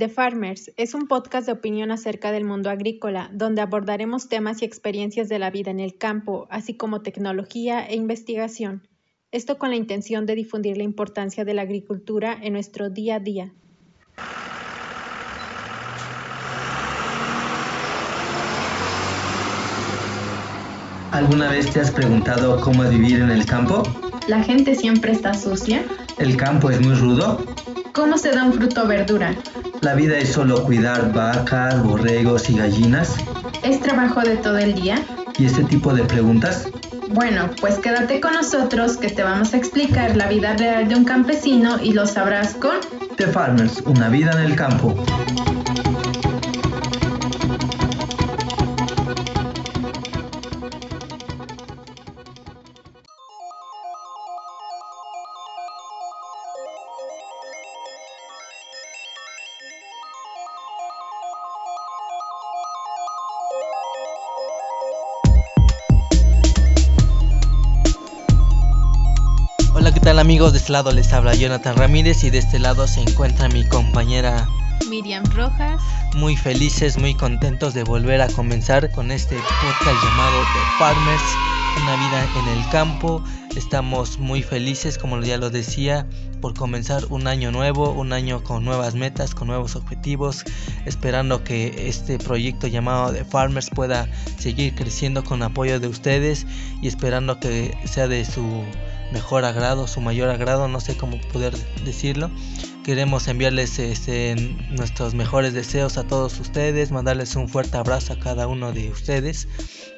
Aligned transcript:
The 0.00 0.08
Farmers 0.08 0.72
es 0.78 0.94
un 0.94 1.08
podcast 1.08 1.44
de 1.44 1.52
opinión 1.52 1.90
acerca 1.90 2.32
del 2.32 2.46
mundo 2.46 2.70
agrícola, 2.70 3.28
donde 3.34 3.60
abordaremos 3.60 4.30
temas 4.30 4.62
y 4.62 4.64
experiencias 4.64 5.28
de 5.28 5.38
la 5.38 5.50
vida 5.50 5.70
en 5.70 5.78
el 5.78 5.98
campo, 5.98 6.46
así 6.48 6.72
como 6.72 7.02
tecnología 7.02 7.86
e 7.86 7.96
investigación. 7.96 8.88
Esto 9.30 9.58
con 9.58 9.68
la 9.68 9.76
intención 9.76 10.24
de 10.24 10.36
difundir 10.36 10.78
la 10.78 10.84
importancia 10.84 11.44
de 11.44 11.52
la 11.52 11.60
agricultura 11.60 12.34
en 12.40 12.54
nuestro 12.54 12.88
día 12.88 13.16
a 13.16 13.20
día. 13.20 13.52
¿Alguna 21.10 21.50
vez 21.50 21.70
te 21.70 21.80
has 21.80 21.90
preguntado 21.90 22.58
cómo 22.62 22.84
es 22.84 22.90
vivir 22.90 23.20
en 23.20 23.30
el 23.30 23.44
campo? 23.44 23.82
¿La 24.28 24.42
gente 24.42 24.74
siempre 24.76 25.12
está 25.12 25.34
sucia? 25.34 25.84
¿El 26.16 26.38
campo 26.38 26.70
es 26.70 26.80
muy 26.80 26.94
rudo? 26.94 27.44
¿Cómo 27.92 28.18
se 28.18 28.30
da 28.30 28.44
un 28.44 28.52
fruto 28.52 28.84
o 28.84 28.86
verdura? 28.86 29.34
¿La 29.80 29.94
vida 29.94 30.18
es 30.18 30.32
solo 30.32 30.62
cuidar 30.64 31.12
vacas, 31.12 31.82
borregos 31.82 32.48
y 32.48 32.56
gallinas? 32.56 33.16
¿Es 33.62 33.80
trabajo 33.80 34.20
de 34.20 34.36
todo 34.36 34.58
el 34.58 34.74
día? 34.74 35.02
¿Y 35.38 35.46
este 35.46 35.64
tipo 35.64 35.92
de 35.92 36.04
preguntas? 36.04 36.68
Bueno, 37.08 37.50
pues 37.60 37.78
quédate 37.78 38.20
con 38.20 38.34
nosotros 38.34 38.96
que 38.96 39.08
te 39.08 39.24
vamos 39.24 39.52
a 39.54 39.56
explicar 39.56 40.16
la 40.16 40.28
vida 40.28 40.54
real 40.56 40.88
de 40.88 40.94
un 40.94 41.04
campesino 41.04 41.80
y 41.82 41.92
lo 41.92 42.06
sabrás 42.06 42.54
con 42.54 42.76
The 43.16 43.26
Farmers, 43.26 43.82
una 43.84 44.08
vida 44.08 44.30
en 44.32 44.50
el 44.50 44.54
campo. 44.54 44.94
Amigos? 70.20 70.52
De 70.52 70.58
este 70.58 70.72
lado 70.72 70.92
les 70.92 71.14
habla 71.14 71.34
Jonathan 71.34 71.76
Ramírez 71.76 72.24
y 72.24 72.30
de 72.30 72.38
este 72.38 72.58
lado 72.58 72.86
se 72.86 73.00
encuentra 73.00 73.48
mi 73.48 73.64
compañera 73.64 74.46
Miriam 74.90 75.24
Rojas. 75.34 75.80
Muy 76.14 76.36
felices, 76.36 76.98
muy 76.98 77.14
contentos 77.14 77.72
de 77.72 77.84
volver 77.84 78.20
a 78.20 78.28
comenzar 78.28 78.92
con 78.92 79.10
este 79.10 79.36
podcast 79.36 80.04
llamado 80.04 80.40
The 80.42 80.78
Farmers, 80.78 81.22
una 81.82 81.96
vida 81.96 82.28
en 82.38 82.58
el 82.58 82.68
campo. 82.68 83.24
Estamos 83.56 84.18
muy 84.18 84.42
felices, 84.42 84.98
como 84.98 85.18
ya 85.22 85.38
lo 85.38 85.48
decía, 85.48 86.06
por 86.42 86.52
comenzar 86.52 87.06
un 87.08 87.26
año 87.26 87.50
nuevo, 87.50 87.90
un 87.90 88.12
año 88.12 88.44
con 88.44 88.62
nuevas 88.62 88.94
metas, 88.94 89.34
con 89.34 89.48
nuevos 89.48 89.74
objetivos, 89.74 90.44
esperando 90.84 91.44
que 91.44 91.88
este 91.88 92.18
proyecto 92.18 92.66
llamado 92.66 93.10
The 93.10 93.24
Farmers 93.24 93.70
pueda 93.70 94.06
seguir 94.38 94.74
creciendo 94.74 95.24
con 95.24 95.42
apoyo 95.42 95.80
de 95.80 95.88
ustedes 95.88 96.46
y 96.82 96.88
esperando 96.88 97.40
que 97.40 97.74
sea 97.86 98.06
de 98.06 98.26
su 98.26 98.64
mejor 99.12 99.44
agrado, 99.44 99.86
su 99.86 100.00
mayor 100.00 100.30
agrado, 100.30 100.68
no 100.68 100.80
sé 100.80 100.96
cómo 100.96 101.20
poder 101.32 101.56
decirlo. 101.84 102.30
Queremos 102.84 103.28
enviarles 103.28 103.78
este, 103.78 104.56
nuestros 104.70 105.14
mejores 105.14 105.52
deseos 105.52 105.98
a 105.98 106.04
todos 106.04 106.40
ustedes, 106.40 106.90
mandarles 106.90 107.36
un 107.36 107.46
fuerte 107.46 107.76
abrazo 107.76 108.14
a 108.14 108.18
cada 108.18 108.46
uno 108.46 108.72
de 108.72 108.88
ustedes, 108.88 109.48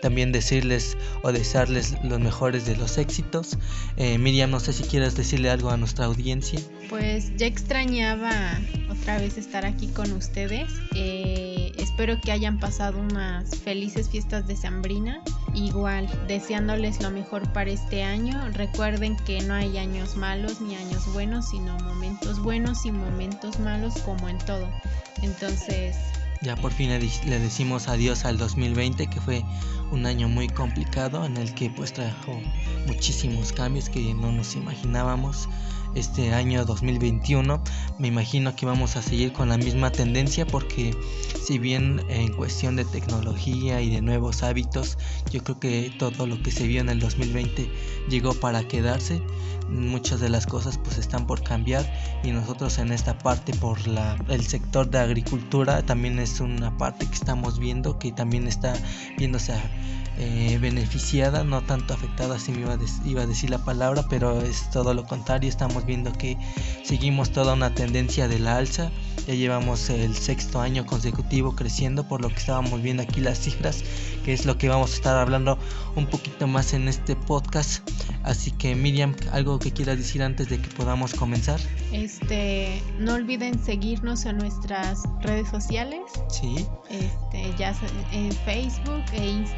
también 0.03 0.33
decirles 0.33 0.97
o 1.23 1.31
desearles 1.31 1.95
los 2.03 2.19
mejores 2.19 2.67
de 2.67 2.77
los 2.77 2.99
éxitos. 2.99 3.57
Eh, 3.97 4.19
Miriam, 4.19 4.51
no 4.51 4.59
sé 4.59 4.73
si 4.73 4.83
quieres 4.83 5.15
decirle 5.15 5.49
algo 5.51 5.71
a 5.71 5.77
nuestra 5.77 6.07
audiencia. 6.07 6.59
Pues 6.89 7.35
ya 7.37 7.47
extrañaba 7.47 8.59
otra 8.91 9.19
vez 9.19 9.39
estar 9.39 9.65
aquí 9.65 9.87
con 9.87 10.11
ustedes. 10.13 10.69
Eh, 10.95 11.73
espero 11.79 12.21
que 12.21 12.33
hayan 12.33 12.59
pasado 12.59 12.99
unas 12.99 13.57
felices 13.57 14.09
fiestas 14.11 14.49
de 14.49 14.57
Sambrina. 14.57 15.23
Igual, 15.55 16.09
deseándoles 16.27 17.01
lo 17.01 17.11
mejor 17.11 17.53
para 17.53 17.71
este 17.71 18.03
año. 18.03 18.51
Recuerden 18.53 19.17
que 19.25 19.41
no 19.42 19.55
hay 19.55 19.79
años 19.79 20.17
malos 20.17 20.61
ni 20.61 20.75
años 20.75 21.13
buenos, 21.13 21.51
sino 21.51 21.77
momentos 21.79 22.42
buenos 22.42 22.72
y 22.85 22.93
momentos 22.93 23.59
malos 23.59 23.95
como 23.99 24.29
en 24.29 24.39
todo. 24.39 24.69
Entonces... 25.23 25.97
Ya 26.41 26.57
por 26.57 26.73
fin 26.73 26.91
le, 26.91 27.39
decimos 27.39 27.87
adiós 27.87 28.25
al 28.25 28.37
2020, 28.37 29.07
que 29.07 29.21
fue 29.21 29.45
un 29.93 30.07
año 30.07 30.29
muy 30.29 30.49
complicado 30.49 31.25
en 31.25 31.37
el 31.37 31.55
que 31.55 31.71
pues 31.71 31.93
trajo 31.93 32.41
muchísimos 32.87 33.53
cambios 33.53 33.89
que 33.89 34.13
no 34.15 34.33
nos 34.33 34.57
imaginábamos 34.57 35.49
este 35.95 36.33
año 36.33 36.64
2021 36.64 37.63
me 37.98 38.08
imagino 38.08 38.57
que 38.57 38.67
vamos 38.67 38.97
a 38.97 39.03
seguir 39.03 39.33
con 39.33 39.48
la 39.48 39.58
misma 39.58 39.91
tendencia 39.91 40.47
porque 40.47 40.97
si 41.42 41.58
bien 41.58 42.05
en 42.08 42.33
cuestión 42.33 42.77
de 42.77 42.85
tecnología 42.85 43.80
y 43.80 43.91
de 43.91 44.01
nuevos 44.01 44.42
hábitos 44.42 44.98
yo 45.30 45.42
creo 45.42 45.61
que 45.61 45.92
todo 45.98 46.27
lo 46.27 46.42
que 46.42 46.51
se 46.51 46.67
vio 46.67 46.80
en 46.80 46.89
el 46.89 47.01
2020 47.01 47.70
llegó 48.08 48.35
para 48.35 48.67
quedarse. 48.67 49.23
Muchas 49.69 50.20
de 50.20 50.29
las 50.29 50.47
cosas 50.47 50.77
pues 50.77 50.98
están 50.98 51.27
por 51.27 51.42
cambiar 51.42 51.91
y 52.23 52.30
nosotros 52.30 52.79
en 52.79 52.92
esta 52.92 53.17
parte 53.17 53.55
por 53.55 53.86
la, 53.86 54.17
el 54.29 54.45
sector 54.45 54.91
de 54.91 54.98
agricultura 54.98 55.83
también 55.86 56.19
es 56.19 56.41
una 56.41 56.77
parte 56.77 57.07
que 57.07 57.14
estamos 57.14 57.59
viendo 57.59 57.98
que 57.98 58.13
también 58.13 58.47
está 58.47 58.74
viéndose 59.17 59.53
a 59.53 59.63
eh, 60.18 60.58
beneficiada, 60.61 61.42
no 61.42 61.62
tanto 61.62 61.95
afectada, 61.95 62.39
si 62.39 62.52
me 62.52 62.61
iba 62.61 62.74
a, 62.74 62.78
iba 63.05 63.23
a, 63.23 63.27
decir 63.27 63.50
la 63.50 63.64
palabra, 63.64 64.05
pero 64.11 64.40
es 64.42 64.70
todo 64.70 64.92
lo 64.92 65.05
contrario, 65.05 65.48
estamos 65.48 65.86
viendo 65.86 66.12
que 66.12 66.36
seguimos 66.84 67.33
toda 67.33 67.55
una 67.55 67.74
tendencia 67.74 68.28
de 68.28 68.39
la 68.39 68.58
alza, 68.58 68.90
ya 69.27 69.34
llevamos 69.34 69.89
el 69.89 70.14
sexto 70.14 70.61
año 70.61 70.84
consecutivo 70.84 71.56
creciendo, 71.56 72.06
por 72.08 72.20
lo 72.20 72.28
que 72.28 72.36
estábamos 72.36 72.83
viendo 72.83 73.02
aquí 73.02 73.20
las 73.20 73.39
cifras, 73.39 73.84
que 74.24 74.33
es 74.33 74.45
lo 74.45 74.58
que 74.58 74.68
vamos 74.68 74.92
a 74.92 74.95
estar 74.96 75.17
hablando 75.17 75.58
un 75.96 76.06
poquito 76.06 76.46
más 76.46 76.74
en 76.74 76.89
este 76.89 77.17
podcast. 77.17 77.89
Así 78.23 78.50
que 78.52 78.74
Miriam, 78.74 79.14
algo 79.33 79.58
que 79.58 79.73
quieras 79.73 79.98
decir 79.98 80.23
antes 80.23 80.48
de 80.48 80.61
que 80.61 80.68
podamos 80.68 81.14
comenzar. 81.14 81.61
Este, 81.92 82.83
no 82.98 83.14
olviden 83.14 83.58
seguirnos 83.62 84.24
en 84.27 84.39
nuestras 84.39 85.02
redes 85.20 85.48
sociales. 85.48 86.00
Sí. 86.29 86.67
Este, 86.90 87.55
ya 87.58 87.74
en 88.12 88.33
Facebook 88.44 89.02
e 89.12 89.30
Instagram 89.30 89.52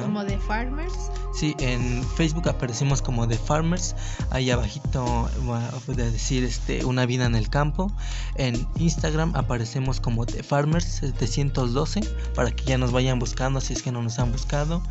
como 0.00 0.24
The 0.24 0.38
Farmers. 0.38 1.10
Sí, 1.34 1.54
en 1.58 2.04
Facebook 2.16 2.48
aparecemos 2.48 3.02
como 3.02 3.26
The 3.26 3.38
Farmers, 3.38 3.94
ahí 4.30 4.50
abajito 4.50 5.28
voy 5.42 5.58
a 5.58 5.94
decir 5.96 6.44
este 6.44 6.84
una 6.84 7.06
vida 7.06 7.24
en 7.26 7.34
el 7.34 7.48
campo. 7.48 7.90
En 8.36 8.66
Instagram 8.76 9.34
aparecemos 9.34 10.00
como 10.00 10.26
The 10.26 10.42
Farmers 10.42 10.84
712 10.84 12.00
para 12.34 12.50
que 12.50 12.64
ya 12.64 12.78
nos 12.78 12.92
vayan 12.92 13.18
buscando 13.18 13.60
si 13.60 13.72
es 13.72 13.82
que 13.82 13.92
no 13.92 14.02
nos 14.02 14.18
han 14.18 14.32
buscado. 14.32 14.82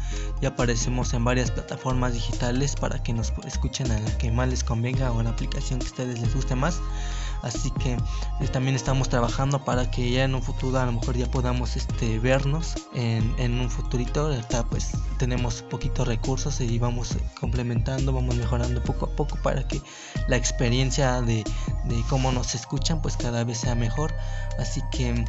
Y 0.42 0.46
aparecemos 0.46 1.14
en 1.14 1.24
varias 1.24 1.52
plataformas 1.52 2.14
digitales 2.14 2.76
para 2.76 3.02
que 3.04 3.14
nos 3.14 3.32
escuchen 3.46 3.92
a 3.92 4.00
la 4.00 4.18
que 4.18 4.32
más 4.32 4.50
les 4.50 4.64
convenga 4.64 5.12
o 5.12 5.22
la 5.22 5.30
aplicación 5.30 5.80
que 5.80 5.86
a 5.86 5.90
ustedes 5.90 6.20
les 6.20 6.34
guste 6.34 6.56
más 6.56 6.80
así 7.42 7.72
que 7.72 7.94
eh, 7.94 8.48
también 8.52 8.76
estamos 8.76 9.10
trabajando 9.10 9.64
para 9.64 9.90
que 9.90 10.12
ya 10.12 10.24
en 10.24 10.36
un 10.36 10.44
futuro 10.44 10.80
a 10.80 10.86
lo 10.86 10.94
mejor 10.94 11.18
ya 11.18 11.30
podamos 11.30 11.76
este 11.76 12.20
vernos 12.20 12.76
en, 12.94 13.34
en 13.38 13.60
un 13.60 13.70
futurito. 13.70 14.28
Ahorita 14.28 14.64
pues 14.64 14.92
tenemos 15.18 15.62
poquitos 15.64 16.08
recursos 16.08 16.60
y 16.62 16.80
vamos 16.80 17.18
complementando 17.40 18.14
vamos 18.14 18.36
mejorando 18.36 18.82
poco 18.84 19.06
a 19.06 19.16
poco 19.16 19.38
para 19.44 19.68
que 19.68 19.82
la 20.28 20.38
experiencia 20.38 21.22
de, 21.22 21.44
de 21.86 22.04
cómo 22.10 22.32
nos 22.32 22.56
escuchan 22.56 23.02
pues 23.02 23.18
cada 23.18 23.44
vez 23.44 23.60
sea 23.60 23.76
mejor. 23.76 24.14
Así 24.60 24.82
que 24.92 25.26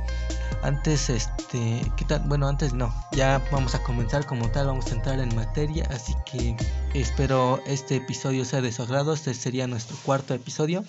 antes 0.63 1.11
este 1.11 1.83
¿qué 1.97 2.05
tal? 2.05 2.23
bueno 2.27 2.47
antes 2.49 2.73
no 2.73 2.95
ya 3.13 3.43
vamos 3.51 3.75
a 3.75 3.83
comenzar 3.83 4.27
como 4.27 4.49
tal 4.51 4.67
vamos 4.67 4.87
a 4.87 4.95
entrar 4.95 5.19
en 5.21 5.35
materia. 5.35 5.89
Así 5.91 6.15
que 6.25 6.57
espero 6.95 7.61
este 7.67 7.97
episodio 7.97 8.45
sea 8.45 8.61
de 8.61 8.73
su 8.73 8.83
agrado. 8.83 9.13
Este 9.13 9.35
sería 9.35 9.67
nuestro 9.67 9.97
cuarto 10.05 10.35
episodio. 10.35 10.85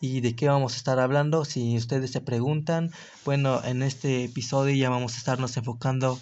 Y 0.00 0.20
de 0.20 0.34
qué 0.38 0.46
vamos 0.46 0.74
a 0.74 0.76
estar 0.76 1.00
hablando 1.00 1.44
si 1.44 1.76
ustedes 1.76 2.12
se 2.12 2.20
preguntan 2.20 2.92
bueno 3.24 3.60
en 3.64 3.82
este 3.82 4.22
episodio 4.22 4.72
ya 4.76 4.88
vamos 4.88 5.14
a 5.14 5.18
estarnos 5.18 5.56
enfocando 5.56 6.16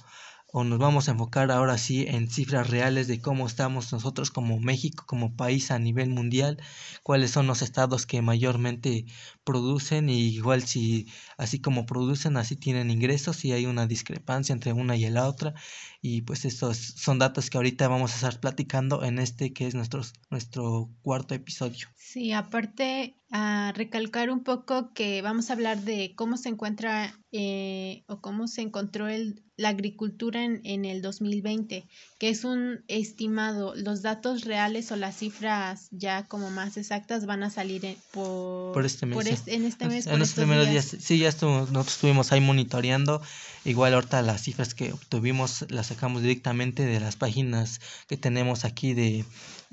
o 0.52 0.64
nos 0.64 0.78
vamos 0.78 1.06
a 1.06 1.10
enfocar 1.10 1.50
ahora 1.50 1.76
sí 1.76 2.06
en 2.08 2.30
cifras 2.30 2.70
reales 2.70 3.08
de 3.08 3.20
cómo 3.20 3.46
estamos 3.46 3.92
nosotros 3.92 4.30
como 4.30 4.58
México, 4.58 5.04
como 5.06 5.36
país 5.36 5.70
a 5.70 5.78
nivel 5.78 6.08
mundial, 6.08 6.56
cuáles 7.02 7.30
son 7.30 7.46
los 7.46 7.60
estados 7.60 8.06
que 8.06 8.22
mayormente 8.22 9.04
producen 9.46 10.10
y 10.10 10.18
igual 10.20 10.64
si 10.64 11.06
así 11.38 11.60
como 11.60 11.86
producen, 11.86 12.36
así 12.36 12.56
tienen 12.56 12.90
ingresos 12.90 13.44
y 13.44 13.52
hay 13.52 13.64
una 13.64 13.86
discrepancia 13.86 14.52
entre 14.52 14.72
una 14.72 14.96
y 14.96 15.08
la 15.08 15.28
otra 15.28 15.54
y 16.02 16.22
pues 16.22 16.44
estos 16.44 16.76
son 16.76 17.18
datos 17.18 17.48
que 17.48 17.56
ahorita 17.56 17.88
vamos 17.88 18.12
a 18.12 18.16
estar 18.16 18.40
platicando 18.40 19.04
en 19.04 19.18
este 19.18 19.52
que 19.52 19.66
es 19.66 19.74
nuestro, 19.74 20.02
nuestro 20.30 20.90
cuarto 21.02 21.34
episodio. 21.34 21.86
Sí, 21.96 22.32
aparte 22.32 23.16
a 23.30 23.72
recalcar 23.74 24.30
un 24.30 24.44
poco 24.44 24.92
que 24.92 25.20
vamos 25.20 25.50
a 25.50 25.54
hablar 25.54 25.80
de 25.80 26.14
cómo 26.14 26.36
se 26.36 26.48
encuentra 26.48 27.18
eh, 27.32 28.04
o 28.06 28.20
cómo 28.20 28.46
se 28.46 28.62
encontró 28.62 29.08
el, 29.08 29.42
la 29.56 29.70
agricultura 29.70 30.44
en, 30.44 30.60
en, 30.64 30.84
el 30.84 31.02
2020, 31.02 31.88
que 32.18 32.28
es 32.28 32.44
un 32.44 32.84
estimado. 32.86 33.74
Los 33.74 34.02
datos 34.02 34.44
reales 34.44 34.92
o 34.92 34.96
las 34.96 35.16
cifras 35.16 35.88
ya 35.90 36.28
como 36.28 36.50
más 36.50 36.76
exactas 36.76 37.26
van 37.26 37.42
a 37.42 37.50
salir 37.50 37.96
por, 38.12 38.86
este 38.86 39.06
mes, 39.06 39.16
por 39.16 39.26
en 39.46 39.64
este 39.64 39.88
mes. 39.88 40.06
En 40.06 40.18
los 40.18 40.32
primeros 40.32 40.68
días. 40.68 40.96
Sí, 40.98 41.18
ya 41.18 41.30
nosotros 41.30 41.88
estuvimos 41.88 42.32
ahí 42.32 42.40
monitoreando. 42.40 43.22
Igual 43.64 43.94
ahorita 43.94 44.22
las 44.22 44.42
cifras 44.42 44.74
que 44.74 44.92
obtuvimos 44.92 45.66
las 45.70 45.88
sacamos 45.88 46.22
directamente 46.22 46.84
de 46.84 47.00
las 47.00 47.16
páginas 47.16 47.80
que 48.08 48.16
tenemos 48.16 48.64
aquí 48.64 48.94
de, 48.94 49.24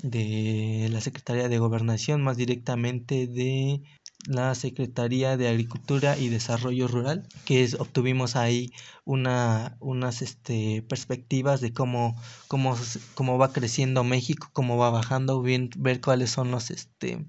de 0.02 0.88
la 0.90 1.00
Secretaría 1.00 1.48
de 1.48 1.58
Gobernación, 1.58 2.22
más 2.22 2.36
directamente 2.36 3.26
de 3.26 3.82
la 4.26 4.54
Secretaría 4.54 5.36
de 5.36 5.48
Agricultura 5.48 6.16
y 6.18 6.28
Desarrollo 6.28 6.88
Rural, 6.88 7.28
que 7.44 7.62
es, 7.62 7.74
obtuvimos 7.74 8.36
ahí 8.36 8.72
una, 9.04 9.76
unas 9.80 10.22
este, 10.22 10.82
perspectivas 10.88 11.60
de 11.60 11.72
cómo, 11.72 12.16
cómo, 12.48 12.76
cómo 13.14 13.38
va 13.38 13.52
creciendo 13.52 14.02
México, 14.02 14.48
cómo 14.52 14.76
va 14.76 14.90
bajando, 14.90 15.42
bien, 15.42 15.70
ver 15.76 16.00
cuáles 16.00 16.30
son 16.30 16.50
los, 16.50 16.70
este, 16.70 17.26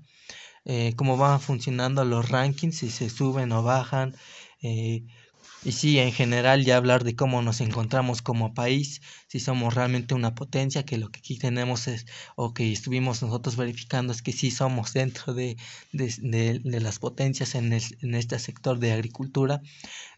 eh, 0.65 0.93
cómo 0.95 1.17
van 1.17 1.39
funcionando 1.39 2.03
los 2.05 2.29
rankings, 2.29 2.77
si 2.77 2.89
se 2.89 3.09
suben 3.09 3.51
o 3.51 3.63
bajan, 3.63 4.15
eh, 4.61 5.03
y 5.65 5.71
sí, 5.71 5.97
en 5.97 6.11
general 6.11 6.63
ya 6.63 6.77
hablar 6.77 7.03
de 7.03 7.15
cómo 7.15 7.41
nos 7.41 7.59
encontramos 7.59 8.21
como 8.21 8.53
país, 8.53 9.01
si 9.27 9.39
somos 9.39 9.73
realmente 9.73 10.13
una 10.13 10.35
potencia, 10.35 10.85
que 10.85 10.99
lo 10.99 11.09
que 11.09 11.19
aquí 11.19 11.39
tenemos 11.39 11.87
es, 11.87 12.05
o 12.35 12.53
que 12.53 12.71
estuvimos 12.71 13.23
nosotros 13.23 13.55
verificando 13.55 14.13
es 14.13 14.21
que 14.21 14.31
sí 14.31 14.51
somos 14.51 14.93
dentro 14.93 15.33
de, 15.33 15.57
de, 15.91 16.59
de, 16.63 16.79
las 16.81 16.99
potencias 16.99 17.55
en, 17.55 17.73
en, 17.73 18.15
este 18.15 18.37
sector 18.37 18.77
de 18.77 18.91
agricultura, 18.91 19.63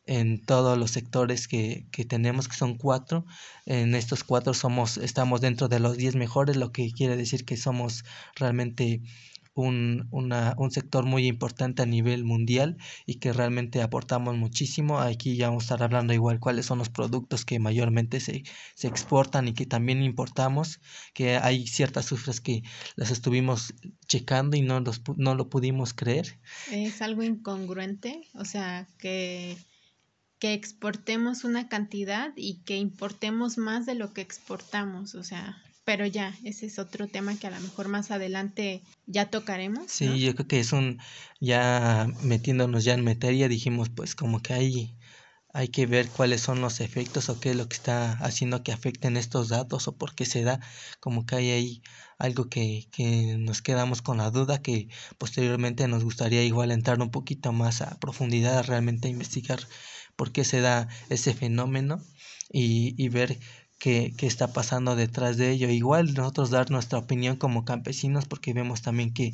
en 0.05 0.43
todos 0.43 0.77
los 0.77 0.91
sectores 0.91 1.47
que, 1.47 1.85
que, 1.91 2.03
tenemos, 2.03 2.49
que 2.49 2.57
son 2.57 2.77
cuatro. 2.77 3.25
En 3.65 3.95
estos 3.95 4.25
cuatro 4.25 4.53
somos, 4.53 4.97
estamos 4.97 5.39
dentro 5.39 5.69
de 5.69 5.79
los 5.79 5.95
diez 5.95 6.15
mejores, 6.15 6.57
lo 6.57 6.73
que 6.73 6.91
quiere 6.91 7.15
decir 7.15 7.45
que 7.45 7.55
somos 7.55 8.03
realmente 8.35 9.01
un, 9.61 10.07
una, 10.11 10.53
un 10.57 10.71
sector 10.71 11.05
muy 11.05 11.27
importante 11.27 11.81
a 11.81 11.85
nivel 11.85 12.23
mundial 12.23 12.77
y 13.05 13.15
que 13.15 13.33
realmente 13.33 13.81
aportamos 13.81 14.35
muchísimo. 14.37 14.99
Aquí 14.99 15.35
ya 15.35 15.47
vamos 15.47 15.63
a 15.63 15.65
estar 15.65 15.83
hablando 15.83 16.13
igual 16.13 16.39
cuáles 16.39 16.65
son 16.65 16.77
los 16.77 16.89
productos 16.89 17.43
que 17.43 17.59
mayormente 17.59 18.19
se, 18.19 18.43
se 18.75 18.87
exportan 18.87 19.47
y 19.47 19.53
que 19.53 19.65
también 19.65 20.03
importamos, 20.03 20.79
que 21.13 21.37
hay 21.37 21.67
ciertas 21.67 22.07
cifras 22.07 22.39
que 22.39 22.63
las 22.95 23.11
estuvimos 23.11 23.73
checando 24.07 24.55
y 24.57 24.61
no, 24.61 24.79
los, 24.79 25.01
no 25.17 25.35
lo 25.35 25.49
pudimos 25.49 25.93
creer. 25.93 26.39
Es 26.71 27.01
algo 27.01 27.23
incongruente, 27.23 28.21
o 28.33 28.45
sea, 28.45 28.87
que 28.97 29.57
que 30.39 30.53
exportemos 30.53 31.43
una 31.43 31.67
cantidad 31.67 32.31
y 32.35 32.59
que 32.63 32.77
importemos 32.77 33.57
más 33.57 33.85
de 33.85 33.95
lo 33.95 34.13
que 34.13 34.21
exportamos, 34.21 35.15
o 35.15 35.23
sea, 35.23 35.63
pero 35.87 36.05
ya, 36.05 36.35
ese 36.43 36.65
es 36.65 36.79
otro 36.79 37.07
tema 37.07 37.39
que 37.39 37.47
a 37.47 37.49
lo 37.49 37.61
mejor 37.61 37.87
más 37.87 38.11
adelante 38.11 38.81
ya 39.05 39.29
tocaremos. 39.29 39.89
Sí, 39.89 40.19
yo 40.19 40.35
creo 40.35 40.45
que 40.45 40.59
es 40.59 40.73
un, 40.73 40.99
ya 41.39 42.07
metiéndonos 42.23 42.83
ya 42.83 42.93
en 42.93 43.05
materia, 43.05 43.47
dijimos 43.47 43.87
pues 43.87 44.13
como 44.13 44.41
que 44.41 44.53
hay, 44.53 44.97
hay 45.53 45.69
que 45.69 45.85
ver 45.85 46.09
cuáles 46.09 46.41
son 46.41 46.59
los 46.59 46.81
efectos 46.81 47.29
o 47.29 47.39
qué 47.39 47.51
es 47.51 47.55
lo 47.55 47.69
que 47.69 47.77
está 47.77 48.11
haciendo 48.17 48.63
que 48.63 48.73
afecten 48.73 49.15
estos 49.15 49.47
datos 49.47 49.87
o 49.87 49.95
por 49.97 50.13
qué 50.13 50.25
se 50.25 50.43
da, 50.43 50.59
como 50.99 51.25
que 51.25 51.37
hay 51.37 51.51
ahí 51.51 51.81
algo 52.17 52.49
que, 52.49 52.89
que 52.91 53.37
nos 53.37 53.61
quedamos 53.61 54.01
con 54.01 54.17
la 54.17 54.29
duda 54.29 54.61
que 54.61 54.89
posteriormente 55.17 55.87
nos 55.87 56.03
gustaría 56.03 56.43
igual 56.43 56.71
entrar 56.71 56.99
un 57.01 57.11
poquito 57.11 57.53
más 57.53 57.81
a 57.81 57.97
profundidad, 57.97 58.65
realmente 58.65 59.07
investigar 59.07 59.61
por 60.17 60.33
qué 60.33 60.43
se 60.43 60.59
da 60.59 60.89
ese 61.07 61.33
fenómeno 61.33 62.01
y, 62.51 62.93
y 63.01 63.07
ver 63.07 63.39
qué, 63.79 64.13
está 64.21 64.51
pasando 64.53 64.95
detrás 64.95 65.37
de 65.37 65.51
ello. 65.51 65.69
Igual 65.69 66.13
nosotros 66.13 66.49
dar 66.49 66.71
nuestra 66.71 66.99
opinión 66.99 67.35
como 67.37 67.65
campesinos 67.65 68.25
porque 68.25 68.53
vemos 68.53 68.81
también 68.81 69.13
que 69.13 69.33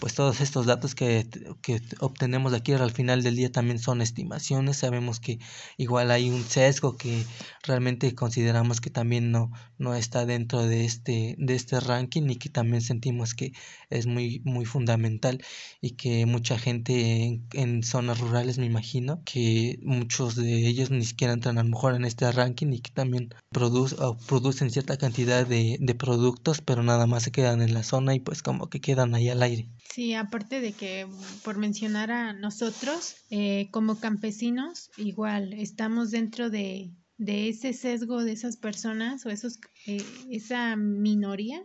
pues 0.00 0.14
todos 0.14 0.40
estos 0.40 0.66
datos 0.66 0.94
que, 0.94 1.26
que 1.62 1.80
obtenemos 2.00 2.52
aquí 2.54 2.72
al 2.72 2.92
final 2.92 3.22
del 3.22 3.36
día 3.36 3.52
también 3.52 3.78
son 3.78 4.00
estimaciones. 4.00 4.78
Sabemos 4.78 5.20
que 5.20 5.38
igual 5.76 6.10
hay 6.10 6.30
un 6.30 6.44
sesgo 6.44 6.96
que 6.96 7.24
realmente 7.62 8.14
consideramos 8.14 8.80
que 8.80 8.90
también 8.90 9.30
no, 9.30 9.50
no 9.78 9.94
está 9.94 10.26
dentro 10.26 10.62
de 10.62 10.84
este, 10.84 11.36
de 11.38 11.54
este 11.54 11.80
ranking 11.80 12.28
y 12.30 12.36
que 12.36 12.48
también 12.48 12.82
sentimos 12.82 13.34
que 13.34 13.52
es 13.90 14.06
muy, 14.06 14.40
muy 14.44 14.64
fundamental 14.64 15.44
y 15.80 15.92
que 15.92 16.26
mucha 16.26 16.58
gente 16.58 17.24
en, 17.24 17.46
en 17.52 17.82
zonas 17.82 18.20
rurales 18.20 18.58
me 18.58 18.66
imagino 18.66 19.22
que 19.24 19.78
muchos 19.82 20.36
de 20.36 20.66
ellos 20.66 20.90
ni 20.90 21.04
siquiera 21.04 21.32
entran 21.32 21.58
a 21.58 21.62
lo 21.62 21.68
mejor 21.68 21.94
en 21.94 22.04
este 22.04 22.30
ranking 22.32 22.72
y 22.72 22.80
que 22.80 22.90
también 22.90 23.34
producen 23.50 23.81
producen 24.26 24.70
cierta 24.70 24.96
cantidad 24.96 25.46
de, 25.46 25.76
de 25.80 25.94
productos, 25.94 26.60
pero 26.60 26.82
nada 26.82 27.06
más 27.06 27.22
se 27.24 27.32
quedan 27.32 27.62
en 27.62 27.74
la 27.74 27.82
zona 27.82 28.14
y 28.14 28.20
pues 28.20 28.42
como 28.42 28.68
que 28.68 28.80
quedan 28.80 29.14
ahí 29.14 29.28
al 29.28 29.42
aire. 29.42 29.68
Sí, 29.92 30.14
aparte 30.14 30.60
de 30.60 30.72
que 30.72 31.06
por 31.44 31.58
mencionar 31.58 32.10
a 32.10 32.32
nosotros 32.32 33.16
eh, 33.30 33.68
como 33.70 33.98
campesinos, 33.98 34.90
igual 34.96 35.52
estamos 35.52 36.10
dentro 36.10 36.50
de, 36.50 36.92
de 37.18 37.48
ese 37.48 37.72
sesgo 37.72 38.24
de 38.24 38.32
esas 38.32 38.56
personas 38.56 39.26
o 39.26 39.30
esos 39.30 39.58
eh, 39.86 40.04
esa 40.30 40.76
minoría 40.76 41.62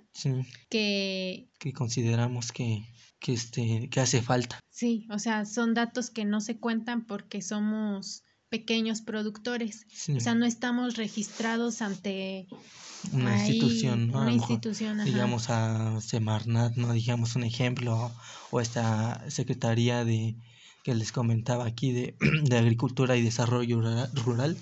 que, 0.70 1.50
que 1.60 1.74
consideramos 1.74 2.52
que, 2.52 2.84
que, 3.20 3.34
este, 3.34 3.90
que 3.90 4.00
hace 4.00 4.22
falta. 4.22 4.60
Sí, 4.70 5.08
o 5.10 5.20
sea, 5.20 5.46
son 5.46 5.74
datos 5.74 6.10
que 6.10 6.26
no 6.26 6.42
se 6.42 6.60
cuentan 6.60 7.06
porque 7.06 7.42
somos 7.42 8.24
pequeños 8.50 9.02
productores. 9.02 9.86
O 10.16 10.20
sea, 10.20 10.36
no 10.36 10.46
estamos 10.46 10.96
registrados 10.96 11.82
ante 11.82 12.48
una 13.12 13.48
institución, 13.48 14.12
¿no? 14.12 14.22
Una 14.22 14.32
institución, 14.32 15.04
digamos 15.04 15.50
a 15.50 16.00
Semarnat, 16.02 16.76
no 16.76 16.94
digamos 16.94 17.36
un 17.36 17.44
ejemplo 17.44 18.12
o 18.52 18.62
esta 18.62 19.30
secretaría 19.30 20.04
de 20.06 20.36
que 20.84 20.96
les 20.96 21.12
comentaba 21.12 21.66
aquí 21.66 21.92
de, 21.92 22.16
de 22.44 22.58
agricultura 22.58 23.18
y 23.18 23.22
desarrollo 23.22 23.82
rural, 24.14 24.58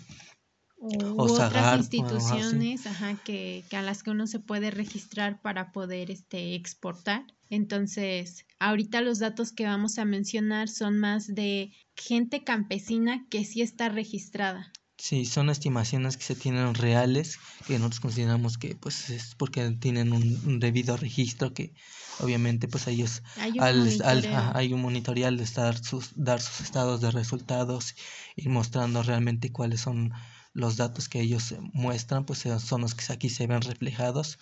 o, 0.78 1.24
otras 1.24 1.78
instituciones 1.78 2.86
ajá, 2.88 3.16
que, 3.24 3.64
que, 3.70 3.78
a 3.78 3.82
las 3.82 4.04
que 4.04 4.12
uno 4.12 4.28
se 4.28 4.40
puede 4.40 4.72
registrar 4.72 5.42
para 5.42 5.72
poder 5.72 6.12
este 6.12 6.56
exportar 6.56 7.26
entonces 7.50 8.46
ahorita 8.60 9.02
los 9.02 9.20
datos 9.20 9.52
que 9.52 9.66
vamos 9.66 9.98
a 10.00 10.06
mencionar 10.06 10.70
son 10.70 10.98
más 10.98 11.34
de 11.34 11.72
gente 11.96 12.44
campesina 12.44 13.26
que 13.30 13.46
sí 13.46 13.62
está 13.62 13.90
registrada. 13.90 14.72
Sí, 14.98 15.26
son 15.26 15.50
estimaciones 15.50 16.16
que 16.16 16.24
se 16.24 16.36
tienen 16.36 16.74
reales, 16.74 17.38
que 17.68 17.78
nosotros 17.78 18.00
consideramos 18.00 18.58
que 18.58 18.76
pues 18.76 19.10
es 19.10 19.36
porque 19.36 19.70
tienen 19.72 20.14
un, 20.14 20.60
debido 20.60 20.96
registro 20.96 21.54
que 21.54 21.74
obviamente 22.20 22.70
pues 22.70 22.88
ellos 22.88 23.22
hay 23.36 23.52
un 23.52 24.02
al, 24.04 24.52
hay 24.56 24.72
un 24.72 24.82
monitorial 24.82 25.36
de 25.36 25.44
estar 25.44 25.78
sus, 25.78 26.12
dar 26.16 26.42
sus 26.42 26.62
estados 26.62 27.02
de 27.02 27.12
resultados 27.12 27.96
y 28.38 28.48
mostrando 28.48 29.04
realmente 29.04 29.52
cuáles 29.52 29.82
son 29.82 30.14
los 30.56 30.78
datos 30.78 31.10
que 31.10 31.20
ellos 31.20 31.54
muestran 31.74 32.26
pues 32.26 32.46
son 32.60 32.82
los 32.82 32.96
que 32.96 33.12
aquí 33.12 33.30
se 33.30 33.46
ven 33.46 33.62
reflejados. 33.62 34.40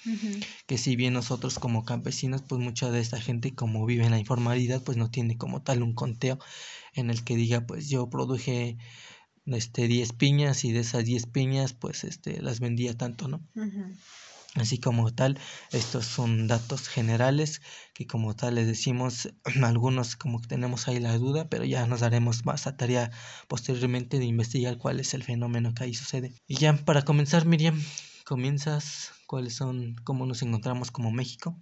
Que 0.68 0.78
si 0.78 0.96
bien 0.96 1.14
nosotros 1.14 1.58
como 1.58 1.84
campesinos 1.84 2.44
pues 2.44 2.62
mucha 2.62 2.92
de 2.92 3.00
esta 3.00 3.20
gente 3.20 3.54
como 3.56 3.86
vive 3.86 4.06
en 4.06 4.12
la 4.12 4.20
informalidad 4.20 4.82
pues 4.84 4.96
no 4.96 5.10
tiene 5.10 5.38
como 5.38 5.64
tal 5.64 5.82
un 5.82 5.94
conteo 5.94 6.38
en 6.94 7.10
el 7.10 7.24
que 7.24 7.36
diga 7.36 7.66
pues 7.66 7.90
yo 7.90 8.10
produje 8.12 8.78
este 9.48 9.88
10 9.88 10.14
piñas 10.14 10.64
y 10.64 10.72
de 10.72 10.82
esas 10.82 11.04
10 11.04 11.26
piñas 11.26 11.74
pues 11.74 12.04
este 12.04 12.42
las 12.42 12.60
vendía 12.60 12.96
tanto 12.96 13.28
no 13.28 13.42
Así 14.56 14.80
como 14.80 15.12
tal, 15.12 15.40
estos 15.72 16.06
son 16.06 16.48
datos 16.48 16.88
generales 16.88 17.62
que 17.96 18.06
como 18.06 18.36
tal 18.36 18.56
les 18.56 18.68
decimos, 18.68 19.34
algunos 19.64 20.16
como 20.16 20.42
que 20.42 20.48
tenemos 20.48 20.88
ahí 20.88 21.00
la 21.00 21.18
duda, 21.18 21.50
pero 21.50 21.64
ya 21.64 21.88
nos 21.88 22.02
daremos 22.02 22.46
más 22.46 22.68
a 22.68 22.78
tarea 22.78 23.10
posteriormente 23.48 24.20
de 24.20 24.26
investigar 24.26 24.78
cuál 24.78 25.00
es 25.00 25.16
el 25.16 25.24
fenómeno 25.24 25.74
que 25.74 25.86
ahí 25.86 25.94
sucede. 25.96 26.36
Y 26.48 26.58
ya 26.58 26.78
para 26.86 27.04
comenzar, 27.04 27.48
Miriam, 27.48 27.82
comienzas 28.26 29.12
cuáles 29.26 29.56
son, 29.56 29.96
cómo 30.04 30.28
nos 30.28 30.44
encontramos 30.44 30.92
como 30.92 31.12
México. 31.12 31.60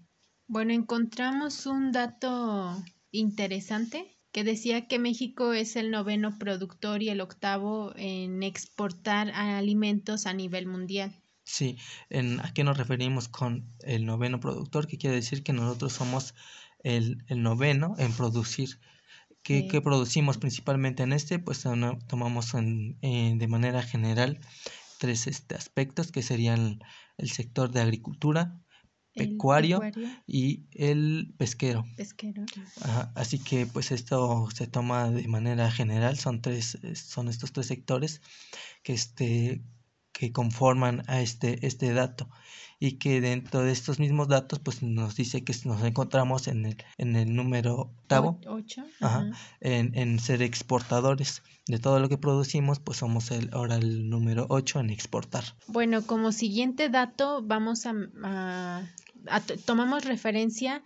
Bueno, 0.47 0.73
encontramos 0.73 1.65
un 1.65 1.93
dato 1.93 2.83
interesante 3.11 4.17
que 4.33 4.43
decía 4.43 4.87
que 4.87 4.99
México 4.99 5.53
es 5.53 5.77
el 5.77 5.91
noveno 5.91 6.37
productor 6.37 7.01
y 7.03 7.09
el 7.09 7.21
octavo 7.21 7.93
en 7.95 8.43
exportar 8.43 9.31
alimentos 9.31 10.25
a 10.25 10.33
nivel 10.33 10.67
mundial. 10.67 11.20
Sí, 11.51 11.77
en, 12.09 12.39
¿a 12.39 12.53
qué 12.53 12.63
nos 12.63 12.77
referimos 12.77 13.27
con 13.27 13.75
el 13.81 14.05
noveno 14.05 14.39
productor? 14.39 14.87
Que 14.87 14.97
quiere 14.97 15.17
decir 15.17 15.43
que 15.43 15.51
nosotros 15.51 15.91
somos 15.91 16.33
el, 16.81 17.25
el 17.27 17.43
noveno 17.43 17.93
en 17.97 18.13
producir. 18.13 18.79
¿Qué, 19.43 19.67
¿Qué, 19.67 19.81
producimos 19.81 20.37
principalmente 20.37 21.03
en 21.03 21.11
este? 21.11 21.39
Pues 21.39 21.63
tomamos 22.07 22.53
en, 22.53 22.97
de 23.01 23.47
manera 23.49 23.81
general 23.83 24.39
tres 24.97 25.27
este, 25.27 25.55
aspectos 25.55 26.13
que 26.13 26.21
serían 26.21 26.79
el 27.17 27.29
sector 27.29 27.69
de 27.69 27.81
agricultura, 27.81 28.57
pecuario, 29.13 29.81
y 30.25 30.67
el 30.71 31.33
pesquero. 31.37 31.83
Pesquero. 31.97 32.45
así 33.15 33.39
que 33.39 33.65
pues 33.65 33.91
esto 33.91 34.47
se 34.55 34.67
toma 34.67 35.11
de 35.11 35.27
manera 35.27 35.69
general, 35.69 36.17
son 36.17 36.41
tres, 36.41 36.77
son 36.93 37.27
estos 37.27 37.51
tres 37.51 37.67
sectores 37.67 38.21
que 38.83 38.93
este 38.93 39.61
que 40.21 40.31
conforman 40.31 41.01
a 41.07 41.19
este, 41.19 41.65
este 41.65 41.93
dato 41.93 42.29
y 42.79 42.99
que 42.99 43.21
dentro 43.21 43.63
de 43.63 43.71
estos 43.71 43.97
mismos 43.97 44.27
datos 44.27 44.59
pues 44.59 44.83
nos 44.83 45.15
dice 45.15 45.43
que 45.43 45.55
nos 45.65 45.81
encontramos 45.83 46.47
en 46.47 46.67
el, 46.67 46.77
en 46.99 47.15
el 47.15 47.33
número 47.33 47.73
octavo 47.75 48.39
en, 49.61 49.97
en, 49.97 50.19
ser 50.19 50.43
exportadores. 50.43 51.41
De 51.65 51.79
todo 51.79 51.99
lo 51.99 52.07
que 52.07 52.19
producimos 52.19 52.79
pues 52.79 52.99
somos 52.99 53.31
el, 53.31 53.49
ahora 53.51 53.77
el 53.77 54.11
número 54.11 54.45
8 54.49 54.81
en 54.81 54.91
exportar. 54.91 55.43
Bueno 55.65 56.05
como 56.05 56.31
siguiente 56.31 56.89
dato 56.89 57.41
vamos 57.41 57.87
a, 57.87 57.95
a 59.27 59.39
tomamos 59.65 60.05
referencia 60.05 60.83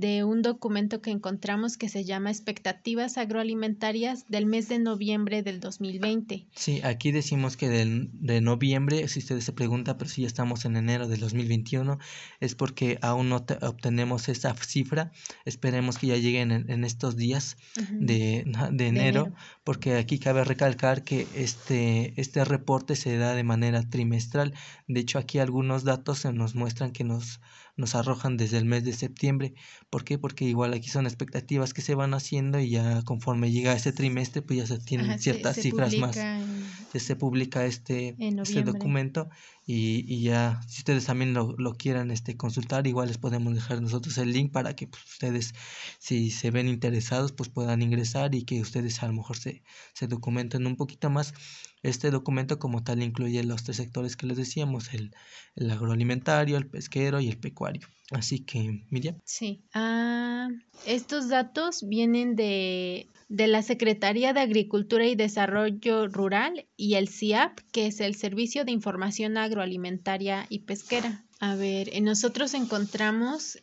de 0.00 0.24
un 0.24 0.42
documento 0.42 1.00
que 1.00 1.10
encontramos 1.10 1.76
que 1.76 1.88
se 1.88 2.04
llama 2.04 2.30
Expectativas 2.30 3.16
Agroalimentarias 3.16 4.26
del 4.28 4.44
mes 4.44 4.68
de 4.68 4.78
noviembre 4.78 5.42
del 5.42 5.58
2020. 5.58 6.46
Sí, 6.54 6.80
aquí 6.84 7.12
decimos 7.12 7.56
que 7.56 7.68
de 7.68 8.40
noviembre, 8.40 9.08
si 9.08 9.20
ustedes 9.20 9.44
se 9.44 9.52
preguntan, 9.52 9.96
pero 9.96 10.10
si 10.10 10.22
ya 10.22 10.26
estamos 10.26 10.64
en 10.66 10.76
enero 10.76 11.08
del 11.08 11.20
2021, 11.20 11.98
es 12.40 12.54
porque 12.54 12.98
aún 13.00 13.30
no 13.30 13.36
obtenemos 13.36 14.28
esa 14.28 14.54
cifra. 14.54 15.12
Esperemos 15.44 15.98
que 15.98 16.08
ya 16.08 16.16
lleguen 16.16 16.50
en, 16.52 16.84
estos 16.84 17.16
días 17.16 17.56
de, 17.90 18.44
de, 18.72 18.86
enero, 18.86 19.32
porque 19.64 19.96
aquí 19.96 20.18
cabe 20.18 20.44
recalcar 20.44 21.04
que 21.04 21.26
este, 21.34 22.12
este 22.20 22.44
reporte 22.44 22.96
se 22.96 23.16
da 23.16 23.34
de 23.34 23.44
manera 23.44 23.82
trimestral. 23.88 24.52
De 24.86 25.00
hecho, 25.00 25.18
aquí 25.18 25.38
algunos 25.38 25.84
datos 25.84 26.18
se 26.18 26.32
nos 26.32 26.54
muestran 26.54 26.92
que 26.92 27.04
nos 27.04 27.40
nos 27.76 27.94
arrojan 27.94 28.36
desde 28.36 28.58
el 28.58 28.64
mes 28.64 28.84
de 28.84 28.92
septiembre. 28.92 29.54
¿Por 29.90 30.04
qué? 30.04 30.18
Porque 30.18 30.44
igual 30.44 30.72
aquí 30.72 30.88
son 30.88 31.06
expectativas 31.06 31.74
que 31.74 31.82
se 31.82 31.94
van 31.94 32.14
haciendo 32.14 32.58
y 32.58 32.70
ya 32.70 33.02
conforme 33.02 33.52
llega 33.52 33.74
ese 33.74 33.92
trimestre, 33.92 34.42
pues 34.42 34.58
ya 34.58 34.66
se 34.66 34.78
tienen 34.78 35.18
ciertas 35.18 35.56
cifras 35.56 35.94
más. 35.96 36.16
Ya 36.16 37.00
se 37.00 37.16
publica 37.16 37.66
este, 37.66 38.16
este 38.18 38.62
documento 38.62 39.28
y, 39.68 40.04
y, 40.06 40.22
ya, 40.22 40.60
si 40.68 40.78
ustedes 40.78 41.06
también 41.06 41.34
lo, 41.34 41.56
lo 41.58 41.74
quieran 41.74 42.12
este, 42.12 42.36
consultar, 42.36 42.86
igual 42.86 43.08
les 43.08 43.18
podemos 43.18 43.52
dejar 43.52 43.82
nosotros 43.82 44.16
el 44.18 44.32
link 44.32 44.52
para 44.52 44.76
que 44.76 44.86
pues, 44.86 45.04
ustedes, 45.04 45.54
si 45.98 46.30
se 46.30 46.52
ven 46.52 46.68
interesados, 46.68 47.32
pues 47.32 47.48
puedan 47.48 47.82
ingresar 47.82 48.36
y 48.36 48.44
que 48.44 48.60
ustedes 48.60 49.02
a 49.02 49.08
lo 49.08 49.14
mejor 49.14 49.36
se, 49.36 49.64
se 49.92 50.06
documenten 50.06 50.68
un 50.68 50.76
poquito 50.76 51.10
más. 51.10 51.34
Este 51.82 52.12
documento 52.12 52.60
como 52.60 52.84
tal 52.84 53.02
incluye 53.02 53.42
los 53.42 53.64
tres 53.64 53.78
sectores 53.78 54.16
que 54.16 54.26
les 54.26 54.36
decíamos, 54.36 54.94
el, 54.94 55.12
el 55.56 55.70
agroalimentario, 55.70 56.56
el 56.58 56.68
pesquero 56.68 57.20
y 57.20 57.28
el 57.28 57.38
pecuario. 57.38 57.88
Así 58.12 58.44
que, 58.44 58.86
Miriam. 58.90 59.20
Sí. 59.24 59.64
Ah, 59.74 60.48
estos 60.86 61.28
datos 61.28 61.84
vienen 61.88 62.36
de, 62.36 63.08
de 63.28 63.46
la 63.48 63.62
Secretaría 63.62 64.32
de 64.32 64.40
Agricultura 64.40 65.06
y 65.06 65.16
Desarrollo 65.16 66.06
Rural 66.08 66.68
y 66.76 66.94
el 66.94 67.08
CIAP, 67.08 67.58
que 67.72 67.86
es 67.86 68.00
el 68.00 68.14
Servicio 68.14 68.64
de 68.64 68.72
Información 68.72 69.36
Agroalimentaria 69.36 70.46
y 70.48 70.60
Pesquera. 70.60 71.24
A 71.40 71.54
ver, 71.54 71.90
nosotros 72.02 72.54
encontramos 72.54 73.58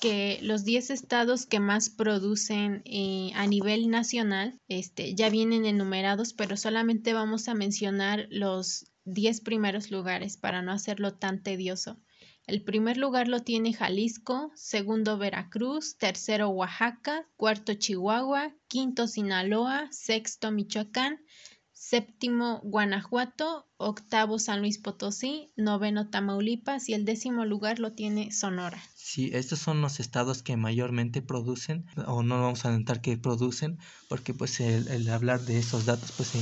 que 0.00 0.38
los 0.42 0.64
10 0.64 0.90
estados 0.90 1.46
que 1.46 1.60
más 1.60 1.88
producen 1.88 2.82
eh, 2.84 3.30
a 3.34 3.46
nivel 3.46 3.88
nacional 3.88 4.60
este, 4.68 5.14
ya 5.14 5.30
vienen 5.30 5.64
enumerados, 5.64 6.34
pero 6.34 6.56
solamente 6.56 7.14
vamos 7.14 7.48
a 7.48 7.54
mencionar 7.54 8.26
los 8.30 8.92
10 9.04 9.40
primeros 9.40 9.90
lugares 9.90 10.36
para 10.36 10.60
no 10.62 10.72
hacerlo 10.72 11.14
tan 11.14 11.42
tedioso. 11.42 11.98
El 12.46 12.62
primer 12.62 12.96
lugar 12.96 13.26
lo 13.26 13.40
tiene 13.40 13.72
Jalisco, 13.72 14.52
segundo 14.54 15.18
Veracruz, 15.18 15.98
tercero 15.98 16.48
Oaxaca, 16.48 17.28
cuarto 17.36 17.74
Chihuahua, 17.74 18.54
quinto 18.68 19.08
Sinaloa, 19.08 19.88
sexto 19.90 20.52
Michoacán, 20.52 21.24
séptimo 21.72 22.60
Guanajuato, 22.62 23.66
octavo 23.78 24.38
San 24.38 24.60
Luis 24.60 24.78
Potosí, 24.78 25.52
noveno 25.56 26.08
Tamaulipas 26.08 26.88
y 26.88 26.94
el 26.94 27.04
décimo 27.04 27.44
lugar 27.44 27.78
lo 27.78 27.92
tiene 27.92 28.32
Sonora. 28.32 28.82
Sí, 28.94 29.30
estos 29.32 29.60
son 29.60 29.80
los 29.82 30.00
estados 30.00 30.42
que 30.42 30.56
mayormente 30.56 31.22
producen, 31.22 31.86
o 32.06 32.22
no 32.22 32.42
vamos 32.42 32.64
a 32.64 32.70
alentar 32.70 33.00
que 33.00 33.16
producen, 33.16 33.78
porque 34.08 34.34
pues 34.34 34.58
el, 34.60 35.08
hablar 35.10 35.42
de 35.42 35.58
esos 35.58 35.86
datos 35.86 36.12
pues 36.16 36.32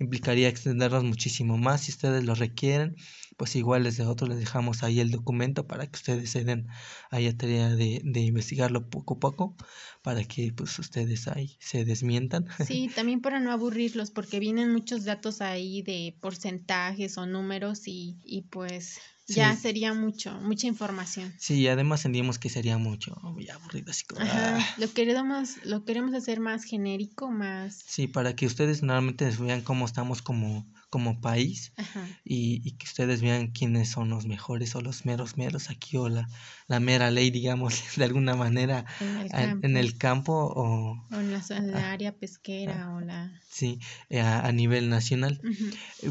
implicaría 0.00 0.48
extenderlos 0.48 1.04
muchísimo 1.04 1.58
más. 1.58 1.82
Si 1.82 1.92
ustedes 1.92 2.24
lo 2.24 2.34
requieren, 2.34 2.96
pues 3.36 3.54
igual 3.56 3.84
desde 3.84 4.02
nosotros 4.02 4.30
les 4.30 4.38
dejamos 4.40 4.82
ahí 4.82 5.00
el 5.00 5.10
documento 5.10 5.66
para 5.66 5.86
que 5.86 5.96
ustedes 5.96 6.30
se 6.30 6.44
den 6.44 6.66
ahí 7.10 7.26
a 7.26 7.36
tarea 7.36 7.68
de, 7.68 8.00
de 8.04 8.20
investigarlo 8.20 8.88
poco 8.90 9.14
a 9.14 9.20
poco, 9.20 9.56
para 10.02 10.24
que 10.24 10.52
pues 10.52 10.78
ustedes 10.78 11.28
ahí 11.28 11.56
se 11.60 11.84
desmientan. 11.84 12.46
Sí, 12.66 12.90
también 12.94 13.20
para 13.20 13.40
no 13.40 13.52
aburrirlos, 13.52 14.10
porque 14.10 14.40
vienen 14.40 14.72
muchos 14.72 15.04
datos 15.04 15.40
ahí 15.40 15.82
de 15.82 16.16
porcentajes 16.62 17.18
o 17.18 17.26
números 17.26 17.86
y, 17.86 18.18
y 18.24 18.42
pues 18.42 18.98
ya 19.26 19.56
sería 19.56 19.94
mucho, 19.94 20.32
mucha 20.40 20.66
información. 20.66 21.32
Sí, 21.38 21.66
además 21.68 22.00
sentimos 22.00 22.38
que 22.38 22.50
sería 22.50 22.78
mucho, 22.78 23.16
muy 23.22 23.48
aburrido, 23.48 23.90
así 23.90 24.04
como... 24.04 24.20
Ajá, 24.20 24.58
ah. 24.58 24.74
lo, 24.78 24.92
queremos, 24.92 25.64
lo 25.64 25.84
queremos 25.84 26.14
hacer 26.14 26.40
más 26.40 26.64
genérico, 26.64 27.30
más... 27.30 27.82
Sí, 27.86 28.08
para 28.08 28.36
que 28.36 28.46
ustedes 28.46 28.82
normalmente 28.82 29.30
vean 29.40 29.62
cómo 29.62 29.86
estamos 29.86 30.22
como 30.22 30.66
como 30.92 31.22
país 31.22 31.72
y, 32.22 32.72
que 32.72 32.84
ustedes 32.84 33.22
vean 33.22 33.46
quiénes 33.46 33.88
son 33.88 34.10
los 34.10 34.26
mejores 34.26 34.76
o 34.76 34.82
los 34.82 35.06
meros 35.06 35.38
meros 35.38 35.70
aquí 35.70 35.96
o 35.96 36.10
la, 36.10 36.28
la 36.66 36.80
mera 36.80 37.10
ley, 37.10 37.30
digamos, 37.30 37.72
de 37.96 38.04
alguna 38.04 38.36
manera 38.36 38.84
en 39.00 39.78
el 39.78 39.96
campo, 39.96 40.52
o, 40.54 41.02
en, 41.10 41.32
la, 41.72 41.92
área 41.92 42.12
pesquera 42.12 42.94
o 42.94 43.00
la... 43.00 43.40
Sí, 43.48 43.80
eh, 44.10 44.20
a, 44.20 44.52
nivel 44.52 44.90
nacional. 44.90 45.40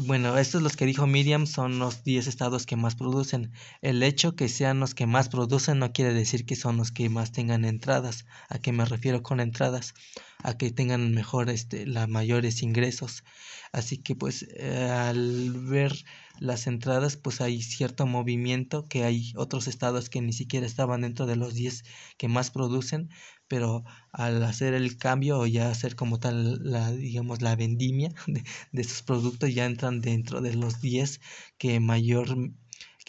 Bueno, 0.02 0.36
estos 0.36 0.62
los 0.62 0.74
que 0.76 0.86
dijo 0.86 1.06
Miriam 1.06 1.46
son 1.46 1.78
los 1.78 2.02
10 2.02 2.26
estados 2.26 2.66
que 2.66 2.74
más 2.74 2.96
producen. 2.96 3.52
El 3.82 4.02
hecho 4.02 4.34
que 4.34 4.48
sean 4.48 4.80
los 4.80 4.96
que 4.96 5.06
más 5.06 5.28
producen 5.28 5.78
no 5.78 5.92
quiere 5.92 6.12
decir 6.12 6.44
que 6.44 6.56
son 6.56 6.76
los 6.76 6.90
que 6.90 7.08
más 7.08 7.30
tengan 7.30 7.64
entradas. 7.64 8.26
¿A 8.48 8.58
qué 8.58 8.72
me 8.72 8.84
refiero 8.84 9.22
con 9.22 9.38
entradas? 9.38 9.94
A 10.42 10.56
que 10.56 10.70
tengan 10.70 11.12
mejor, 11.14 11.50
este, 11.50 11.86
las 11.86 12.08
mayores 12.08 12.62
ingresos. 12.62 13.24
Así 13.72 13.98
que 13.98 14.14
pues 14.14 14.46
eh, 14.56 14.90
al 14.90 15.52
ver 15.66 15.92
las 16.38 16.66
entradas 16.66 17.16
pues 17.16 17.40
hay 17.40 17.62
cierto 17.62 18.06
movimiento 18.06 18.86
que 18.88 19.04
hay 19.04 19.32
otros 19.36 19.66
estados 19.68 20.10
que 20.10 20.20
ni 20.20 20.32
siquiera 20.32 20.66
estaban 20.66 21.02
dentro 21.02 21.26
de 21.26 21.36
los 21.36 21.54
10 21.54 21.84
que 22.18 22.28
más 22.28 22.50
producen, 22.50 23.08
pero 23.48 23.84
al 24.12 24.42
hacer 24.44 24.74
el 24.74 24.96
cambio 24.98 25.38
o 25.38 25.46
ya 25.46 25.70
hacer 25.70 25.94
como 25.96 26.18
tal 26.18 26.58
la 26.70 26.92
digamos 26.92 27.42
la 27.42 27.56
vendimia 27.56 28.12
de, 28.26 28.44
de 28.72 28.84
sus 28.84 29.02
productos 29.02 29.54
ya 29.54 29.66
entran 29.66 30.00
dentro 30.00 30.40
de 30.40 30.54
los 30.54 30.80
10 30.80 31.20
que 31.58 31.80
mayor 31.80 32.36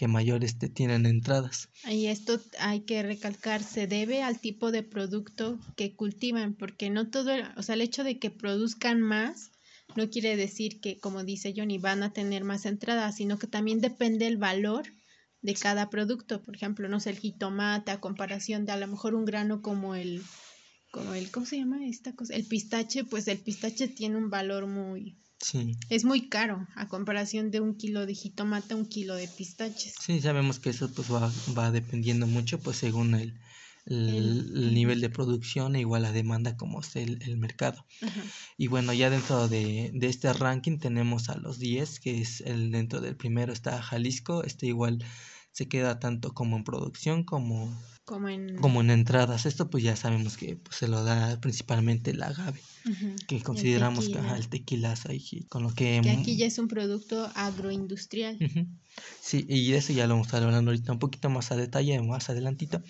que 0.03 0.09
mayor 0.09 0.43
este, 0.43 0.67
tienen 0.67 1.05
entradas. 1.05 1.69
Y 1.89 2.07
esto 2.07 2.37
hay 2.59 2.81
que 2.81 3.03
recalcar, 3.03 3.63
se 3.63 3.87
debe 3.87 4.21
al 4.21 4.37
tipo 4.41 4.69
de 4.73 4.83
producto 4.83 5.57
que 5.77 5.95
cultivan, 5.95 6.55
porque 6.55 6.89
no 6.89 7.09
todo, 7.09 7.31
o 7.55 7.63
sea, 7.63 7.75
el 7.75 7.81
hecho 7.81 8.03
de 8.03 8.19
que 8.19 8.29
produzcan 8.29 8.99
más 8.99 9.51
no 9.95 10.09
quiere 10.09 10.35
decir 10.35 10.81
que, 10.81 10.99
como 10.99 11.23
dice 11.23 11.53
Johnny, 11.55 11.77
van 11.77 12.03
a 12.03 12.11
tener 12.11 12.43
más 12.43 12.65
entradas, 12.65 13.15
sino 13.15 13.39
que 13.39 13.47
también 13.47 13.79
depende 13.79 14.27
el 14.27 14.35
valor 14.35 14.83
de 15.41 15.53
cada 15.53 15.89
producto. 15.89 16.43
Por 16.43 16.57
ejemplo, 16.57 16.89
no 16.89 16.99
sé, 16.99 17.11
el 17.11 17.19
jitomate 17.19 17.91
a 17.91 18.01
comparación 18.01 18.65
de 18.65 18.73
a 18.73 18.77
lo 18.77 18.87
mejor 18.87 19.15
un 19.15 19.23
grano 19.23 19.61
como 19.61 19.95
el, 19.95 20.21
como 20.91 21.13
el, 21.13 21.31
¿cómo 21.31 21.45
se 21.45 21.59
llama 21.59 21.87
esta 21.87 22.13
cosa? 22.13 22.35
El 22.35 22.43
pistache, 22.43 23.05
pues 23.05 23.25
el 23.29 23.39
pistache 23.39 23.87
tiene 23.87 24.17
un 24.17 24.29
valor 24.29 24.67
muy, 24.67 25.15
Sí. 25.43 25.77
Es 25.89 26.05
muy 26.05 26.29
caro 26.29 26.65
a 26.75 26.87
comparación 26.87 27.51
de 27.51 27.59
un 27.59 27.75
kilo 27.75 28.05
de 28.05 28.15
jitomate 28.15 28.73
a 28.73 28.77
un 28.77 28.85
kilo 28.85 29.15
de 29.15 29.27
pistaches. 29.27 29.93
Sí, 29.99 30.21
sabemos 30.21 30.59
que 30.59 30.69
eso 30.69 30.89
pues 30.93 31.11
va, 31.11 31.31
va 31.57 31.71
dependiendo 31.71 32.27
mucho 32.27 32.59
pues 32.59 32.77
según 32.77 33.13
el, 33.13 33.37
el, 33.85 34.73
nivel 34.73 35.01
de 35.01 35.09
producción 35.09 35.75
e 35.75 35.81
igual 35.81 36.03
la 36.03 36.13
demanda 36.13 36.55
como 36.55 36.79
es 36.79 36.95
el, 36.95 37.21
el 37.23 37.37
mercado. 37.37 37.85
Y 38.57 38.67
bueno, 38.67 38.93
ya 38.93 39.09
dentro 39.09 39.49
de, 39.49 39.91
de, 39.93 40.07
este 40.07 40.31
ranking 40.31 40.77
tenemos 40.77 41.29
a 41.29 41.37
los 41.37 41.59
10, 41.59 41.99
que 41.99 42.21
es 42.21 42.41
el 42.41 42.71
dentro 42.71 43.01
del 43.01 43.17
primero 43.17 43.51
está 43.51 43.81
Jalisco, 43.81 44.43
este 44.43 44.67
igual 44.67 45.03
se 45.53 45.67
queda 45.67 45.99
tanto 45.99 46.33
como 46.33 46.57
en 46.57 46.63
producción 46.63 47.23
como, 47.23 47.73
como, 48.03 48.27
en... 48.27 48.57
como 48.57 48.81
en 48.81 48.89
entradas. 48.89 49.45
Esto 49.45 49.69
pues 49.69 49.83
ya 49.83 49.95
sabemos 49.95 50.35
que 50.35 50.57
pues, 50.57 50.75
se 50.77 50.87
lo 50.87 51.03
da 51.03 51.39
principalmente 51.39 52.11
el 52.11 52.21
agave, 52.21 52.59
que 53.27 53.41
consideramos 53.41 54.09
que 54.09 54.19
el 54.19 54.49
tequila 54.49 54.95
ahí, 55.07 55.45
con 55.47 55.63
lo 55.63 55.69
que... 55.73 56.01
que... 56.03 56.09
aquí 56.09 56.35
ya 56.35 56.47
es 56.47 56.57
un 56.57 56.67
producto 56.67 57.31
agroindustrial. 57.35 58.37
Sí, 59.21 59.45
y 59.47 59.71
de 59.71 59.77
eso 59.77 59.93
ya 59.93 60.05
lo 60.05 60.15
vamos 60.15 60.27
a 60.27 60.29
estar 60.29 60.43
hablando 60.43 60.71
ahorita 60.71 60.91
un 60.91 60.99
poquito 60.99 61.29
más 61.29 61.51
a 61.51 61.55
detalle, 61.55 62.01
más 62.01 62.29
adelantito. 62.29 62.81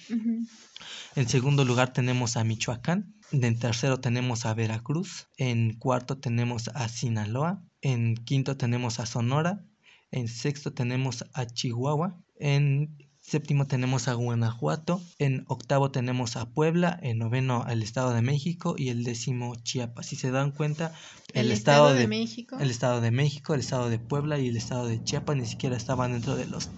En 1.15 1.29
segundo 1.29 1.65
lugar 1.65 1.93
tenemos 1.93 2.38
a 2.38 2.43
Michoacán. 2.43 3.13
En 3.32 3.60
tercero 3.60 4.00
tenemos 4.00 4.46
a 4.46 4.53
Veracruz. 4.53 5.27
En 5.38 5.77
cuarto 5.77 6.17
tenemos 6.17 6.70
a 6.70 6.88
Sinaloa. 6.88 7.63
En 7.82 8.15
quinto 8.15 8.58
tenemos 8.58 9.00
a 9.00 9.05
Sonora. 9.05 9.65
En 10.12 10.27
sexto 10.27 10.74
tenemos 10.74 11.25
a 11.34 11.46
Chihuahua. 11.46 12.23
En 12.36 12.98
séptimo 13.24 13.68
tenemos 13.68 14.08
a 14.08 14.13
Guanajuato, 14.13 15.02
en 15.18 15.46
octavo 15.48 15.92
tenemos 15.92 16.36
a 16.36 16.50
Puebla, 16.50 17.00
en 17.02 17.20
noveno 17.20 17.66
el 17.70 17.82
Estado 17.82 18.13
de 18.13 18.22
México 18.22 18.75
y 18.78 18.90
el 18.90 19.04
décimo 19.04 19.56
Chiapas. 19.56 20.08
Si 20.08 20.16
se 20.18 20.30
dan 20.30 20.52
cuenta, 20.52 20.94
el, 21.34 21.52
estado, 21.52 21.94
de, 21.94 22.08
México, 22.08 22.58
el 22.60 22.70
Estado 22.70 23.00
de 23.00 23.12
México, 23.12 23.54
el 23.54 23.62
Estado 23.62 23.90
de 23.90 23.98
Puebla 23.98 24.40
y 24.40 24.50
el 24.50 24.58
Estado 24.58 24.88
de 24.88 25.02
Chiapas 25.04 25.38
ni 25.38 25.46
siquiera 25.46 25.78
estaban 25.78 26.12
dentro 26.12 26.36
de 26.36 26.48
los 26.48 26.70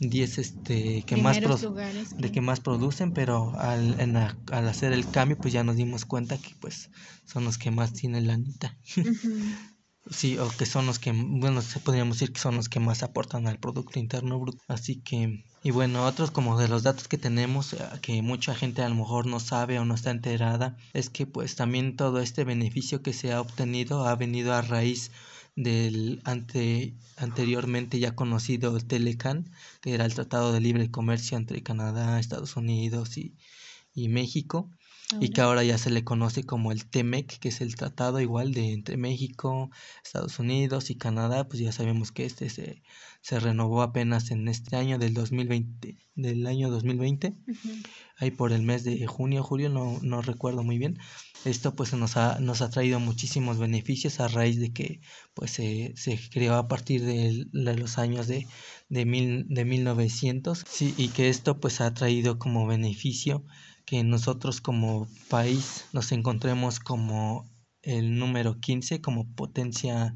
10 0.00 0.38
este 0.38 1.02
que 1.02 1.16
más 1.16 1.38
de 1.40 2.32
que 2.32 2.40
más 2.40 2.60
producen, 2.60 3.12
pero 3.12 3.52
al, 3.58 4.34
al 4.50 4.68
hacer 4.68 4.92
el 4.92 5.08
cambio 5.08 5.36
pues 5.38 5.52
ya 5.52 5.62
nos 5.62 5.76
dimos 5.76 6.04
cuenta 6.04 6.38
que 6.38 6.54
pues 6.58 6.90
son 7.26 7.44
los 7.44 7.58
que 7.58 7.70
más 7.70 7.92
tienen 7.92 8.26
la 8.26 8.34
anita. 8.34 8.76
Sí, 10.10 10.36
o 10.38 10.48
que 10.48 10.66
son 10.66 10.86
los 10.86 10.98
que, 10.98 11.12
bueno, 11.12 11.62
se 11.62 11.78
podríamos 11.78 12.18
decir 12.18 12.32
que 12.32 12.40
son 12.40 12.56
los 12.56 12.68
que 12.68 12.80
más 12.80 13.02
aportan 13.02 13.46
al 13.46 13.58
Producto 13.58 13.98
Interno 14.00 14.38
Bruto. 14.38 14.58
Así 14.66 14.96
que, 14.96 15.44
y 15.62 15.70
bueno, 15.70 16.04
otros 16.04 16.30
como 16.32 16.58
de 16.58 16.68
los 16.68 16.82
datos 16.82 17.06
que 17.08 17.18
tenemos, 17.18 17.72
eh, 17.74 17.78
que 18.02 18.20
mucha 18.20 18.54
gente 18.54 18.82
a 18.82 18.88
lo 18.88 18.96
mejor 18.96 19.26
no 19.26 19.38
sabe 19.38 19.78
o 19.78 19.84
no 19.84 19.94
está 19.94 20.10
enterada, 20.10 20.76
es 20.92 21.08
que 21.08 21.26
pues 21.26 21.54
también 21.54 21.96
todo 21.96 22.20
este 22.20 22.44
beneficio 22.44 23.00
que 23.02 23.12
se 23.12 23.32
ha 23.32 23.40
obtenido 23.40 24.06
ha 24.06 24.16
venido 24.16 24.54
a 24.54 24.62
raíz 24.62 25.12
del 25.54 26.20
ante, 26.24 26.94
anteriormente 27.16 27.98
ya 28.00 28.16
conocido 28.16 28.78
Telecan, 28.80 29.50
que 29.80 29.94
era 29.94 30.04
el 30.04 30.14
Tratado 30.14 30.52
de 30.52 30.60
Libre 30.60 30.90
Comercio 30.90 31.36
entre 31.36 31.62
Canadá, 31.62 32.18
Estados 32.18 32.56
Unidos 32.56 33.16
y, 33.18 33.34
y 33.94 34.08
México 34.08 34.68
y 35.20 35.30
que 35.30 35.40
ahora 35.40 35.64
ya 35.64 35.78
se 35.78 35.90
le 35.90 36.04
conoce 36.04 36.44
como 36.44 36.72
el 36.72 36.86
TEMEC, 36.86 37.38
que 37.38 37.48
es 37.48 37.60
el 37.60 37.74
tratado 37.76 38.20
igual 38.20 38.52
de 38.52 38.72
entre 38.72 38.96
México, 38.96 39.70
Estados 40.04 40.38
Unidos 40.38 40.90
y 40.90 40.96
Canadá, 40.96 41.48
pues 41.48 41.60
ya 41.60 41.72
sabemos 41.72 42.12
que 42.12 42.24
este 42.24 42.50
se, 42.50 42.82
se 43.22 43.38
renovó 43.38 43.82
apenas 43.82 44.30
en 44.30 44.48
este 44.48 44.76
año 44.76 44.98
del 44.98 45.14
2020, 45.14 45.96
del 46.16 46.46
año 46.46 46.70
2020, 46.70 47.34
ahí 48.18 48.30
por 48.30 48.52
el 48.52 48.62
mes 48.62 48.84
de 48.84 49.06
junio, 49.06 49.42
julio, 49.42 49.68
no, 49.68 49.98
no 50.02 50.22
recuerdo 50.22 50.62
muy 50.62 50.78
bien. 50.78 50.98
Esto 51.44 51.74
pues 51.74 51.92
nos 51.94 52.16
ha, 52.16 52.38
nos 52.40 52.62
ha 52.62 52.70
traído 52.70 53.00
muchísimos 53.00 53.58
beneficios 53.58 54.20
a 54.20 54.28
raíz 54.28 54.60
de 54.60 54.72
que 54.72 55.00
pues 55.34 55.50
se, 55.50 55.92
se 55.96 56.18
creó 56.30 56.54
a 56.54 56.68
partir 56.68 57.04
de, 57.04 57.46
los 57.52 57.98
años 57.98 58.28
de, 58.28 58.46
de, 58.88 59.04
mil, 59.04 59.46
de 59.48 59.64
1900, 59.64 60.64
sí, 60.68 60.94
y 60.96 61.08
que 61.08 61.28
esto 61.28 61.58
pues 61.58 61.80
ha 61.80 61.94
traído 61.94 62.38
como 62.38 62.66
beneficio 62.66 63.44
que 63.84 64.04
nosotros 64.04 64.60
como 64.60 65.08
país 65.28 65.86
nos 65.92 66.12
encontremos 66.12 66.80
como 66.80 67.46
el 67.82 68.18
número 68.18 68.60
15 68.60 69.00
como 69.00 69.26
potencia 69.34 70.14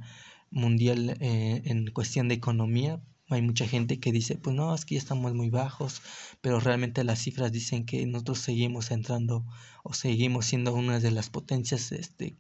mundial 0.51 1.17
eh, 1.21 1.63
en 1.65 1.87
cuestión 1.91 2.29
de 2.29 2.35
economía. 2.35 3.01
Hay 3.29 3.43
mucha 3.43 3.67
gente 3.67 3.99
que 3.99 4.13
dice, 4.13 4.37
pues 4.37 4.55
no, 4.55 4.75
es 4.75 4.85
que 4.85 4.95
ya 4.95 5.01
estamos 5.01 5.35
muy 5.35 5.51
bajos, 5.51 6.01
pero 6.41 6.61
realmente 6.61 7.03
las 7.03 7.19
cifras 7.21 7.51
dicen 7.51 7.85
que 7.85 8.07
nosotros 8.07 8.39
seguimos 8.39 8.91
entrando 8.93 9.45
o 9.83 9.93
seguimos 9.95 10.47
siendo 10.47 10.73
una 10.75 11.01
de 11.01 11.11
las 11.11 11.29
potencias 11.29 11.91
este, 11.91 12.37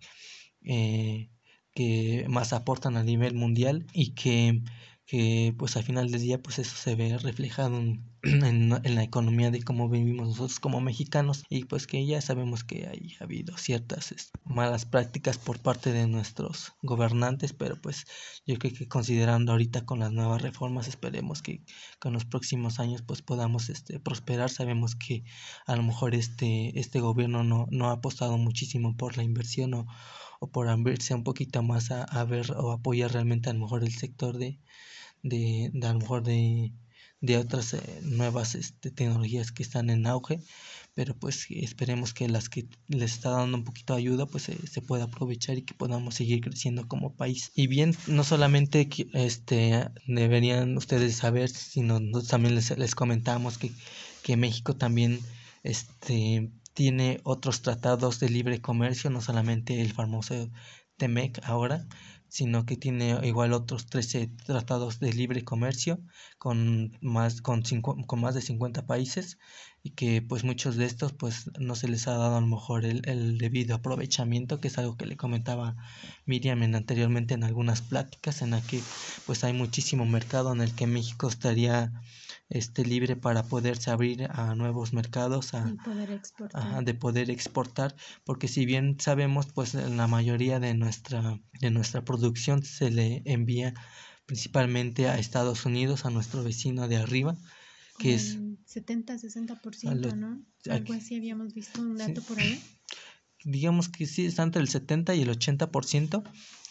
eh, 0.63 1.29
que 1.75 2.27
más 2.29 2.53
aportan 2.53 2.97
a 2.97 3.03
nivel 3.03 3.35
mundial 3.35 3.87
y 3.93 4.15
que 4.15 4.63
que 5.07 5.55
pues 5.57 5.77
al 5.77 5.85
final 5.85 6.11
del 6.11 6.21
día 6.21 6.43
pues 6.43 6.59
eso 6.59 6.77
se 6.77 6.97
ve 6.97 7.17
reflejado 7.19 7.79
en, 7.79 8.05
en, 8.23 8.95
la 8.95 9.03
economía 9.05 9.53
de 9.53 9.63
cómo 9.63 9.89
vivimos 9.89 10.29
nosotros 10.29 10.59
como 10.59 10.81
mexicanos. 10.81 11.45
Y 11.49 11.65
pues 11.65 11.87
que 11.87 12.05
ya 12.05 12.21
sabemos 12.21 12.65
que 12.65 12.89
hay 12.89 13.15
ha 13.21 13.25
habido 13.25 13.57
ciertas 13.57 14.33
malas 14.45 14.85
prácticas 14.85 15.39
por 15.39 15.61
parte 15.61 15.93
de 15.93 16.07
nuestros 16.09 16.73
gobernantes 16.83 17.53
pero 17.53 17.81
pues 17.81 18.07
yo 18.47 18.57
creo 18.59 18.73
que 18.75 18.89
considerando 18.89 19.53
ahorita 19.53 19.87
con 19.87 20.01
las 20.01 20.13
nuevas 20.13 20.43
reformas 20.43 20.89
esperemos 20.89 21.41
que 21.41 21.65
con 22.01 22.13
los 22.13 22.25
próximos 22.25 22.81
años 22.81 23.03
pues 23.03 23.23
podamos 23.23 23.69
este 23.69 24.01
prosperar. 24.01 24.51
Sabemos 24.51 24.97
que 24.97 25.25
a 25.67 25.77
lo 25.77 25.85
mejor 25.85 26.15
este 26.15 26.79
este 26.79 27.01
gobierno 27.01 27.45
no, 27.45 27.67
no 27.71 27.91
ha 27.91 27.93
apostado 27.93 28.39
muchísimo 28.39 28.97
por 28.97 29.17
la 29.17 29.23
inversión 29.23 29.75
o, 29.75 29.87
o 30.41 30.51
por 30.51 30.69
abrirse 30.69 31.15
un 31.15 31.25
poquito 31.25 31.63
más 31.63 31.91
a, 31.91 32.05
a 32.05 32.25
ver 32.25 32.53
o 32.53 32.73
apoyar 32.73 33.13
realmente 33.13 33.51
a 33.51 33.53
lo 33.53 33.61
mejor 33.61 33.83
el 33.85 33.93
sector 33.93 34.39
de 34.39 34.59
de, 35.23 35.71
de 35.73 35.87
a 35.87 35.93
lo 35.93 36.01
mejor 36.01 36.23
de, 36.23 36.73
de 37.21 37.39
otras 37.39 37.75
eh, 37.75 38.01
nuevas 38.03 38.55
este, 38.55 38.91
tecnologías 38.91 39.53
que 39.53 39.63
están 39.63 39.91
en 39.91 40.07
auge 40.07 40.41
pero 40.97 41.15
pues 41.15 41.47
esperemos 41.51 42.15
que 42.15 42.27
las 42.27 42.49
que 42.49 42.67
les 42.89 43.13
está 43.13 43.29
dando 43.29 43.59
un 43.59 43.65
poquito 43.65 43.93
de 43.93 43.99
ayuda 43.99 44.25
pues 44.25 44.45
se 44.45 44.81
pueda 44.81 45.05
aprovechar 45.05 45.59
y 45.59 45.63
que 45.63 45.75
podamos 45.75 46.15
seguir 46.15 46.41
creciendo 46.41 46.89
como 46.89 47.15
país. 47.15 47.53
Y 47.55 47.67
bien 47.67 47.95
no 48.07 48.25
solamente 48.25 48.89
este 49.13 49.91
deberían 50.07 50.75
ustedes 50.75 51.17
saber 51.17 51.51
sino 51.51 52.01
también 52.23 52.55
les, 52.55 52.77
les 52.79 52.95
comentamos 52.95 53.59
que, 53.59 53.73
que 54.23 54.39
México 54.39 54.75
también 54.75 55.21
este 55.65 56.51
tiene 56.77 57.21
otros 57.25 57.63
tratados 57.63 58.21
de 58.21 58.29
libre 58.29 58.61
comercio 58.61 59.09
no 59.09 59.23
solamente 59.23 59.81
el 59.81 59.95
famoso 59.95 60.51
TEMEC 60.99 61.41
ahora 61.43 61.87
sino 62.29 62.67
que 62.67 62.77
tiene 62.77 63.19
igual 63.27 63.55
otros 63.55 63.87
13 63.87 64.27
tratados 64.45 65.01
de 65.01 65.11
libre 65.15 65.43
comercio 65.43 65.99
con 66.37 66.93
más, 67.01 67.41
con, 67.41 67.63
con 67.63 68.21
más 68.21 68.35
de 68.35 68.43
50 68.43 68.87
países 68.87 69.39
y 69.83 69.93
que 69.93 70.21
pues 70.21 70.45
muchos 70.45 70.77
de 70.77 70.85
estos 70.85 71.15
pues 71.15 71.51
no 71.59 71.77
se 71.77 71.89
les 71.89 72.07
ha 72.09 72.19
dado 72.19 72.37
a 72.37 72.41
lo 72.43 72.47
mejor 72.47 72.85
el, 72.85 73.09
el 73.09 73.39
debido 73.39 73.75
aprovechamiento 73.75 74.61
que 74.61 74.69
es 74.69 74.77
algo 74.77 74.99
que 74.99 75.07
le 75.07 75.17
comentaba 75.17 75.77
Miriam 76.27 76.63
en, 76.63 76.75
anteriormente 76.75 77.33
en 77.33 77.43
algunas 77.43 77.81
pláticas 77.81 78.43
en 78.43 78.51
la 78.51 78.61
que 78.61 78.83
pues 79.25 79.43
hay 79.43 79.55
muchísimo 79.55 80.05
mercado 80.05 80.53
en 80.53 80.61
el 80.61 80.75
que 80.75 80.87
México 80.87 81.29
estaría 81.29 81.91
este 82.49 82.85
libre 82.85 83.17
para 83.17 83.43
poderse 83.45 83.91
abrir 83.91 84.29
a 84.31 84.55
nuevos 84.55 84.93
mercados 84.93 85.55
a, 85.55 85.75
poder 85.85 86.11
exportar. 86.13 86.85
de 86.85 86.95
poder 86.95 87.31
exportar 87.31 87.97
porque 88.25 88.47
si 88.47 88.65
bien 88.65 88.97
sabemos 89.01 89.47
pues 89.53 89.75
la 89.75 90.07
mayoría 90.07 90.61
de 90.61 90.75
nuestra 90.75 91.41
de 91.61 91.71
nuestra 91.71 92.05
producción 92.05 92.63
se 92.63 92.91
le 92.91 93.23
envía 93.25 93.75
principalmente 94.27 95.09
a 95.09 95.19
Estados 95.19 95.67
Unidos 95.67 96.05
a 96.05 96.11
nuestro 96.11 96.45
vecino 96.45 96.87
de 96.87 96.97
arriba 96.97 97.37
que 97.99 98.15
es 98.15 98.39
70 98.67 99.17
60% 99.17 100.15
no 100.15 100.41
algo 100.71 100.95
así 100.95 101.17
habíamos 101.17 101.55
visto 101.55 101.81
un 101.81 101.97
dato 101.97 102.23
por 102.23 102.39
ahí. 102.39 102.61
Digamos 103.45 103.89
que 103.89 104.07
sí 104.07 104.27
está 104.27 104.43
entre 104.43 104.61
el 104.61 104.69
70 104.69 105.15
y 105.15 105.23
el 105.23 105.29
80% 105.29 106.25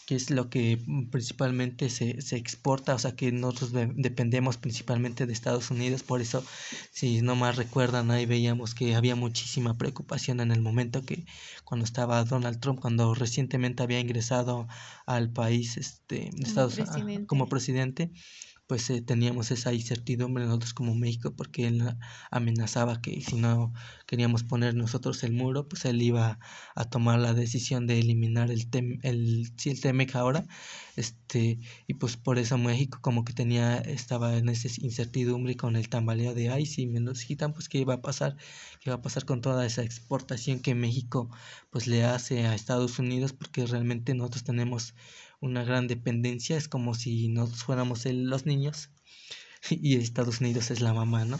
que 0.06 0.16
es 0.16 0.30
lo 0.30 0.50
que 0.50 0.80
principalmente 1.12 1.90
se, 1.90 2.22
se 2.22 2.36
exporta, 2.38 2.94
o 2.94 3.00
sea 3.00 3.16
que 3.16 3.32
nosotros 3.32 3.72
dependemos 3.96 4.58
principalmente 4.58 5.26
de 5.26 5.34
Estados 5.34 5.72
Unidos, 5.72 6.04
por 6.04 6.22
eso 6.22 6.44
si 6.92 7.22
no 7.22 7.36
más 7.36 7.56
recuerdan 7.56 8.12
ahí 8.12 8.26
veíamos 8.26 8.76
que 8.76 8.96
había 8.96 9.16
muchísima 9.16 9.78
preocupación 9.78 10.40
en 10.40 10.52
el 10.52 10.62
momento 10.62 11.02
que 11.02 11.26
cuando 11.64 11.86
estaba 11.86 12.24
Donald 12.24 12.60
Trump, 12.60 12.80
cuando 12.80 13.16
recientemente 13.16 13.82
había 13.82 14.00
ingresado 14.00 14.68
al 15.06 15.32
país 15.32 15.78
este, 15.78 16.30
Estados, 16.40 16.78
como 17.28 17.48
presidente 17.48 18.12
pues 18.68 18.90
eh, 18.90 19.02
teníamos 19.02 19.52
esa 19.52 19.74
incertidumbre 19.74 20.46
nosotros 20.46 20.74
como 20.74 20.96
México 20.96 21.34
porque 21.36 21.68
él 21.68 21.84
amenazaba 22.32 23.02
que 23.02 23.22
si 23.22 23.36
no 23.36 23.74
queríamos 24.08 24.44
poner 24.44 24.76
nosotros 24.76 25.24
el 25.24 25.34
muro, 25.34 25.68
pues 25.68 25.86
él 25.86 26.02
iba 26.02 26.40
a 26.76 26.86
tomar 26.86 27.20
la 27.20 27.34
decisión 27.34 27.88
de 27.88 28.00
eliminar 28.00 28.52
el 28.52 28.70
tem, 28.70 29.00
el 29.04 29.52
sí, 29.58 29.70
el 29.70 29.82
Temec 29.82 30.16
ahora, 30.16 30.46
este 30.96 31.60
y 31.88 31.94
pues 31.96 32.18
por 32.18 32.40
eso 32.40 32.58
México 32.58 33.00
como 33.02 33.24
que 33.26 33.34
tenía 33.34 33.78
estaba 33.78 34.38
en 34.38 34.50
esa 34.50 34.68
incertidumbre 34.82 35.56
con 35.56 35.76
el 35.76 35.90
tambaleo 35.90 36.34
de 36.34 36.50
ay 36.50 36.66
si 36.66 36.88
me 36.88 37.00
los 37.00 37.24
quitan 37.26 37.54
pues 37.54 37.70
qué 37.70 37.80
iba 37.80 37.96
a 37.96 38.02
pasar, 38.02 38.36
qué 38.80 38.90
iba 38.90 38.96
a 38.96 39.02
pasar 39.02 39.26
con 39.26 39.42
toda 39.42 39.66
esa 39.66 39.84
exportación 39.84 40.60
que 40.60 40.76
México 40.76 41.30
pues 41.70 41.88
le 41.88 42.04
hace 42.06 42.46
a 42.46 42.56
Estados 42.56 43.00
Unidos 43.00 43.34
porque 43.34 43.66
realmente 43.66 44.14
nosotros 44.16 44.44
tenemos 44.44 44.96
una 45.42 45.64
gran 45.64 45.88
dependencia, 45.88 46.58
es 46.58 46.68
como 46.68 46.94
si 46.94 47.28
nosotros 47.28 47.64
fuéramos 47.64 48.06
los 48.06 48.46
niños 48.46 48.90
y 49.70 49.96
Estados 49.96 50.42
Unidos 50.42 50.72
es 50.72 50.82
la 50.82 50.94
mamá, 50.94 51.26
¿no? 51.26 51.40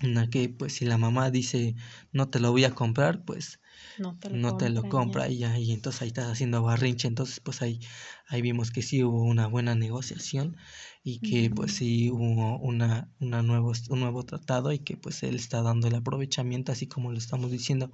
En 0.00 0.14
la 0.14 0.30
que 0.30 0.48
pues 0.48 0.74
si 0.74 0.84
la 0.84 0.98
mamá 0.98 1.30
dice 1.30 1.74
no 2.12 2.28
te 2.28 2.40
lo 2.40 2.52
voy 2.52 2.64
a 2.64 2.74
comprar, 2.74 3.24
pues 3.24 3.60
no 3.98 4.56
te 4.56 4.70
lo, 4.70 4.88
compra 4.88 5.28
y, 5.28 5.38
ya, 5.38 5.58
y 5.58 5.72
entonces 5.72 6.02
ahí 6.02 6.08
estás 6.08 6.26
haciendo 6.26 6.62
barrinche, 6.62 7.08
entonces 7.08 7.40
pues 7.40 7.62
ahí, 7.62 7.80
ahí 8.28 8.42
vimos 8.42 8.70
que 8.70 8.82
sí 8.82 9.02
hubo 9.02 9.22
una 9.22 9.46
buena 9.46 9.74
negociación 9.74 10.56
y 11.02 11.20
que 11.20 11.50
pues 11.50 11.72
sí 11.72 12.10
hubo 12.10 12.58
una, 12.58 13.10
una 13.18 13.42
nuevo, 13.42 13.72
un 13.88 14.00
nuevo 14.00 14.24
tratado 14.24 14.72
y 14.72 14.78
que 14.80 14.96
pues 14.96 15.22
él 15.22 15.36
está 15.36 15.62
dando 15.62 15.88
el 15.88 15.94
aprovechamiento 15.94 16.72
así 16.72 16.86
como 16.86 17.10
lo 17.10 17.18
estamos 17.18 17.50
diciendo 17.50 17.92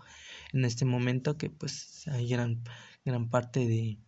en 0.53 0.65
este 0.65 0.85
momento 0.85 1.37
que 1.37 1.51
pues 1.51 2.07
hay 2.09 2.29
gran, 2.29 2.63
gran 3.05 3.29
parte 3.29 3.67
de, 3.67 3.99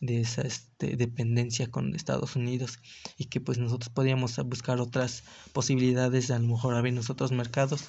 de 0.00 0.20
esa 0.20 0.42
este, 0.42 0.96
dependencia 0.96 1.70
con 1.70 1.94
Estados 1.94 2.36
Unidos 2.36 2.78
y 3.16 3.26
que 3.26 3.40
pues 3.40 3.58
nosotros 3.58 3.88
podíamos 3.88 4.36
buscar 4.44 4.80
otras 4.80 5.24
posibilidades 5.52 6.28
de 6.28 6.34
a 6.34 6.38
lo 6.38 6.48
mejor 6.48 6.74
abrir 6.74 6.98
otros 7.08 7.32
mercados 7.32 7.84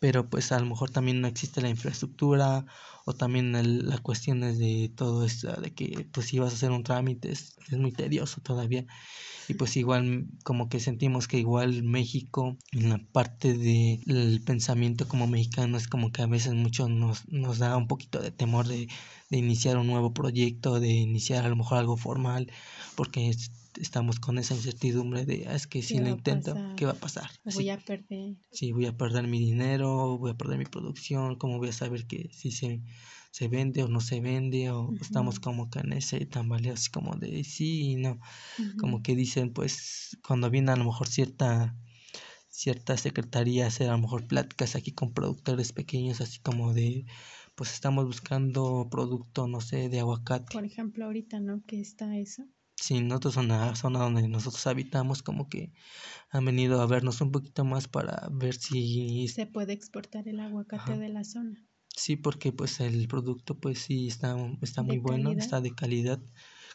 pero 0.00 0.28
pues 0.28 0.52
a 0.52 0.58
lo 0.60 0.66
mejor 0.66 0.90
también 0.90 1.20
no 1.20 1.28
existe 1.28 1.60
la 1.60 1.68
infraestructura 1.68 2.66
o 3.04 3.14
también 3.14 3.54
el, 3.56 3.88
la 3.88 3.98
cuestión 3.98 4.42
es 4.44 4.58
de 4.58 4.92
todo 4.94 5.24
esto 5.24 5.60
de 5.60 5.74
que 5.74 6.08
pues 6.12 6.26
si 6.26 6.38
vas 6.38 6.52
a 6.52 6.56
hacer 6.56 6.70
un 6.70 6.84
trámite 6.84 7.30
es, 7.32 7.56
es 7.70 7.78
muy 7.78 7.92
tedioso 7.92 8.40
todavía. 8.40 8.86
Y 9.48 9.54
pues 9.54 9.76
igual 9.76 10.26
como 10.44 10.68
que 10.68 10.78
sentimos 10.80 11.26
que 11.26 11.38
igual 11.38 11.82
México 11.82 12.56
en 12.72 12.90
la 12.90 12.98
parte 13.12 13.54
del 13.54 14.42
pensamiento 14.44 15.08
como 15.08 15.26
mexicano 15.26 15.76
es 15.78 15.88
como 15.88 16.12
que 16.12 16.22
a 16.22 16.26
veces 16.26 16.54
mucho 16.54 16.88
nos, 16.88 17.26
nos 17.28 17.58
da 17.58 17.76
un 17.76 17.88
poquito 17.88 18.20
de 18.20 18.30
temor 18.30 18.66
de, 18.68 18.88
de 19.30 19.38
iniciar 19.38 19.78
un 19.78 19.86
nuevo 19.86 20.12
proyecto, 20.12 20.80
de 20.80 20.90
iniciar 20.90 21.44
a 21.46 21.48
lo 21.48 21.56
mejor 21.56 21.78
algo 21.78 21.96
formal, 21.96 22.52
porque 22.94 23.30
estamos 23.80 24.20
con 24.20 24.38
esa 24.38 24.54
incertidumbre 24.54 25.24
de, 25.24 25.46
ah, 25.48 25.54
es 25.54 25.66
que 25.66 25.82
si 25.82 25.98
lo 25.98 26.08
intento, 26.08 26.54
¿qué 26.76 26.86
va 26.86 26.92
a 26.92 26.94
pasar? 26.94 27.30
Voy 27.44 27.70
a 27.70 27.78
perder. 27.78 28.36
Sí, 28.52 28.72
voy 28.72 28.86
a 28.86 28.96
perder 28.96 29.26
mi 29.26 29.38
dinero, 29.38 30.18
voy 30.18 30.32
a 30.32 30.34
perder 30.34 30.58
mi 30.58 30.64
producción, 30.64 31.36
¿cómo 31.36 31.58
voy 31.58 31.68
a 31.68 31.72
saber 31.72 32.06
que 32.06 32.30
si 32.32 32.50
se 32.50 32.82
se 33.30 33.48
vende 33.48 33.82
o 33.82 33.88
no 33.88 34.00
se 34.00 34.20
vende 34.20 34.70
o 34.70 34.92
estamos 35.00 35.38
como 35.38 35.70
que 35.70 35.80
en 35.80 35.92
ese 35.92 36.24
tambaleo 36.26 36.74
así 36.74 36.90
como 36.90 37.14
de 37.16 37.44
sí 37.44 37.92
y 37.92 37.96
no 37.96 38.18
como 38.80 39.02
que 39.02 39.14
dicen 39.14 39.52
pues 39.52 40.18
cuando 40.26 40.50
viene 40.50 40.72
a 40.72 40.76
lo 40.76 40.84
mejor 40.84 41.08
cierta 41.08 41.76
cierta 42.48 42.96
secretaría 42.96 43.66
hacer 43.66 43.90
a 43.90 43.92
lo 43.92 43.98
mejor 43.98 44.26
pláticas 44.26 44.74
aquí 44.74 44.92
con 44.92 45.12
productores 45.12 45.72
pequeños 45.72 46.20
así 46.20 46.40
como 46.40 46.72
de 46.72 47.04
pues 47.54 47.72
estamos 47.72 48.06
buscando 48.06 48.88
producto 48.90 49.46
no 49.46 49.60
sé 49.60 49.88
de 49.88 50.00
aguacate. 50.00 50.52
Por 50.52 50.64
ejemplo 50.64 51.04
ahorita 51.04 51.40
no 51.40 51.62
que 51.66 51.80
está 51.80 52.16
eso 52.16 52.44
Sí, 52.80 53.00
nosotros 53.00 53.34
son 53.34 53.48
la 53.48 53.74
zona 53.74 53.98
donde 53.98 54.28
nosotros 54.28 54.64
habitamos, 54.68 55.22
como 55.22 55.48
que 55.48 55.72
han 56.30 56.44
venido 56.44 56.80
a 56.80 56.86
vernos 56.86 57.20
un 57.20 57.32
poquito 57.32 57.64
más 57.64 57.88
para 57.88 58.28
ver 58.30 58.54
si 58.54 59.26
se 59.28 59.46
puede 59.46 59.72
exportar 59.72 60.28
el 60.28 60.38
aguacate 60.38 60.96
de 60.96 61.08
la 61.08 61.24
zona. 61.24 61.66
Sí, 61.88 62.14
porque 62.14 62.52
pues 62.52 62.78
el 62.78 63.08
producto 63.08 63.58
pues 63.58 63.80
sí 63.80 64.06
está, 64.06 64.36
está 64.62 64.82
muy 64.82 64.98
bueno, 64.98 65.32
está 65.32 65.60
de 65.60 65.74
calidad, 65.74 66.20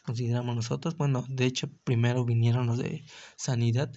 consideramos 0.02 0.54
nosotros. 0.54 0.98
Bueno, 0.98 1.24
de 1.30 1.46
hecho 1.46 1.70
primero 1.84 2.26
vinieron 2.26 2.66
los 2.66 2.76
de 2.76 3.06
sanidad 3.36 3.90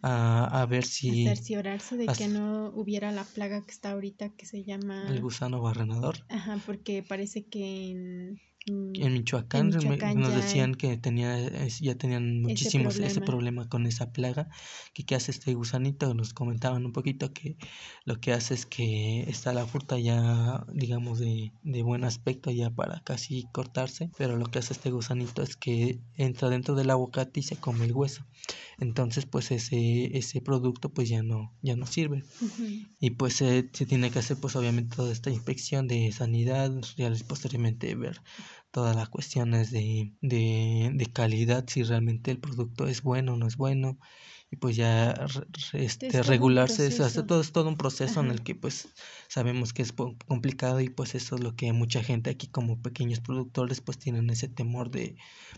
a, 0.00 0.62
a, 0.62 0.66
ver 0.66 0.84
si... 0.84 1.24
Cerciorarse 1.24 1.96
de 1.96 2.06
que 2.06 2.28
no 2.28 2.68
hubiera 2.68 3.10
la 3.10 3.24
plaga 3.24 3.64
que 3.64 3.72
está 3.72 3.90
ahorita 3.90 4.28
que 4.36 4.46
se 4.46 4.62
llama... 4.62 5.08
El 5.08 5.20
gusano 5.20 5.60
barrenador. 5.60 6.24
Ajá, 6.28 6.60
porque 6.64 7.02
parece 7.02 7.46
que 7.46 7.90
en 7.90 8.40
Mm, 8.66 8.92
en 8.94 9.12
Michoacán, 9.12 9.70
nos 9.70 10.34
decían 10.34 10.74
que 10.74 10.96
tenía, 10.96 11.36
ya 11.80 11.96
tenían 11.96 12.42
muchísimos 12.42 12.98
ese 12.98 13.20
problema. 13.20 13.68
con 13.68 13.86
esa 13.86 14.12
plaga. 14.12 14.48
Que 14.94 15.04
qué 15.04 15.14
hace 15.14 15.32
este 15.32 15.54
gusanito? 15.54 16.14
Nos 16.14 16.32
comentaban 16.32 16.84
un 16.86 16.92
poquito 16.92 17.32
que 17.32 17.56
lo 18.04 18.20
que 18.20 18.32
hace 18.32 18.54
es 18.54 18.66
que 18.66 19.22
está 19.28 19.52
la 19.52 19.66
fruta 19.66 19.98
ya, 19.98 20.64
digamos, 20.72 21.18
de, 21.18 21.52
de 21.62 21.82
buen 21.82 22.04
aspecto 22.04 22.50
ya 22.50 22.70
para 22.70 23.00
casi 23.00 23.46
cortarse. 23.52 24.10
Pero 24.16 24.36
lo 24.36 24.46
que 24.46 24.60
hace 24.60 24.74
este 24.74 24.90
gusanito 24.90 25.42
es 25.42 25.56
que 25.56 26.00
entra 26.16 26.48
dentro 26.48 26.74
del 26.74 26.90
aguacate 26.90 27.40
y 27.40 27.42
se 27.42 27.56
come 27.56 27.84
el 27.86 27.92
hueso. 27.92 28.24
Entonces, 28.78 29.26
pues 29.26 29.50
ese, 29.50 30.16
ese 30.16 30.40
producto 30.40 30.92
pues 30.92 31.08
ya 31.08 31.22
no, 31.22 31.52
ya 31.62 31.76
no 31.76 31.86
sirve. 31.86 32.24
Y 33.00 33.10
pues 33.10 33.34
se 33.34 33.62
tiene 33.62 34.10
que 34.10 34.18
hacer 34.20 34.36
pues 34.40 34.56
obviamente 34.56 34.96
toda 34.96 35.12
esta 35.12 35.30
inspección 35.30 35.88
de 35.88 36.12
sanidad, 36.12 36.72
ya 36.96 37.12
posteriormente 37.26 37.94
ver 37.94 38.20
todas 38.72 38.96
las 38.96 39.08
cuestiones 39.08 39.70
de, 39.70 40.12
de, 40.20 40.90
de 40.92 41.06
calidad, 41.06 41.64
si 41.68 41.84
realmente 41.84 42.32
el 42.32 42.38
producto 42.38 42.88
es 42.88 43.02
bueno 43.02 43.34
o 43.34 43.36
no 43.36 43.46
es 43.46 43.56
bueno, 43.56 43.98
y 44.52 44.56
pues 44.56 44.76
ya 44.76 45.14
este, 45.72 46.22
regularse, 46.22 46.86
eso, 46.86 47.24
todo 47.24 47.40
es 47.40 47.52
todo 47.52 47.70
un 47.70 47.78
proceso 47.78 48.20
en 48.20 48.30
el 48.30 48.42
que 48.42 48.54
pues 48.54 48.86
sabemos 49.26 49.72
que 49.72 49.80
es 49.80 49.94
complicado 50.26 50.80
y 50.82 50.90
pues 50.90 51.14
eso 51.14 51.36
es 51.36 51.42
lo 51.42 51.56
que 51.56 51.72
mucha 51.72 52.02
gente 52.02 52.28
aquí 52.28 52.48
como 52.48 52.78
pequeños 52.82 53.20
productores 53.20 53.80
pues 53.80 53.96
tienen 53.96 54.28
ese 54.28 54.48
temor 54.48 54.90
de 54.90 55.16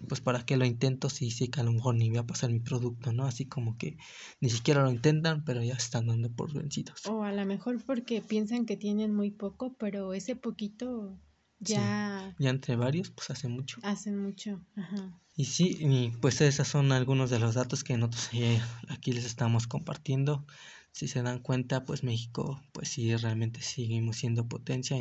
pues 0.09 0.21
para 0.21 0.47
qué 0.47 0.57
lo 0.57 0.65
intento 0.65 1.11
si 1.11 1.33
sé 1.33 1.51
que 1.51 1.59
a 1.59 1.65
lo 1.65 1.73
mejor 1.73 1.97
ni 1.97 2.09
voy 2.09 2.19
a 2.19 2.27
pasar 2.27 2.51
mi 2.51 2.61
producto, 2.61 3.13
¿no? 3.13 3.27
Así 3.27 3.47
como 3.47 3.77
que 3.79 3.97
ni 4.41 4.49
siquiera 4.49 4.85
lo 4.85 4.93
intentan 4.93 5.45
pero 5.45 5.61
ya 5.61 5.75
están 5.75 6.07
dando 6.07 6.31
por 6.31 6.53
vencidos. 6.53 7.05
O 7.07 7.25
a 7.25 7.33
lo 7.33 7.45
mejor 7.47 7.83
porque 7.85 8.23
piensan 8.23 8.65
que 8.65 8.77
tienen 8.77 9.13
muy 9.13 9.33
poco 9.33 9.75
pero 9.77 10.15
ese 10.15 10.37
poquito 10.37 11.19
ya... 11.59 12.35
ya 12.39 12.51
entre 12.51 12.77
varios, 12.77 13.11
pues 13.11 13.31
hace 13.31 13.49
mucho. 13.49 13.79
Hace 13.83 14.13
mucho, 14.13 14.61
ajá. 14.77 15.21
Y 15.37 15.47
sí, 15.47 15.77
y 15.81 16.11
pues 16.21 16.41
esos 16.41 16.69
son 16.69 16.93
algunos 16.93 17.31
de 17.31 17.41
los 17.41 17.55
datos 17.55 17.83
que 17.83 17.97
nosotros 17.97 18.31
eh, 18.33 18.61
aquí 18.89 19.13
les 19.13 19.25
estamos 19.25 19.67
compartiendo. 19.67 20.47
Si 20.93 21.09
se 21.09 21.23
dan 21.23 21.41
cuenta, 21.41 21.85
pues 21.85 22.05
México, 22.05 22.63
pues 22.71 22.89
sí, 22.89 23.17
realmente 23.17 23.61
seguimos 23.61 24.17
siendo 24.17 24.47
potencia. 24.47 24.97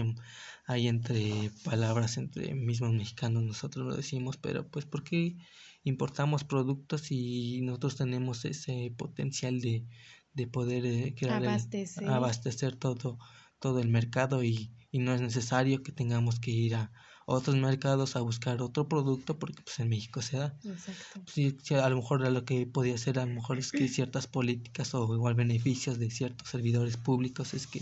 Hay 0.66 0.88
entre 0.88 1.52
palabras, 1.63 2.18
entre 2.18 2.56
mismos 2.56 2.94
mexicanos, 2.94 3.44
nosotros 3.44 3.86
lo 3.86 3.96
decimos, 3.96 4.38
pero 4.38 4.68
pues 4.68 4.86
porque 4.86 5.38
importamos 5.84 6.44
productos 6.44 7.12
y 7.12 7.62
nosotros 7.62 7.96
tenemos 7.96 8.44
ese 8.46 8.92
potencial 8.98 9.62
de, 9.62 9.86
de 10.34 10.48
poder 10.48 10.86
eh, 10.88 11.16
abastecer. 11.30 12.10
abastecer 12.10 12.76
todo, 12.76 13.20
todo 13.60 13.80
el 13.80 13.89
mercado 13.89 14.44
y 14.44 14.72
y 14.94 15.00
no 15.00 15.14
es 15.16 15.22
necesario 15.22 15.82
que 15.82 15.92
tengamos 15.92 16.40
que 16.40 16.52
ir 16.52 16.76
a 16.76 16.92
otros 17.26 17.56
mercados 17.56 18.16
a 18.16 18.22
buscar 18.22 18.62
otro 18.62 18.88
producto 18.88 19.40
porque 19.40 19.64
pues 19.64 19.80
en 19.80 19.90
México 19.90 20.22
se 20.22 20.38
da. 20.38 20.56
Exacto. 20.64 21.84
a 21.84 21.90
lo 21.90 21.96
mejor 21.96 22.22
lo 22.30 22.46
que 22.46 22.68
podía 22.68 22.96
ser 23.00 23.18
a 23.18 23.26
lo 23.26 23.34
mejor 23.34 23.58
es 23.58 23.72
que 23.72 23.88
ciertas 23.88 24.28
políticas 24.28 24.94
o 24.94 25.12
igual 25.16 25.34
beneficios 25.34 25.98
de 25.98 26.12
ciertos 26.12 26.48
servidores 26.48 26.96
públicos 26.96 27.56
es 27.56 27.66
que 27.66 27.82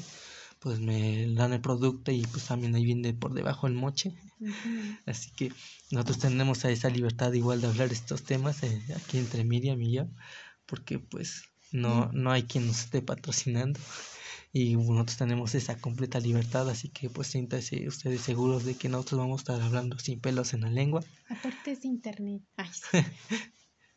pues 0.60 0.80
me 0.80 1.34
dan 1.34 1.52
el 1.52 1.60
producto 1.60 2.12
y 2.14 2.22
pues 2.22 2.46
también 2.46 2.76
ahí 2.76 2.86
viene 2.86 3.14
por 3.14 3.34
debajo 3.34 3.68
el 3.68 3.74
moche. 3.74 4.14
Así 5.06 5.32
que 5.32 5.52
nosotros 5.92 6.20
tenemos 6.20 6.64
a 6.64 6.72
esa 6.72 6.90
libertad 6.90 7.34
igual 7.34 7.60
de 7.60 7.68
hablar 7.68 7.92
estos 7.92 8.24
temas 8.24 8.64
eh, 8.64 8.82
aquí 8.96 9.18
entre 9.18 9.44
Miriam 9.44 9.82
y 9.82 9.92
yo 9.92 10.08
porque 10.66 10.98
pues 11.00 11.44
no, 11.74 12.10
no 12.14 12.32
hay 12.32 12.44
quien 12.44 12.68
nos 12.68 12.80
esté 12.80 13.02
patrocinando 13.02 13.82
y 14.54 14.76
nosotros 14.76 15.18
tenemos 15.18 15.56
esa 15.56 15.78
completa 15.78 16.20
libertad, 16.20 16.70
así 16.70 16.90
que 16.90 17.10
pues 17.10 17.28
siéntanse 17.28 17.88
ustedes 17.88 18.22
seguros 18.22 18.66
de 18.66 18.76
que 18.76 18.90
nosotros 18.90 19.20
vamos 19.20 19.40
a 19.40 19.44
estar 19.44 19.62
hablando 19.62 19.98
sin 20.00 20.20
pelos 20.20 20.54
en 20.54 20.62
la 20.62 20.70
lengua. 20.70 21.04
Aparte 21.30 21.72
es 21.72 21.86
internet, 21.86 22.42
Ay, 22.58 22.70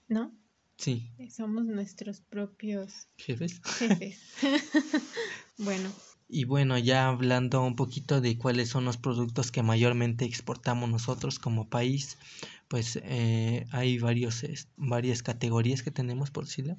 ¿no? 0.09 0.33
Sí. 0.77 1.11
Somos 1.31 1.65
nuestros 1.65 2.21
propios 2.21 3.09
jefes. 3.17 3.61
Jefes. 3.79 4.21
bueno. 5.59 5.91
Y 6.37 6.47
bueno, 6.47 6.77
ya 6.79 7.07
hablando 7.07 7.63
un 7.63 7.77
poquito 7.77 8.21
de 8.21 8.37
cuáles 8.37 8.69
son 8.69 8.85
los 8.85 8.97
productos 8.97 9.53
que 9.53 9.63
mayormente 9.63 10.25
exportamos 10.25 10.91
nosotros 10.91 11.39
como 11.39 11.69
país, 11.69 12.19
pues 12.67 12.99
eh, 13.05 13.69
hay 13.71 13.99
varios, 13.99 14.45
varias 14.77 15.23
categorías 15.23 15.85
que 15.85 15.93
tenemos, 15.93 16.33
por 16.33 16.47
decirlo. 16.47 16.77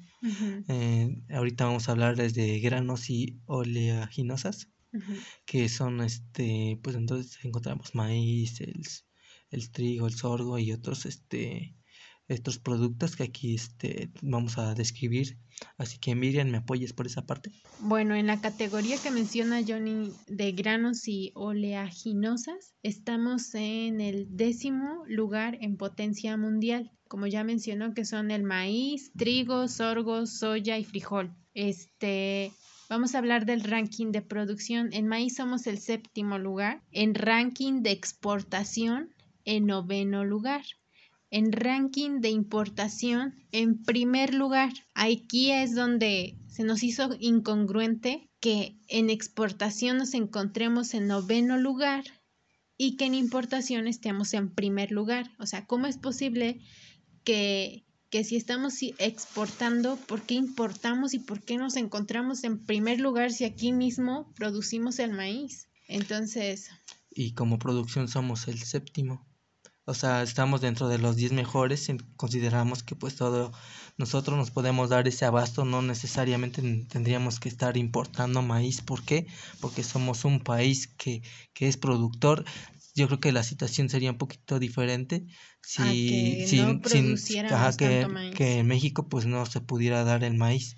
Eh, 0.68 1.22
ahorita 1.30 1.64
vamos 1.64 1.88
a 1.88 1.92
hablar 1.92 2.16
desde 2.16 2.60
granos 2.60 3.08
y 3.08 3.38
oleaginosas, 3.46 4.68
que 5.46 5.70
son, 5.70 6.02
este, 6.02 6.78
pues 6.82 6.94
entonces 6.94 7.42
encontramos 7.42 7.94
maíz, 7.94 8.60
el, 8.60 8.82
el 9.50 9.70
trigo, 9.70 10.06
el 10.06 10.14
sorgo 10.14 10.58
y 10.58 10.70
otros, 10.72 11.06
este, 11.06 11.74
estos 12.28 12.58
productos 12.58 13.16
que 13.16 13.24
aquí 13.24 13.54
este, 13.54 14.10
vamos 14.22 14.58
a 14.58 14.74
describir. 14.74 15.38
Así 15.78 15.98
que 15.98 16.14
Miriam, 16.14 16.50
¿me 16.50 16.58
apoyes 16.58 16.92
por 16.92 17.06
esa 17.06 17.26
parte? 17.26 17.50
Bueno, 17.80 18.14
en 18.14 18.26
la 18.26 18.40
categoría 18.40 18.98
que 18.98 19.10
menciona 19.10 19.62
Johnny 19.66 20.12
de 20.26 20.52
granos 20.52 21.06
y 21.08 21.32
oleaginosas, 21.34 22.74
estamos 22.82 23.54
en 23.54 24.00
el 24.00 24.26
décimo 24.36 25.04
lugar 25.06 25.56
en 25.60 25.76
potencia 25.76 26.36
mundial. 26.36 26.92
Como 27.08 27.26
ya 27.26 27.44
mencionó, 27.44 27.94
que 27.94 28.04
son 28.04 28.30
el 28.30 28.42
maíz, 28.42 29.12
trigo, 29.16 29.68
sorgo, 29.68 30.26
soya 30.26 30.78
y 30.78 30.84
frijol. 30.84 31.34
Este, 31.54 32.52
Vamos 32.88 33.16
a 33.16 33.18
hablar 33.18 33.46
del 33.46 33.64
ranking 33.64 34.12
de 34.12 34.22
producción. 34.22 34.90
En 34.92 35.08
maíz 35.08 35.34
somos 35.34 35.66
el 35.66 35.78
séptimo 35.78 36.38
lugar. 36.38 36.84
En 36.92 37.16
ranking 37.16 37.82
de 37.82 37.90
exportación, 37.90 39.12
en 39.44 39.66
noveno 39.66 40.24
lugar 40.24 40.62
en 41.30 41.52
ranking 41.52 42.20
de 42.20 42.30
importación 42.30 43.34
en 43.52 43.82
primer 43.82 44.34
lugar. 44.34 44.72
Aquí 44.94 45.52
es 45.52 45.74
donde 45.74 46.38
se 46.48 46.64
nos 46.64 46.82
hizo 46.82 47.16
incongruente 47.20 48.30
que 48.40 48.78
en 48.88 49.10
exportación 49.10 49.98
nos 49.98 50.14
encontremos 50.14 50.94
en 50.94 51.06
noveno 51.06 51.58
lugar 51.58 52.04
y 52.78 52.96
que 52.96 53.06
en 53.06 53.14
importación 53.14 53.88
estemos 53.88 54.34
en 54.34 54.50
primer 54.50 54.92
lugar. 54.92 55.30
O 55.38 55.46
sea, 55.46 55.66
¿cómo 55.66 55.86
es 55.86 55.98
posible 55.98 56.60
que, 57.24 57.84
que 58.10 58.22
si 58.22 58.36
estamos 58.36 58.74
exportando, 58.98 59.96
¿por 59.96 60.22
qué 60.22 60.34
importamos 60.34 61.14
y 61.14 61.18
por 61.18 61.42
qué 61.42 61.56
nos 61.56 61.76
encontramos 61.76 62.44
en 62.44 62.64
primer 62.64 63.00
lugar 63.00 63.32
si 63.32 63.44
aquí 63.44 63.72
mismo 63.72 64.32
producimos 64.34 64.98
el 64.98 65.12
maíz? 65.12 65.68
Entonces... 65.88 66.70
Y 67.10 67.32
como 67.32 67.58
producción 67.58 68.08
somos 68.08 68.46
el 68.46 68.58
séptimo 68.58 69.26
o 69.86 69.94
sea, 69.94 70.22
estamos 70.22 70.60
dentro 70.60 70.88
de 70.88 70.98
los 70.98 71.14
10 71.14 71.32
mejores, 71.32 71.88
consideramos 72.16 72.82
que 72.82 72.96
pues 72.96 73.14
todo 73.14 73.52
nosotros 73.96 74.36
nos 74.36 74.50
podemos 74.50 74.90
dar 74.90 75.06
ese 75.06 75.24
abasto, 75.24 75.64
no 75.64 75.80
necesariamente 75.80 76.60
tendríamos 76.88 77.38
que 77.38 77.48
estar 77.48 77.76
importando 77.76 78.42
maíz, 78.42 78.82
¿por 78.82 79.04
qué? 79.04 79.26
Porque 79.60 79.84
somos 79.84 80.24
un 80.24 80.40
país 80.40 80.88
que, 80.88 81.22
que 81.54 81.68
es 81.68 81.76
productor, 81.76 82.44
yo 82.96 83.06
creo 83.06 83.20
que 83.20 83.30
la 83.30 83.44
situación 83.44 83.88
sería 83.88 84.10
un 84.10 84.18
poquito 84.18 84.58
diferente 84.58 85.24
si, 85.62 86.46
que, 86.48 87.42
no 87.44 87.76
que, 87.76 88.32
que 88.34 88.58
en 88.58 88.66
México 88.66 89.08
pues 89.08 89.26
no 89.26 89.46
se 89.46 89.60
pudiera 89.60 90.02
dar 90.02 90.24
el 90.24 90.34
maíz. 90.34 90.76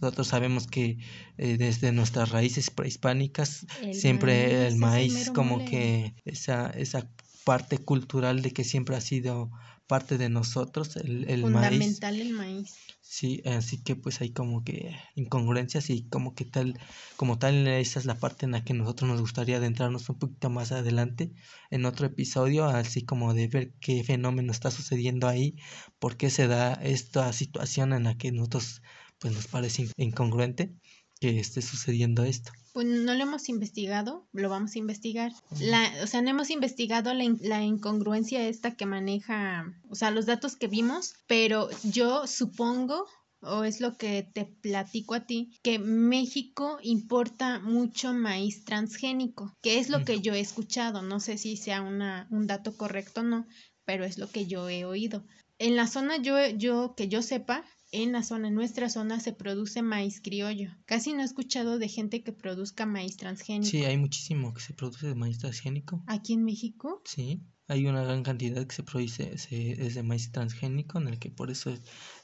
Nosotros 0.00 0.28
sabemos 0.28 0.66
que 0.66 0.98
eh, 1.38 1.56
desde 1.58 1.92
nuestras 1.92 2.30
raíces 2.30 2.70
prehispánicas 2.70 3.66
siempre 3.92 4.66
el 4.66 4.76
maíz 4.76 5.30
como 5.30 5.64
que 5.64 6.14
esa, 6.24 6.70
esa 6.70 7.08
parte 7.44 7.78
cultural 7.78 8.42
de 8.42 8.52
que 8.52 8.64
siempre 8.64 8.96
ha 8.96 9.00
sido 9.00 9.50
parte 9.86 10.18
de 10.18 10.28
nosotros 10.28 10.96
el, 10.96 11.28
el 11.28 11.42
Fundamental 11.42 12.20
el 12.20 12.32
maíz. 12.32 12.76
Sí, 13.02 13.42
así 13.44 13.82
que 13.82 13.96
pues 13.96 14.20
hay 14.20 14.32
como 14.32 14.62
que 14.62 14.94
incongruencias 15.16 15.90
y 15.90 16.08
como 16.08 16.34
que 16.34 16.44
tal, 16.44 16.78
como 17.16 17.38
tal, 17.38 17.66
esa 17.66 17.98
es 17.98 18.04
la 18.04 18.14
parte 18.14 18.46
en 18.46 18.52
la 18.52 18.62
que 18.62 18.72
nosotros 18.72 19.10
nos 19.10 19.20
gustaría 19.20 19.56
adentrarnos 19.56 20.08
un 20.08 20.18
poquito 20.18 20.48
más 20.48 20.70
adelante 20.70 21.32
en 21.70 21.86
otro 21.86 22.06
episodio, 22.06 22.66
así 22.66 23.04
como 23.04 23.34
de 23.34 23.48
ver 23.48 23.72
qué 23.80 24.04
fenómeno 24.04 24.52
está 24.52 24.70
sucediendo 24.70 25.26
ahí, 25.26 25.56
por 25.98 26.16
qué 26.16 26.30
se 26.30 26.46
da 26.46 26.74
esta 26.74 27.32
situación 27.32 27.92
en 27.92 28.04
la 28.04 28.16
que 28.16 28.30
nosotros 28.30 28.82
pues 29.18 29.34
nos 29.34 29.48
parece 29.48 29.88
incongruente 29.96 30.76
que 31.20 31.38
esté 31.38 31.62
sucediendo 31.62 32.24
esto. 32.24 32.50
Pues 32.72 32.86
no 32.86 33.14
lo 33.14 33.22
hemos 33.22 33.48
investigado, 33.48 34.26
lo 34.32 34.48
vamos 34.48 34.74
a 34.74 34.78
investigar. 34.78 35.32
La, 35.60 35.92
o 36.02 36.06
sea, 36.06 36.22
no 36.22 36.30
hemos 36.30 36.50
investigado 36.50 37.12
la, 37.12 37.24
la, 37.40 37.62
incongruencia 37.62 38.48
esta 38.48 38.74
que 38.74 38.86
maneja, 38.86 39.74
o 39.90 39.94
sea, 39.94 40.10
los 40.10 40.26
datos 40.26 40.56
que 40.56 40.68
vimos, 40.68 41.14
pero 41.26 41.68
yo 41.82 42.26
supongo, 42.26 43.06
o 43.42 43.64
es 43.64 43.80
lo 43.80 43.96
que 43.96 44.22
te 44.22 44.44
platico 44.44 45.14
a 45.14 45.26
ti, 45.26 45.58
que 45.62 45.78
México 45.78 46.78
importa 46.82 47.58
mucho 47.58 48.14
maíz 48.14 48.64
transgénico, 48.64 49.54
que 49.62 49.78
es 49.78 49.88
lo 49.88 50.04
que 50.04 50.20
yo 50.20 50.34
he 50.34 50.40
escuchado. 50.40 51.02
No 51.02 51.20
sé 51.20 51.38
si 51.38 51.56
sea 51.56 51.82
una, 51.82 52.28
un 52.30 52.46
dato 52.46 52.76
correcto 52.76 53.20
o 53.20 53.24
no, 53.24 53.46
pero 53.84 54.04
es 54.04 54.16
lo 54.16 54.30
que 54.30 54.46
yo 54.46 54.68
he 54.68 54.84
oído. 54.84 55.24
En 55.58 55.76
la 55.76 55.86
zona 55.86 56.16
yo, 56.16 56.38
yo 56.48 56.94
que 56.96 57.08
yo 57.08 57.20
sepa, 57.20 57.64
en 57.92 58.12
la 58.12 58.22
zona, 58.22 58.48
en 58.48 58.54
nuestra 58.54 58.88
zona, 58.88 59.20
se 59.20 59.32
produce 59.32 59.82
maíz 59.82 60.20
criollo. 60.20 60.70
Casi 60.86 61.12
no 61.12 61.22
he 61.22 61.24
escuchado 61.24 61.78
de 61.78 61.88
gente 61.88 62.22
que 62.22 62.32
produzca 62.32 62.86
maíz 62.86 63.16
transgénico. 63.16 63.70
Sí, 63.70 63.84
hay 63.84 63.96
muchísimo 63.96 64.54
que 64.54 64.60
se 64.60 64.74
produce 64.74 65.08
de 65.08 65.14
maíz 65.14 65.38
transgénico. 65.38 66.02
¿Aquí 66.06 66.34
en 66.34 66.44
México? 66.44 67.02
Sí, 67.04 67.42
hay 67.70 67.86
una 67.86 68.02
gran 68.02 68.22
cantidad 68.22 68.66
que 68.66 68.74
se 68.74 68.82
produce 68.82 69.34
es 69.34 69.94
de 69.94 70.02
maíz 70.02 70.32
transgénico, 70.32 70.98
en 70.98 71.08
el 71.08 71.18
que 71.18 71.30
por 71.30 71.50
eso 71.50 71.72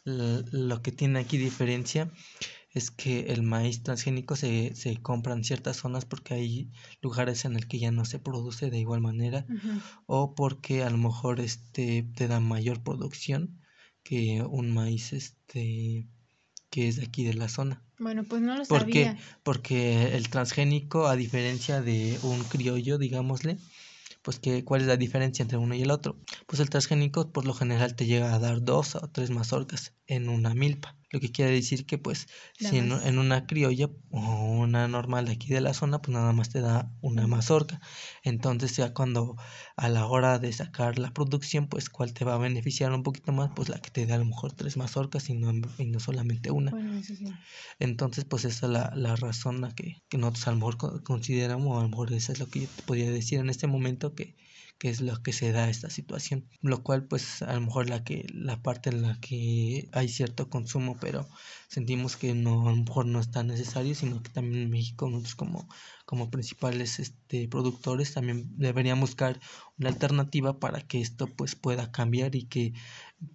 lo, 0.04 0.82
que 0.82 0.92
tiene 0.92 1.20
aquí 1.20 1.38
diferencia 1.38 2.12
es 2.70 2.90
que 2.90 3.32
el 3.32 3.42
maíz 3.42 3.82
transgénico 3.82 4.36
se, 4.36 4.74
se 4.74 4.96
compra 4.98 5.34
en 5.34 5.44
ciertas 5.44 5.78
zonas 5.78 6.04
porque 6.04 6.34
hay 6.34 6.70
lugares 7.00 7.44
en 7.44 7.56
el 7.56 7.68
que 7.68 7.78
ya 7.78 7.90
no 7.90 8.04
se 8.04 8.18
produce 8.18 8.70
de 8.70 8.78
igual 8.78 9.00
manera 9.00 9.46
o 10.06 10.34
porque 10.34 10.82
a 10.82 10.90
lo 10.90 10.98
mejor 10.98 11.40
este 11.40 12.02
te 12.14 12.28
da 12.28 12.38
mayor 12.40 12.82
producción 12.82 13.58
que 14.06 14.42
un 14.48 14.72
maíz 14.72 15.12
este 15.12 16.06
que 16.70 16.88
es 16.88 16.96
de 16.96 17.04
aquí 17.04 17.24
de 17.24 17.34
la 17.34 17.48
zona. 17.48 17.82
Bueno, 17.98 18.24
pues 18.24 18.42
no 18.42 18.56
lo 18.56 18.64
sabía. 18.64 19.16
Porque 19.42 20.16
el 20.16 20.28
transgénico, 20.28 21.06
a 21.06 21.16
diferencia 21.16 21.80
de 21.80 22.18
un 22.22 22.42
criollo, 22.44 22.98
digámosle, 22.98 23.56
pues 24.22 24.38
que, 24.38 24.64
¿cuál 24.64 24.82
es 24.82 24.86
la 24.86 24.96
diferencia 24.96 25.42
entre 25.42 25.58
uno 25.58 25.74
y 25.74 25.82
el 25.82 25.90
otro? 25.90 26.16
Pues 26.46 26.60
el 26.60 26.70
transgénico 26.70 27.30
por 27.32 27.46
lo 27.46 27.54
general 27.54 27.96
te 27.96 28.06
llega 28.06 28.34
a 28.34 28.38
dar 28.38 28.62
dos 28.62 28.94
o 28.96 29.08
tres 29.08 29.30
mazorcas 29.30 29.92
en 30.06 30.28
una 30.28 30.54
milpa. 30.54 30.96
Lo 31.10 31.20
que 31.20 31.30
quiere 31.30 31.52
decir 31.52 31.86
que 31.86 31.98
pues 31.98 32.26
si 32.58 32.78
en, 32.78 33.18
una 33.18 33.46
criolla 33.46 33.88
o 34.10 34.20
una 34.20 34.88
normal 34.88 35.26
de 35.26 35.32
aquí 35.32 35.48
de 35.48 35.60
la 35.60 35.72
zona, 35.72 36.02
pues 36.02 36.12
nada 36.12 36.32
más 36.32 36.50
te 36.50 36.60
da 36.60 36.90
una 37.00 37.26
mazorca. 37.28 37.80
Entonces 38.24 38.76
ya 38.76 38.92
cuando 38.92 39.36
a 39.76 39.88
la 39.88 40.06
hora 40.06 40.40
de 40.40 40.52
sacar 40.52 40.98
la 40.98 41.12
producción, 41.12 41.68
pues 41.68 41.90
cuál 41.90 42.12
te 42.12 42.24
va 42.24 42.34
a 42.34 42.38
beneficiar 42.38 42.92
un 42.92 43.04
poquito 43.04 43.32
más, 43.32 43.50
pues 43.54 43.68
la 43.68 43.78
que 43.78 43.90
te 43.90 44.04
da 44.04 44.16
a 44.16 44.18
lo 44.18 44.24
mejor 44.24 44.52
tres 44.52 44.76
mazorcas 44.76 45.30
y 45.30 45.34
no, 45.34 45.52
y 45.78 45.86
no 45.86 46.00
solamente 46.00 46.50
una. 46.50 46.72
Entonces 47.78 48.24
pues 48.24 48.44
esa 48.44 48.66
es 48.66 48.72
la, 48.72 48.92
la 48.96 49.14
razón 49.14 49.64
a 49.64 49.74
que, 49.74 50.02
que 50.08 50.18
nosotros 50.18 50.48
a 50.48 50.50
lo 50.50 50.56
mejor 50.56 51.02
consideramos, 51.04 51.68
o 51.68 51.78
a 51.78 51.82
lo 51.82 51.88
mejor 51.88 52.12
eso 52.12 52.32
es 52.32 52.40
lo 52.40 52.48
que 52.48 52.62
yo 52.62 52.66
te 52.66 52.82
podría 52.82 53.10
decir 53.10 53.38
en 53.38 53.48
este 53.48 53.68
momento 53.68 54.14
que 54.14 54.34
que 54.78 54.90
es 54.90 55.00
lo 55.00 55.22
que 55.22 55.32
se 55.32 55.52
da 55.52 55.68
esta 55.70 55.90
situación 55.90 56.48
lo 56.60 56.82
cual 56.82 57.06
pues 57.06 57.42
a 57.42 57.54
lo 57.54 57.60
mejor 57.62 57.88
la 57.88 58.04
que 58.04 58.26
la 58.32 58.62
parte 58.62 58.90
en 58.90 59.02
la 59.02 59.18
que 59.20 59.88
hay 59.92 60.08
cierto 60.08 60.50
consumo 60.50 60.98
pero 61.00 61.28
sentimos 61.68 62.16
que 62.16 62.34
no 62.34 62.68
a 62.68 62.72
lo 62.72 62.76
mejor 62.76 63.06
no 63.06 63.20
es 63.20 63.30
tan 63.30 63.46
necesario 63.48 63.94
sino 63.94 64.22
que 64.22 64.30
también 64.30 64.62
en 64.64 64.70
México 64.70 65.08
nosotros 65.08 65.34
como 65.34 65.68
como 66.06 66.30
principales 66.30 66.98
este 66.98 67.48
productores 67.48 68.14
también 68.14 68.56
deberíamos 68.56 69.10
buscar 69.10 69.40
una 69.78 69.90
alternativa 69.90 70.58
para 70.58 70.80
que 70.80 71.00
esto 71.00 71.26
pues 71.26 71.54
pueda 71.54 71.92
cambiar 71.92 72.34
y 72.34 72.44
que 72.44 72.72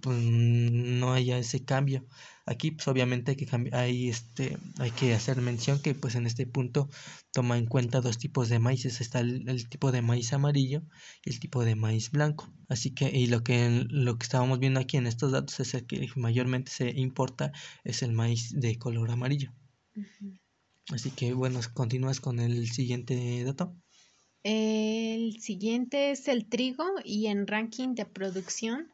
pues, 0.02 0.18
no 0.18 1.14
haya 1.14 1.38
ese 1.38 1.64
cambio 1.64 2.06
Aquí 2.46 2.72
pues 2.72 2.88
obviamente 2.88 3.32
hay 3.32 3.38
que, 3.38 3.70
hay, 3.72 4.10
este, 4.10 4.58
hay 4.80 4.92
que 4.92 5.14
hacer 5.14 5.42
mención 5.42 5.80
que 5.82 5.94
pues 5.94 6.16
en 6.16 6.26
este 6.26 6.48
punto 6.48 6.90
toma 7.32 7.58
en 7.58 7.66
cuenta 7.68 8.02
dos 8.02 8.18
tipos 8.18 8.50
de 8.50 8.60
maíces. 8.60 9.00
Está 9.00 9.20
el, 9.20 9.70
tipo 9.70 9.92
de 9.92 10.02
maíz 10.02 10.34
amarillo 10.34 10.82
y 11.24 11.30
el 11.30 11.40
tipo 11.40 11.64
de 11.64 11.76
maíz 11.76 12.12
blanco. 12.12 12.52
Así 12.68 12.92
que 12.92 13.10
y 13.16 13.28
lo 13.28 13.44
que, 13.44 13.86
lo 13.90 14.18
que 14.18 14.24
estábamos 14.24 14.60
viendo 14.60 14.80
aquí 14.80 14.98
en 14.98 15.08
estos 15.08 15.32
datos 15.32 15.60
es 15.60 15.74
el 15.76 15.86
que 15.86 16.10
mayormente 16.16 16.72
se 16.72 16.90
importa 16.90 17.52
es 17.84 18.02
el 18.02 18.12
maíz 18.12 18.52
de 18.60 18.78
color 18.78 19.12
amarillo. 19.12 19.54
Así 20.90 21.12
que 21.12 21.34
bueno, 21.34 21.60
continúas 21.74 22.20
con 22.20 22.40
el 22.40 22.70
siguiente 22.70 23.44
dato. 23.44 23.76
El 24.44 25.40
siguiente 25.40 26.12
es 26.12 26.28
el 26.28 26.50
trigo 26.50 26.86
y 27.04 27.28
en 27.28 27.46
ranking 27.46 27.94
de 27.94 28.06
producción 28.06 28.92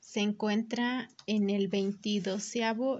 se 0.00 0.20
encuentra 0.20 1.08
en 1.26 1.50
el 1.50 1.68
22 1.68 2.52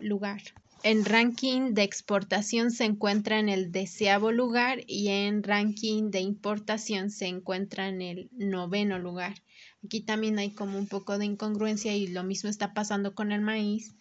lugar. 0.02 0.42
En 0.84 1.04
ranking 1.04 1.74
de 1.74 1.82
exportación 1.82 2.70
se 2.70 2.84
encuentra 2.84 3.40
en 3.40 3.48
el 3.48 3.72
deseavo 3.72 4.30
lugar 4.30 4.84
y 4.86 5.08
en 5.08 5.42
ranking 5.42 6.12
de 6.12 6.20
importación 6.20 7.10
se 7.10 7.26
encuentra 7.26 7.88
en 7.88 8.00
el 8.00 8.30
noveno 8.32 9.00
lugar. 9.00 9.42
Aquí 9.84 10.00
también 10.00 10.38
hay 10.38 10.52
como 10.52 10.78
un 10.78 10.86
poco 10.86 11.18
de 11.18 11.24
incongruencia 11.24 11.96
y 11.96 12.06
lo 12.06 12.22
mismo 12.22 12.48
está 12.48 12.74
pasando 12.74 13.14
con 13.14 13.32
el 13.32 13.40
maíz 13.40 13.96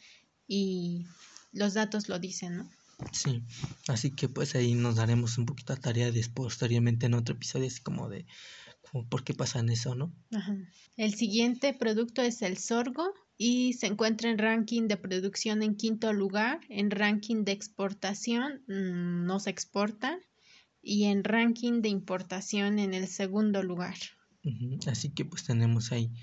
y 0.48 1.08
los 1.52 1.74
datos 1.74 2.10
lo 2.10 2.20
dicen, 2.20 2.58
¿no? 2.58 2.70
Sí, 3.12 3.44
así 3.88 4.12
que 4.12 4.28
pues 4.28 4.56
ahí 4.56 4.74
nos 4.74 4.96
daremos 4.96 5.38
un 5.38 5.46
poquito 5.46 5.74
a 5.74 5.78
tarea 5.78 6.12
después, 6.12 6.48
posteriormente 6.48 7.06
en 7.06 7.14
otro 7.14 7.36
episodio 7.36 7.68
así 7.68 7.82
como 7.82 8.10
de 8.10 8.26
por 9.10 9.24
qué 9.24 9.34
pasa 9.34 9.60
en 9.60 9.70
eso, 9.70 9.96
¿no? 9.96 10.14
El 10.96 11.14
siguiente 11.14 11.74
producto 11.74 12.22
es 12.22 12.42
el 12.42 12.58
sorgo 12.58 13.14
y 13.38 13.74
se 13.74 13.88
encuentra 13.88 14.30
en 14.30 14.38
ranking 14.38 14.88
de 14.88 14.98
producción 14.98 15.62
en 15.62 15.76
quinto 15.76 16.12
lugar, 16.14 16.62
en 16.70 16.90
ranking 16.90 17.44
de 17.44 17.52
exportación 17.52 18.64
mm, 18.68 19.26
no 19.26 19.40
se 19.40 19.52
exporta 19.52 20.18
y 20.82 21.06
en 21.06 21.24
ranking 21.24 21.82
de 21.82 21.90
importación 21.90 22.80
en 22.80 22.94
el 22.94 23.08
segundo 23.08 23.62
lugar. 23.62 23.98
Así 24.88 25.10
que 25.10 25.26
pues 25.26 25.44
tenemos 25.44 25.92
ahí, 25.92 26.14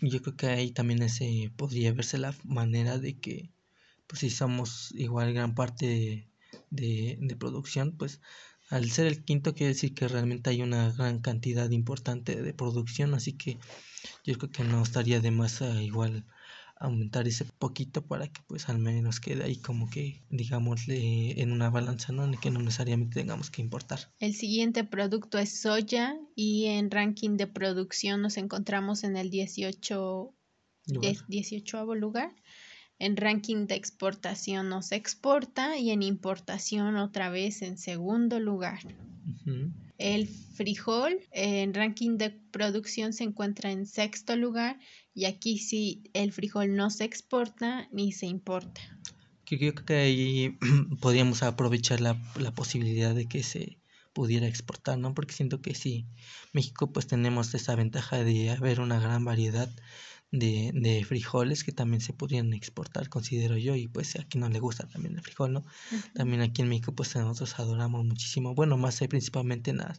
yo 0.00 0.22
creo 0.22 0.36
que 0.36 0.46
ahí 0.46 0.70
también 0.72 1.02
ese 1.02 1.52
podría 1.56 1.92
verse 1.92 2.16
la 2.16 2.34
manera 2.44 2.98
de 2.98 3.18
que 3.18 3.50
pues 4.06 4.20
si 4.20 4.30
somos 4.30 4.92
igual 4.92 5.32
gran 5.32 5.54
parte 5.54 6.28
de, 6.70 7.18
de 7.20 7.36
producción, 7.36 7.96
pues 7.96 8.20
al 8.68 8.90
ser 8.90 9.06
el 9.06 9.24
quinto 9.24 9.54
quiere 9.54 9.74
decir 9.74 9.94
que 9.94 10.08
realmente 10.08 10.50
hay 10.50 10.62
una 10.62 10.92
gran 10.92 11.20
cantidad 11.20 11.70
importante 11.70 12.42
de 12.42 12.54
producción, 12.54 13.14
así 13.14 13.32
que 13.32 13.58
yo 14.24 14.36
creo 14.38 14.50
que 14.50 14.64
no 14.64 14.82
estaría 14.82 15.20
de 15.20 15.30
más 15.30 15.62
a 15.62 15.82
igual 15.82 16.24
aumentar 16.78 17.26
ese 17.26 17.44
poquito 17.44 18.06
para 18.06 18.28
que 18.28 18.42
pues 18.46 18.68
al 18.68 18.78
menos 18.78 19.18
quede 19.18 19.44
ahí 19.44 19.56
como 19.56 19.88
que 19.88 20.22
digamos 20.28 20.82
en 20.88 21.50
una 21.50 21.70
balanza 21.70 22.12
no 22.12 22.30
que 22.38 22.50
no 22.50 22.60
necesariamente 22.60 23.18
tengamos 23.18 23.50
que 23.50 23.62
importar. 23.62 24.12
El 24.18 24.34
siguiente 24.34 24.84
producto 24.84 25.38
es 25.38 25.60
soya 25.60 26.16
y 26.34 26.66
en 26.66 26.90
ranking 26.90 27.36
de 27.36 27.46
producción 27.46 28.20
nos 28.20 28.36
encontramos 28.36 29.04
en 29.04 29.16
el 29.16 29.30
18 29.30 30.34
lugar. 30.88 31.14
18 31.28 31.94
lugar 31.94 32.34
en 32.98 33.16
ranking 33.16 33.66
de 33.66 33.74
exportación 33.74 34.68
no 34.68 34.82
se 34.82 34.96
exporta 34.96 35.78
y 35.78 35.90
en 35.90 36.02
importación 36.02 36.96
otra 36.96 37.30
vez 37.30 37.62
en 37.62 37.78
segundo 37.78 38.40
lugar. 38.40 38.80
El 39.98 40.28
frijol 40.28 41.20
en 41.32 41.74
ranking 41.74 42.18
de 42.18 42.30
producción 42.30 43.12
se 43.12 43.24
encuentra 43.24 43.70
en 43.70 43.86
sexto 43.86 44.36
lugar 44.36 44.78
y 45.14 45.24
aquí 45.24 45.58
sí 45.58 46.04
el 46.12 46.32
frijol 46.32 46.74
no 46.76 46.90
se 46.90 47.04
exporta 47.04 47.88
ni 47.92 48.12
se 48.12 48.26
importa. 48.26 48.80
Yo 49.46 49.58
creo 49.58 49.74
que 49.74 49.94
ahí 49.94 50.58
podríamos 51.00 51.42
aprovechar 51.42 52.00
la, 52.00 52.20
la 52.38 52.52
posibilidad 52.52 53.14
de 53.14 53.26
que 53.26 53.42
se 53.42 53.78
pudiera 54.12 54.46
exportar, 54.46 54.98
¿no? 54.98 55.14
Porque 55.14 55.34
siento 55.34 55.60
que 55.60 55.74
sí, 55.74 56.06
México 56.52 56.90
pues 56.90 57.06
tenemos 57.06 57.54
esa 57.54 57.74
ventaja 57.74 58.24
de 58.24 58.50
haber 58.50 58.80
una 58.80 58.98
gran 58.98 59.24
variedad 59.24 59.70
de, 60.32 60.72
de 60.74 61.04
frijoles 61.04 61.64
que 61.64 61.72
también 61.72 62.00
se 62.00 62.12
podrían 62.12 62.52
exportar, 62.52 63.08
considero 63.08 63.56
yo, 63.56 63.74
y 63.76 63.88
pues 63.88 64.16
aquí 64.16 64.38
no 64.38 64.48
le 64.48 64.58
gusta 64.58 64.86
también 64.86 65.14
el 65.14 65.22
frijol, 65.22 65.52
¿no? 65.52 65.64
También 66.14 66.42
aquí 66.42 66.62
en 66.62 66.68
México 66.68 66.92
pues 66.92 67.14
nosotros 67.16 67.58
adoramos 67.58 68.04
muchísimo, 68.04 68.54
bueno, 68.54 68.76
más 68.76 68.98
principalmente 69.08 69.70
en 69.70 69.78
la 69.78 69.96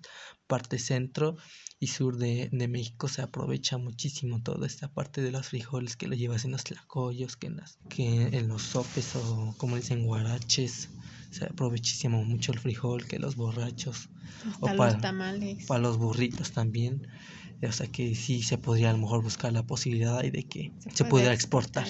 parte 0.48 0.80
centro 0.80 1.38
y 1.80 1.88
sur 1.88 2.18
de, 2.18 2.50
de, 2.52 2.68
México 2.68 3.08
se 3.08 3.22
aprovecha 3.22 3.78
muchísimo 3.78 4.42
toda 4.42 4.66
esta 4.66 4.92
parte 4.92 5.22
de 5.22 5.32
los 5.32 5.50
frijoles 5.50 5.96
que 5.96 6.08
lo 6.08 6.16
llevas 6.16 6.44
en 6.46 6.52
los 6.52 6.64
tlacoyos, 6.64 7.38
que 7.38 7.48
en, 7.48 7.58
las, 7.58 7.78
que 7.90 8.24
en 8.38 8.48
los 8.48 8.64
sopes 8.64 9.16
o 9.16 9.54
como 9.58 9.76
dicen 9.76 10.06
guaraches, 10.06 10.90
se 11.30 11.46
aprovechísimo 11.46 12.24
mucho 12.24 12.52
el 12.52 12.60
frijol 12.60 13.06
que 13.06 13.20
los 13.20 13.36
borrachos 13.36 14.10
o 14.60 14.66
para 14.66 14.94
los 14.94 15.02
tamales. 15.02 15.66
Para 15.68 15.82
los 15.82 15.98
burritos 15.98 16.52
también. 16.52 17.08
O 17.64 17.72
sea 17.72 17.88
que 17.88 18.16
sí 18.16 18.44
se 18.44 18.58
podría 18.58 18.90
a 18.90 18.94
lo 18.94 19.00
mejor 19.00 19.24
buscar 19.24 19.52
la 19.54 19.64
posibilidad 19.64 20.22
de 20.22 20.44
que 20.44 20.72
se, 20.94 21.06
pudiera 21.06 21.34
exportar. 21.34 21.88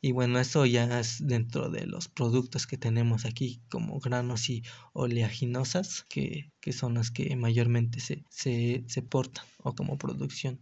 Y 0.00 0.12
bueno, 0.12 0.38
eso 0.38 0.66
ya 0.66 1.00
es 1.00 1.26
dentro 1.26 1.70
de 1.70 1.86
los 1.86 2.08
productos 2.08 2.66
que 2.66 2.76
tenemos 2.76 3.24
aquí 3.24 3.62
como 3.70 3.98
granos 4.00 4.50
y 4.50 4.62
oleaginosas, 4.92 6.04
que, 6.10 6.52
que 6.60 6.74
son 6.74 6.94
las 6.94 7.10
que 7.10 7.34
mayormente 7.36 8.00
se, 8.00 8.22
se, 8.28 8.84
se 8.86 9.00
portan 9.00 9.46
o 9.62 9.74
como 9.74 9.96
producción. 9.96 10.60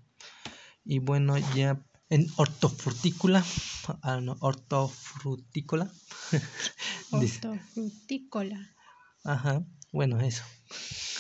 Y 0.85 1.01
bueno, 1.01 1.37
ya 1.57 1.85
en 2.09 2.29
hortofrutícola, 2.37 3.45
ah, 4.03 4.21
no, 4.21 4.37
hortofrutícola. 4.39 5.91
hortofrutícola. 7.11 8.77
Ajá, 9.25 9.65
bueno, 9.91 10.21
eso. 10.21 10.45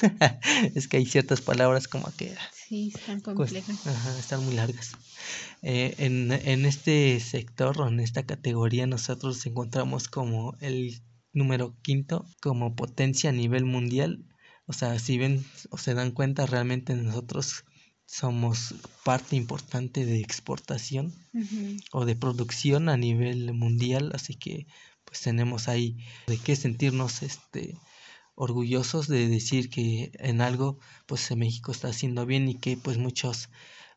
es 0.74 0.88
que 0.88 0.98
hay 0.98 1.06
ciertas 1.06 1.40
palabras 1.40 1.88
como 1.88 2.10
que... 2.16 2.34
Sí, 2.52 2.92
están 2.94 3.20
complejas. 3.20 3.86
Ajá, 3.86 4.18
están 4.18 4.44
muy 4.44 4.54
largas. 4.54 4.92
Eh, 5.62 5.94
en, 5.98 6.32
en 6.32 6.66
este 6.66 7.20
sector 7.20 7.80
o 7.80 7.88
en 7.88 8.00
esta 8.00 8.24
categoría 8.24 8.86
nosotros 8.86 9.36
nos 9.36 9.46
encontramos 9.46 10.08
como 10.08 10.56
el 10.60 11.02
número 11.32 11.76
quinto 11.82 12.26
como 12.40 12.74
potencia 12.74 13.30
a 13.30 13.32
nivel 13.32 13.64
mundial. 13.64 14.24
O 14.66 14.72
sea, 14.72 14.98
si 14.98 15.18
ven 15.18 15.44
o 15.70 15.78
se 15.78 15.94
dan 15.94 16.12
cuenta, 16.12 16.46
realmente 16.46 16.94
nosotros 16.94 17.64
somos 18.06 18.74
parte 19.04 19.36
importante 19.36 20.04
de 20.04 20.20
exportación 20.20 21.14
o 21.92 22.04
de 22.04 22.14
producción 22.14 22.88
a 22.88 22.96
nivel 22.96 23.54
mundial, 23.54 24.12
así 24.14 24.34
que 24.34 24.66
pues 25.04 25.20
tenemos 25.22 25.68
ahí 25.68 25.96
de 26.26 26.36
qué 26.38 26.54
sentirnos 26.54 27.22
este 27.22 27.76
orgullosos 28.34 29.08
de 29.08 29.28
decir 29.28 29.70
que 29.70 30.12
en 30.14 30.40
algo 30.40 30.78
pues 31.06 31.34
México 31.36 31.72
está 31.72 31.88
haciendo 31.88 32.26
bien 32.26 32.48
y 32.48 32.56
que 32.56 32.76
pues 32.76 32.98
muchos 32.98 33.48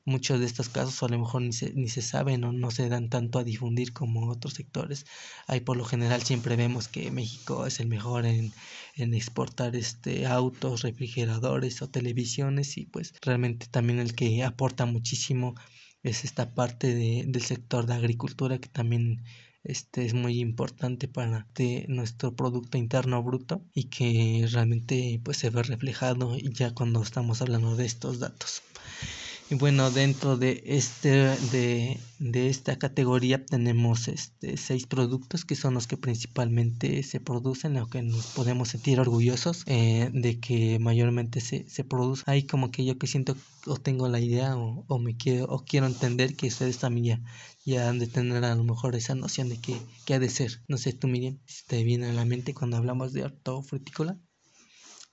muchos 0.06 0.40
de 0.40 0.46
estos 0.46 0.70
casos 0.70 1.02
a 1.04 1.08
lo 1.08 1.20
mejor 1.20 1.42
ni 1.42 1.52
se, 1.52 1.74
ni 1.74 1.90
se 1.90 2.02
saben 2.02 2.44
o 2.44 2.52
no 2.52 2.72
se 2.72 2.90
dan 2.90 3.10
tanto 3.10 3.40
a 3.40 3.44
difundir 3.44 3.92
como 3.92 4.30
otros 4.30 4.54
sectores. 4.54 5.06
Ahí 5.48 5.62
por 5.62 5.78
lo 5.78 5.84
general 5.86 6.22
siempre 6.24 6.56
vemos 6.56 6.88
que 6.88 7.12
México 7.12 7.66
es 7.66 7.80
el 7.80 7.88
mejor 7.88 8.26
en, 8.26 8.54
en 8.96 9.14
exportar 9.14 9.76
este 9.76 10.28
autos, 10.28 10.84
refrigeradores 10.84 11.82
o 11.82 11.90
televisiones 11.90 12.78
y 12.78 12.86
pues 12.86 13.14
realmente 13.22 13.68
también 13.68 14.00
el 14.00 14.16
que 14.16 14.44
aporta 14.44 14.86
muchísimo 14.86 15.56
es 16.04 16.24
esta 16.24 16.54
parte 16.54 16.94
de, 16.94 17.26
del 17.28 17.42
sector 17.42 17.88
de 17.88 17.96
agricultura 17.96 18.60
que 18.60 18.70
también 18.70 19.24
este 19.66 20.06
es 20.06 20.14
muy 20.14 20.40
importante 20.40 21.08
para 21.08 21.48
nuestro 21.88 22.36
producto 22.36 22.78
interno 22.78 23.22
bruto 23.24 23.62
y 23.74 23.86
que 23.86 24.48
realmente 24.52 25.20
pues 25.24 25.38
se 25.38 25.50
ve 25.50 25.64
reflejado 25.64 26.38
ya 26.38 26.74
cuando 26.74 27.02
estamos 27.02 27.42
hablando 27.42 27.76
de 27.76 27.86
estos 27.86 28.20
datos. 28.20 28.62
Y 29.48 29.54
bueno, 29.54 29.92
dentro 29.92 30.38
de 30.38 30.64
este 30.66 31.10
de, 31.52 32.00
de, 32.18 32.50
esta 32.50 32.80
categoría 32.80 33.46
tenemos 33.46 34.08
este 34.08 34.58
seis 34.58 34.88
productos 34.88 35.46
que 35.46 35.56
son 35.56 35.76
los 35.76 35.86
que 35.86 35.98
principalmente 35.98 37.04
se 37.04 37.20
producen, 37.20 37.78
o 37.78 37.88
que 37.88 38.02
nos 38.02 38.26
podemos 38.34 38.70
sentir 38.70 39.00
orgullosos 39.00 39.64
eh, 39.68 40.10
de 40.12 40.40
que 40.40 40.80
mayormente 40.80 41.42
se, 41.42 41.70
se 41.70 41.84
produce. 41.84 42.24
Ahí 42.26 42.42
como 42.48 42.72
que 42.72 42.86
yo 42.86 42.98
que 42.98 43.06
siento 43.06 43.38
o 43.68 43.78
tengo 43.78 44.08
la 44.10 44.20
idea 44.20 44.58
o, 44.58 44.84
o 44.88 44.98
me 44.98 45.16
quiero 45.16 45.46
o 45.46 45.64
quiero 45.64 45.86
entender 45.86 46.36
que 46.36 46.48
ustedes 46.48 46.80
también 46.80 47.06
ya, 47.06 47.22
ya 47.66 47.90
han 47.90 48.00
de 48.00 48.08
tener 48.08 48.44
a 48.46 48.56
lo 48.56 48.64
mejor 48.64 48.96
esa 48.96 49.14
noción 49.14 49.50
de 49.50 49.62
que, 49.62 49.80
que 50.06 50.16
ha 50.16 50.20
de 50.20 50.30
ser. 50.30 50.64
No 50.68 50.80
sé, 50.80 50.92
tú 50.94 51.08
Miriam, 51.08 51.38
si 51.46 51.66
te 51.68 51.84
viene 51.84 52.08
a 52.08 52.14
la 52.14 52.26
mente 52.26 52.56
cuando 52.56 52.78
hablamos 52.78 53.14
de 53.14 53.24
hortofrutícola, 53.24 54.18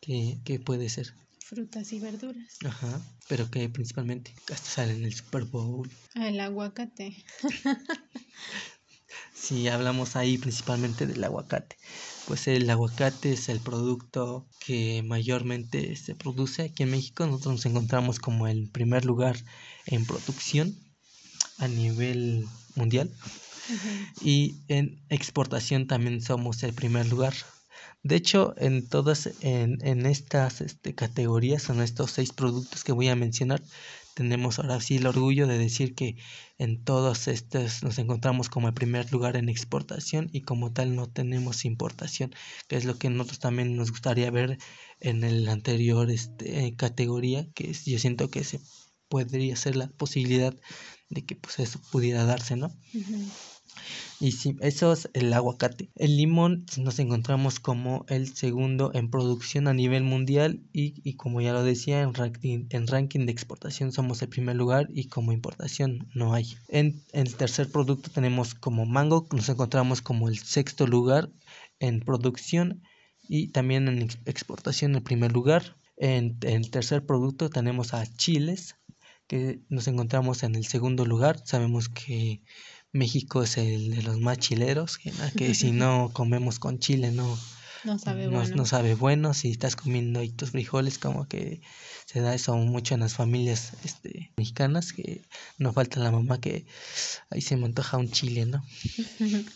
¿qué, 0.00 0.40
qué 0.42 0.58
puede 0.58 0.88
ser? 0.88 1.21
Frutas 1.52 1.92
y 1.92 2.00
verduras. 2.00 2.56
Ajá, 2.64 2.98
pero 3.28 3.50
que 3.50 3.68
principalmente 3.68 4.34
hasta 4.50 4.70
sale 4.70 4.94
en 4.94 5.04
el 5.04 5.12
Super 5.12 5.44
Bowl. 5.44 5.90
Ah, 6.14 6.28
el 6.28 6.40
aguacate. 6.40 7.14
si 9.34 9.68
hablamos 9.68 10.16
ahí 10.16 10.38
principalmente 10.38 11.06
del 11.06 11.22
aguacate. 11.22 11.76
Pues 12.26 12.48
el 12.48 12.70
aguacate 12.70 13.34
es 13.34 13.50
el 13.50 13.60
producto 13.60 14.46
que 14.64 15.02
mayormente 15.02 15.94
se 15.96 16.14
produce 16.14 16.62
aquí 16.62 16.84
en 16.84 16.92
México. 16.92 17.26
Nosotros 17.26 17.56
nos 17.56 17.66
encontramos 17.66 18.18
como 18.18 18.46
el 18.46 18.70
primer 18.70 19.04
lugar 19.04 19.36
en 19.84 20.06
producción 20.06 20.74
a 21.58 21.68
nivel 21.68 22.46
mundial. 22.76 23.10
Y 24.22 24.56
en 24.68 25.02
exportación 25.10 25.86
también 25.86 26.22
somos 26.22 26.62
el 26.62 26.72
primer 26.72 27.06
lugar. 27.08 27.34
De 28.02 28.16
hecho, 28.16 28.54
en 28.56 28.88
todas, 28.88 29.30
en, 29.42 29.78
en 29.86 30.06
estas 30.06 30.60
este, 30.60 30.94
categorías, 30.94 31.68
en 31.70 31.80
estos 31.80 32.10
seis 32.10 32.32
productos 32.32 32.82
que 32.82 32.92
voy 32.92 33.08
a 33.08 33.16
mencionar, 33.16 33.62
tenemos 34.14 34.58
ahora 34.58 34.80
sí 34.80 34.96
el 34.96 35.06
orgullo 35.06 35.46
de 35.46 35.58
decir 35.58 35.94
que 35.94 36.16
en 36.58 36.82
todos 36.84 37.28
estos 37.28 37.82
nos 37.82 37.98
encontramos 37.98 38.48
como 38.48 38.68
el 38.68 38.74
primer 38.74 39.10
lugar 39.12 39.36
en 39.36 39.48
exportación 39.48 40.28
y 40.32 40.42
como 40.42 40.72
tal 40.72 40.94
no 40.94 41.08
tenemos 41.08 41.64
importación, 41.64 42.34
que 42.68 42.76
es 42.76 42.84
lo 42.84 42.98
que 42.98 43.08
nosotros 43.08 43.38
también 43.38 43.76
nos 43.76 43.90
gustaría 43.90 44.30
ver 44.30 44.58
en 45.00 45.24
el 45.24 45.48
anterior 45.48 46.10
este, 46.10 46.74
categoría, 46.76 47.48
que 47.54 47.72
yo 47.72 47.98
siento 47.98 48.30
que 48.30 48.44
se 48.44 48.60
podría 49.08 49.56
ser 49.56 49.76
la 49.76 49.88
posibilidad 49.88 50.54
de 51.08 51.24
que 51.24 51.36
pues 51.36 51.58
eso 51.58 51.80
pudiera 51.90 52.24
darse, 52.24 52.56
¿no? 52.56 52.72
Y 54.22 54.30
sí, 54.30 54.56
eso 54.60 54.92
es 54.92 55.10
el 55.14 55.32
aguacate. 55.32 55.90
El 55.96 56.16
limón 56.16 56.64
nos 56.76 57.00
encontramos 57.00 57.58
como 57.58 58.04
el 58.08 58.32
segundo 58.36 58.92
en 58.94 59.10
producción 59.10 59.66
a 59.66 59.74
nivel 59.74 60.04
mundial 60.04 60.60
y, 60.72 60.94
y 61.02 61.14
como 61.14 61.40
ya 61.40 61.52
lo 61.52 61.64
decía, 61.64 62.02
en 62.02 62.14
ranking, 62.14 62.66
en 62.70 62.86
ranking 62.86 63.26
de 63.26 63.32
exportación 63.32 63.90
somos 63.90 64.22
el 64.22 64.28
primer 64.28 64.54
lugar 64.54 64.86
y 64.94 65.08
como 65.08 65.32
importación 65.32 66.08
no 66.14 66.34
hay. 66.34 66.56
En, 66.68 67.02
el 67.12 67.34
tercer 67.34 67.68
producto 67.68 68.12
tenemos 68.12 68.54
como 68.54 68.86
mango, 68.86 69.26
nos 69.32 69.48
encontramos 69.48 70.02
como 70.02 70.28
el 70.28 70.38
sexto 70.38 70.86
lugar 70.86 71.28
en 71.80 71.98
producción 71.98 72.80
y 73.24 73.48
también 73.48 73.88
en 73.88 74.02
exportación 74.26 74.94
el 74.94 75.02
primer 75.02 75.32
lugar. 75.32 75.76
En, 75.96 76.38
en 76.42 76.62
el 76.62 76.70
tercer 76.70 77.04
producto 77.04 77.50
tenemos 77.50 77.92
a 77.92 78.06
chiles, 78.06 78.76
que 79.26 79.60
nos 79.68 79.88
encontramos 79.88 80.42
en 80.42 80.54
el 80.54 80.66
segundo 80.66 81.06
lugar. 81.06 81.40
Sabemos 81.44 81.88
que 81.88 82.42
México 82.92 83.42
es 83.42 83.56
el 83.56 83.90
de 83.90 84.02
los 84.02 84.20
más 84.20 84.38
chileros, 84.38 84.98
que, 84.98 85.54
si 85.54 85.72
no 85.72 86.10
comemos 86.12 86.58
con 86.58 86.78
chile 86.78 87.10
no, 87.10 87.38
no 87.84 87.98
sabe 87.98 88.28
bueno. 88.28 88.56
No 88.56 88.66
sabe 88.66 88.94
bueno, 88.94 89.34
si 89.34 89.50
estás 89.50 89.76
comiendo 89.76 90.20
ahí 90.20 90.30
tus 90.30 90.50
frijoles, 90.50 90.98
como 90.98 91.26
que 91.26 91.62
se 92.04 92.20
da 92.20 92.34
eso 92.34 92.54
mucho 92.56 92.94
en 92.94 93.00
las 93.00 93.14
familias 93.14 93.72
este, 93.84 94.32
mexicanas, 94.36 94.92
que 94.92 95.22
no 95.58 95.72
falta 95.72 96.00
la 96.00 96.10
mamá 96.10 96.40
que 96.40 96.66
ahí 97.30 97.40
se 97.40 97.56
me 97.56 97.64
antoja 97.64 97.96
un 97.96 98.10
chile, 98.10 98.44
¿no? 98.44 98.62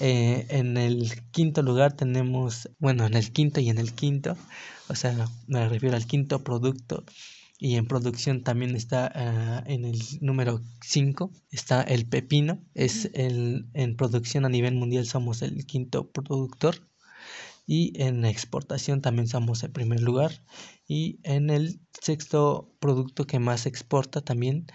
eh, 0.00 0.46
en 0.50 0.76
el 0.76 1.22
quinto 1.32 1.62
lugar 1.62 1.94
tenemos, 1.94 2.70
bueno, 2.78 3.06
en 3.06 3.14
el 3.14 3.32
quinto 3.32 3.60
y 3.60 3.70
en 3.70 3.78
el 3.78 3.92
quinto, 3.92 4.36
o 4.88 4.94
sea, 4.94 5.28
me 5.48 5.68
refiero 5.68 5.96
al 5.96 6.06
quinto 6.06 6.44
producto 6.44 7.04
y 7.60 7.76
en 7.76 7.86
producción 7.86 8.42
también 8.42 8.74
está 8.74 9.12
ah, 9.14 9.62
en 9.66 9.84
el 9.84 10.00
número 10.22 10.62
5 10.80 11.30
está 11.50 11.82
el 11.82 12.06
pepino 12.06 12.64
es 12.74 13.10
el 13.12 13.68
en 13.74 13.96
producción 13.96 14.46
a 14.46 14.48
nivel 14.48 14.74
mundial 14.74 15.06
somos 15.06 15.42
el 15.42 15.66
quinto 15.66 16.10
productor 16.10 16.76
y 17.66 17.92
en 18.02 18.24
exportación 18.24 19.02
también 19.02 19.28
somos 19.28 19.62
el 19.62 19.70
primer 19.70 20.00
lugar 20.00 20.32
y 20.88 21.20
en 21.22 21.50
el 21.50 21.80
sexto 22.00 22.74
producto 22.80 23.26
que 23.26 23.38
más 23.38 23.66
exporta 23.66 24.22
también 24.22 24.66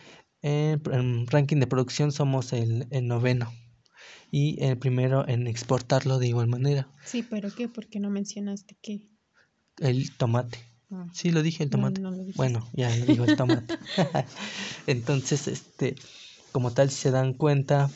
en, 0.43 1.27
ranking 1.27 1.57
de 1.57 1.67
producción 1.67 2.11
somos 2.11 2.53
el, 2.53 2.87
el 2.91 3.07
noveno 3.07 3.51
y 4.29 4.63
el 4.63 4.77
primero 4.77 5.27
en 5.27 5.47
exportarlo 5.47 6.19
de 6.19 6.27
igual 6.27 6.47
manera. 6.47 6.87
Sí, 7.03 7.23
pero 7.23 7.53
¿qué? 7.53 7.67
Porque 7.67 7.99
no 7.99 8.09
mencionaste 8.09 8.77
qué? 8.81 9.07
El 9.79 10.15
tomate. 10.15 10.74
Ah. 10.95 11.07
Sí, 11.13 11.29
lo 11.31 11.43
dije 11.43 11.63
el 11.63 11.69
tomate. 11.69 12.01
bueno, 12.35 12.67
ya 12.73 12.95
lo 12.95 13.05
digo 13.05 13.25
el 13.25 13.35
tomate. 13.35 13.77
Entonces, 14.87 15.47
este, 15.47 15.95
como 16.51 16.71
tal, 16.71 16.89
si 16.89 17.01
se 17.01 17.11
dan 17.11 17.33
cuenta, 17.33 17.89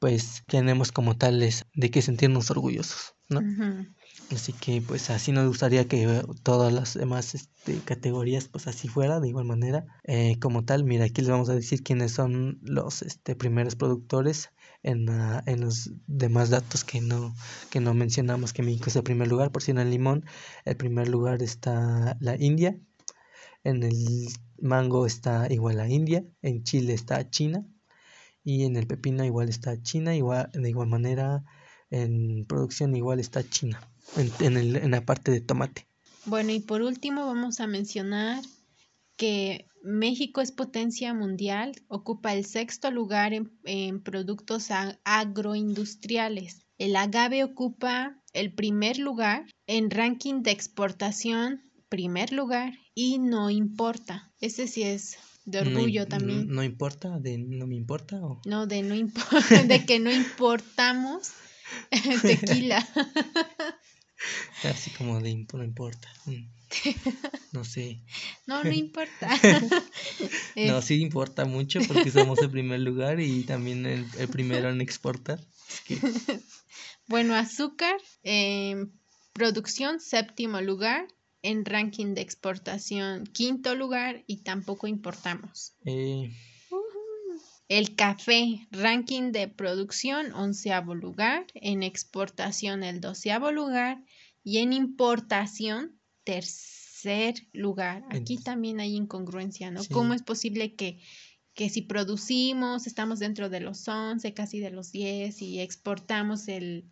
pues 0.00 0.44
tenemos 0.46 0.92
como 0.92 1.16
tales 1.16 1.64
de 1.74 1.90
que 1.90 2.00
sentirnos 2.00 2.50
orgullosos, 2.50 3.14
¿no? 3.28 3.40
Así 4.30 4.52
que 4.52 4.80
pues 4.80 5.10
así 5.10 5.32
nos 5.32 5.46
gustaría 5.46 5.86
que 5.86 6.22
todas 6.42 6.72
las 6.72 6.94
demás 6.94 7.34
este, 7.34 7.78
categorías 7.84 8.48
pues 8.48 8.66
así 8.66 8.88
fuera 8.88 9.20
de 9.20 9.28
igual 9.28 9.44
manera. 9.44 9.84
Eh, 10.04 10.38
como 10.40 10.64
tal, 10.64 10.84
mira, 10.84 11.04
aquí 11.04 11.20
les 11.20 11.30
vamos 11.30 11.48
a 11.48 11.54
decir 11.54 11.82
quiénes 11.82 12.12
son 12.12 12.58
los 12.62 13.02
este, 13.02 13.34
primeros 13.36 13.76
productores 13.76 14.50
en, 14.84 15.08
en 15.46 15.60
los 15.60 15.90
demás 16.06 16.50
datos 16.50 16.84
que 16.84 17.00
no, 17.00 17.34
que 17.70 17.80
no 17.80 17.94
mencionamos 17.94 18.52
que 18.52 18.62
México 18.62 18.84
es 18.86 18.96
el 18.96 19.02
primer 19.02 19.28
lugar. 19.28 19.50
Por 19.50 19.62
si 19.62 19.72
en 19.72 19.78
el 19.78 19.90
limón, 19.90 20.24
el 20.64 20.76
primer 20.76 21.08
lugar 21.08 21.42
está 21.42 22.16
la 22.20 22.36
India. 22.40 22.78
En 23.64 23.82
el 23.82 24.28
mango 24.60 25.06
está 25.06 25.52
igual 25.52 25.80
a 25.80 25.88
India. 25.88 26.24
En 26.42 26.62
Chile 26.62 26.94
está 26.94 27.28
China. 27.28 27.66
Y 28.44 28.64
en 28.64 28.76
el 28.76 28.86
pepino 28.86 29.24
igual 29.24 29.48
está 29.48 29.82
China. 29.82 30.14
Igual, 30.14 30.50
de 30.52 30.68
igual 30.68 30.88
manera 30.88 31.44
en 31.90 32.44
producción 32.46 32.96
igual 32.96 33.20
está 33.20 33.48
China 33.48 33.80
en, 34.40 34.56
el, 34.56 34.76
en 34.76 34.90
la 34.90 35.04
parte 35.04 35.30
de 35.30 35.40
tomate. 35.40 35.86
Bueno, 36.26 36.50
y 36.52 36.60
por 36.60 36.82
último 36.82 37.26
vamos 37.26 37.60
a 37.60 37.66
mencionar 37.66 38.42
que 39.16 39.66
México 39.84 40.40
es 40.40 40.50
potencia 40.50 41.12
mundial, 41.12 41.72
ocupa 41.88 42.32
el 42.32 42.46
sexto 42.46 42.90
lugar 42.90 43.32
en, 43.34 44.02
productos 44.02 44.68
agroindustriales. 45.04 46.66
El 46.78 46.96
agave 46.96 47.44
ocupa 47.44 48.18
el 48.32 48.54
primer 48.54 48.98
lugar 48.98 49.46
en 49.66 49.90
ranking 49.90 50.42
de 50.42 50.52
exportación, 50.52 51.70
primer 51.90 52.32
lugar, 52.32 52.72
y 52.94 53.18
no 53.18 53.50
importa. 53.50 54.32
Ese 54.40 54.66
sí 54.66 54.84
es 54.84 55.18
de 55.44 55.60
orgullo 55.60 56.06
también. 56.06 56.48
No, 56.48 56.64
importa? 56.64 57.20
¿De 57.20 57.36
no 57.36 57.66
me 57.66 57.76
importa? 57.76 58.16
O? 58.24 58.40
No, 58.46 58.66
de 58.66 58.82
no 58.82 58.94
importa, 58.94 59.62
de 59.64 59.84
que 59.84 60.00
no 60.00 60.10
importamos 60.10 61.32
tequila. 62.22 62.86
Así 64.64 64.90
como 64.92 65.20
de 65.20 65.46
no 65.52 65.62
importa. 65.62 66.08
Mm. 66.24 66.46
No 67.52 67.64
sé. 67.64 68.00
No, 68.46 68.62
no 68.62 68.72
importa. 68.72 69.28
no, 70.56 70.82
sí 70.82 71.00
importa 71.00 71.44
mucho 71.44 71.80
porque 71.86 72.10
somos 72.10 72.38
el 72.40 72.50
primer 72.50 72.80
lugar 72.80 73.20
y 73.20 73.42
también 73.42 73.86
el, 73.86 74.04
primero 74.28 74.70
en 74.70 74.80
exportar. 74.80 75.40
Bueno, 77.06 77.34
azúcar, 77.34 78.00
en 78.22 78.98
producción 79.34 80.00
séptimo 80.00 80.62
lugar, 80.62 81.06
en 81.42 81.66
ranking 81.66 82.14
de 82.14 82.22
exportación 82.22 83.26
quinto 83.26 83.74
lugar 83.74 84.24
y 84.26 84.38
tampoco 84.38 84.86
importamos. 84.86 85.74
Eh. 85.84 86.32
El 87.68 87.94
café, 87.94 88.66
ranking 88.70 89.32
de 89.32 89.48
producción 89.48 90.32
onceavo 90.32 90.94
lugar, 90.94 91.46
en 91.52 91.82
exportación 91.82 92.82
el 92.82 93.02
doceavo 93.02 93.52
lugar 93.52 94.02
y 94.42 94.58
en 94.58 94.72
importación 94.72 96.00
tercer 97.04 97.46
lugar. 97.52 98.04
Aquí 98.10 98.38
también 98.38 98.80
hay 98.80 98.96
incongruencia, 98.96 99.70
¿no? 99.70 99.82
¿Cómo 99.92 100.14
es 100.14 100.22
posible 100.22 100.74
que, 100.74 101.00
que 101.54 101.68
si 101.68 101.82
producimos, 101.82 102.86
estamos 102.86 103.18
dentro 103.18 103.48
de 103.50 103.60
los 103.60 103.86
11, 103.86 104.32
casi 104.34 104.58
de 104.60 104.70
los 104.70 104.90
10 104.90 105.42
y 105.42 105.60
exportamos 105.60 106.48
el 106.48 106.90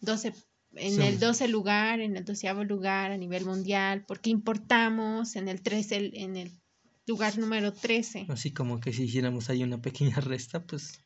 12 0.00 0.34
en 0.76 1.00
el 1.00 1.20
12 1.20 1.46
lugar, 1.48 2.00
en 2.00 2.16
el 2.16 2.24
doceavo 2.24 2.64
lugar 2.64 3.12
a 3.12 3.16
nivel 3.16 3.44
mundial, 3.44 4.04
porque 4.08 4.30
importamos 4.30 5.36
en 5.36 5.48
el 5.48 5.62
13, 5.62 6.10
en 6.14 6.36
el 6.36 6.50
lugar 7.06 7.38
número 7.38 7.72
13. 7.72 8.26
Así 8.28 8.50
como 8.50 8.80
que 8.80 8.92
si 8.92 9.04
hiciéramos 9.04 9.50
ahí 9.50 9.62
una 9.62 9.80
pequeña 9.80 10.16
resta, 10.16 10.66
pues 10.66 11.03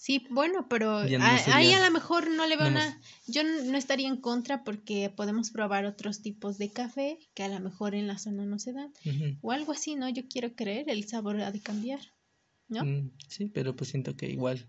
Sí, 0.00 0.26
bueno, 0.30 0.66
pero 0.66 0.96
ahí 0.96 1.72
a 1.74 1.84
lo 1.84 1.90
mejor 1.90 2.30
no 2.30 2.46
le 2.46 2.56
veo 2.56 2.68
una... 2.68 2.98
Yo 3.26 3.42
no 3.44 3.76
estaría 3.76 4.08
en 4.08 4.16
contra 4.16 4.64
porque 4.64 5.12
podemos 5.14 5.50
probar 5.50 5.84
otros 5.84 6.22
tipos 6.22 6.56
de 6.56 6.72
café 6.72 7.18
que 7.34 7.42
a 7.42 7.48
lo 7.48 7.60
mejor 7.60 7.94
en 7.94 8.06
la 8.06 8.16
zona 8.16 8.46
no 8.46 8.58
se 8.58 8.72
dan. 8.72 8.94
O 9.42 9.52
algo 9.52 9.72
así, 9.72 9.96
¿no? 9.96 10.08
Yo 10.08 10.22
quiero 10.26 10.54
creer, 10.54 10.88
el 10.88 11.06
sabor 11.06 11.38
ha 11.42 11.52
de 11.52 11.60
cambiar, 11.60 12.00
¿no? 12.66 12.82
Mm, 12.82 13.10
sí, 13.28 13.50
pero 13.52 13.76
pues 13.76 13.90
siento 13.90 14.16
que 14.16 14.30
igual... 14.30 14.66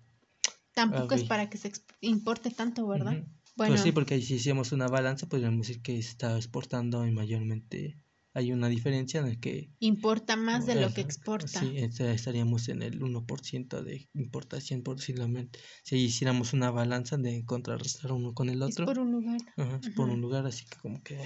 Tampoco 0.74 1.16
es 1.16 1.24
para 1.24 1.50
que 1.50 1.58
se 1.58 1.72
importe 2.02 2.52
tanto, 2.52 2.86
¿verdad? 2.86 3.14
Pues 3.14 3.56
bueno. 3.56 3.74
Pues 3.76 3.84
sí, 3.84 3.94
porque 3.94 4.22
si 4.22 4.34
hiciéramos 4.34 4.74
una 4.74 4.88
balanza, 4.88 5.30
podríamos 5.30 5.66
decir 5.66 5.82
que 5.82 5.94
se 6.02 6.10
está 6.10 6.36
exportando 6.36 7.06
mayormente 7.10 7.98
hay 8.34 8.52
una 8.52 8.70
diferencia 8.70 9.20
en 9.20 9.28
el 9.28 9.40
que... 9.40 9.70
Importa 9.80 10.36
más 10.36 10.66
de 10.66 10.76
lo 10.76 10.94
que 10.94 11.02
exporta. 11.02 11.60
Sí, 11.60 11.76
estaríamos 11.78 12.70
en 12.70 12.82
el 12.82 13.00
1% 13.00 13.82
de 13.82 14.10
importación 14.14 14.84
posiblemente. 14.84 15.60
Si 15.84 15.98
hiciéramos 15.98 16.54
una 16.54 16.72
balanza 16.72 17.18
de 17.18 17.44
contrarrestar 17.46 18.12
uno 18.12 18.34
con 18.34 18.50
el 18.50 18.62
otro. 18.62 18.86
Es 18.86 18.88
por 18.88 19.00
un 19.00 19.12
lugar. 19.12 19.42
es 19.84 19.90
por 19.96 20.10
un 20.10 20.22
lugar, 20.22 20.46
así 20.46 20.66
que 20.66 20.78
como 20.78 21.04
que... 21.04 21.20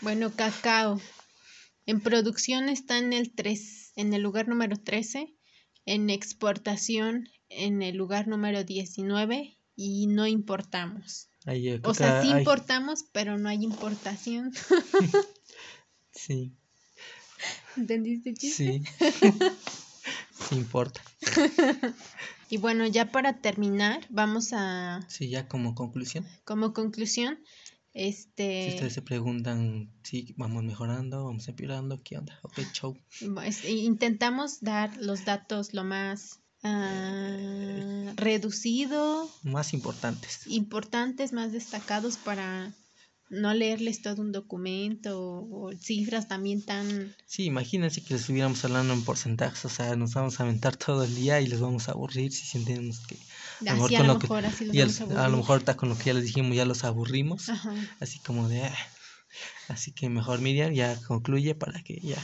Bueno, 0.00 0.32
cacao. 0.34 1.00
En 1.86 2.00
producción 2.00 2.68
está 2.68 2.98
en 2.98 3.12
el, 3.12 3.32
3, 3.34 3.92
en 3.96 4.12
el 4.14 4.22
lugar 4.22 4.48
número 4.48 4.76
13, 4.76 5.34
en 5.86 6.10
exportación 6.10 7.28
en 7.48 7.82
el 7.82 7.96
lugar 7.96 8.26
número 8.26 8.64
19 8.64 9.58
y 9.76 10.06
no 10.06 10.26
importamos. 10.26 11.28
o 11.84 11.94
sea, 11.94 12.22
sí 12.22 12.30
importamos, 12.30 13.04
pero 13.12 13.38
no 13.38 13.48
hay 13.48 13.62
importación. 13.62 14.52
Sí. 16.14 16.52
¿Entendiste, 17.76 18.34
chiste? 18.34 18.82
Sí. 18.98 19.10
sí 20.48 20.56
importa. 20.56 21.02
y 22.48 22.56
bueno, 22.58 22.86
ya 22.86 23.10
para 23.10 23.40
terminar, 23.40 24.06
vamos 24.10 24.52
a... 24.52 25.04
Sí, 25.08 25.28
ya 25.28 25.48
como 25.48 25.74
conclusión. 25.74 26.26
Como 26.44 26.72
conclusión, 26.72 27.38
este... 27.92 28.68
Si 28.68 28.74
ustedes 28.74 28.92
se 28.92 29.02
preguntan 29.02 29.90
si 30.02 30.34
vamos 30.36 30.62
mejorando, 30.64 31.24
vamos 31.24 31.48
empeorando, 31.48 32.02
¿qué 32.02 32.18
onda? 32.18 32.38
Ok, 32.42 32.60
show. 32.72 32.96
intentamos 33.68 34.60
dar 34.60 34.96
los 34.98 35.24
datos 35.24 35.74
lo 35.74 35.84
más 35.84 36.40
uh, 36.62 38.12
reducido. 38.16 39.28
Más 39.42 39.74
importantes. 39.74 40.46
Importantes, 40.46 41.32
más 41.32 41.52
destacados 41.52 42.16
para 42.16 42.72
no 43.40 43.54
leerles 43.54 44.02
todo 44.02 44.22
un 44.22 44.32
documento 44.32 45.20
o, 45.20 45.72
cifras 45.78 46.28
también 46.28 46.62
tan... 46.62 47.14
Sí, 47.26 47.44
imagínense 47.44 48.02
que 48.02 48.14
les 48.14 48.22
estuviéramos 48.22 48.64
hablando 48.64 48.94
en 48.94 49.04
porcentajes, 49.04 49.64
o 49.64 49.68
sea, 49.68 49.96
nos 49.96 50.14
vamos 50.14 50.40
a 50.40 50.44
aventar 50.44 50.76
todo 50.76 51.04
el 51.04 51.14
día 51.14 51.40
y 51.40 51.46
les 51.46 51.60
vamos 51.60 51.88
a 51.88 51.92
aburrir 51.92 52.32
si 52.32 52.46
sentimos 52.46 53.00
que... 53.06 53.16
A 53.68 53.74
lo 53.74 53.82
mejor, 53.82 53.96
con 53.96 54.06
lo, 54.06 54.18
que, 54.18 54.46
así 54.46 54.64
los 54.66 55.00
a, 55.00 55.28
lo 55.28 55.36
mejor 55.36 55.64
con 55.76 55.88
lo 55.88 55.96
que 55.96 56.04
ya 56.04 56.14
les 56.14 56.24
dijimos 56.24 56.56
ya 56.56 56.64
los 56.64 56.84
aburrimos, 56.84 57.50
así 58.00 58.18
como 58.20 58.48
de... 58.48 58.64
Ah". 58.64 58.76
Así 59.68 59.92
que 59.92 60.08
mejor 60.08 60.40
Miriam 60.40 60.72
ya 60.72 60.96
concluye 61.02 61.54
para 61.54 61.82
que 61.82 61.98
ya 62.00 62.18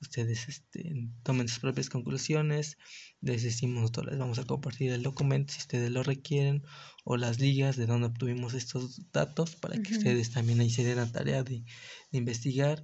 ustedes 0.00 0.48
este, 0.48 1.08
tomen 1.22 1.48
sus 1.48 1.58
propias 1.58 1.88
conclusiones. 1.88 2.78
Les 3.20 3.42
decimos, 3.42 3.80
nosotros 3.82 4.06
les 4.06 4.18
vamos 4.18 4.38
a 4.38 4.44
compartir 4.44 4.92
el 4.92 5.02
documento 5.02 5.52
si 5.52 5.60
ustedes 5.60 5.90
lo 5.90 6.02
requieren 6.02 6.62
o 7.04 7.16
las 7.16 7.40
ligas 7.40 7.76
de 7.76 7.86
donde 7.86 8.08
obtuvimos 8.08 8.52
estos 8.54 9.00
datos 9.12 9.56
para 9.56 9.80
que 9.80 9.94
ustedes 9.94 10.30
también 10.30 10.60
ahí 10.60 10.68
se 10.68 10.84
den 10.84 10.98
la 10.98 11.10
tarea 11.10 11.42
de, 11.42 11.64
investigar 12.10 12.82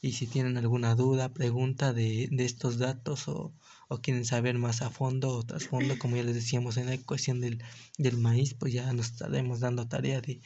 y 0.00 0.12
si 0.12 0.26
tienen 0.26 0.56
alguna 0.56 0.94
duda, 0.94 1.32
pregunta 1.32 1.92
de, 1.92 2.28
de 2.30 2.44
estos 2.44 2.78
datos 2.78 3.28
o, 3.28 3.54
o, 3.88 3.98
quieren 3.98 4.24
saber 4.24 4.58
más 4.58 4.82
a 4.82 4.90
fondo 4.90 5.30
o 5.30 5.42
trasfondo, 5.44 5.98
como 5.98 6.16
ya 6.16 6.22
les 6.22 6.34
decíamos 6.34 6.76
en 6.76 6.86
la 6.86 6.98
cuestión 6.98 7.40
del, 7.40 7.62
del 7.98 8.16
maíz, 8.16 8.54
pues 8.54 8.72
ya 8.72 8.92
nos 8.92 9.12
estaremos 9.12 9.60
dando 9.60 9.88
tarea 9.88 10.20
de, 10.20 10.34
de 10.34 10.40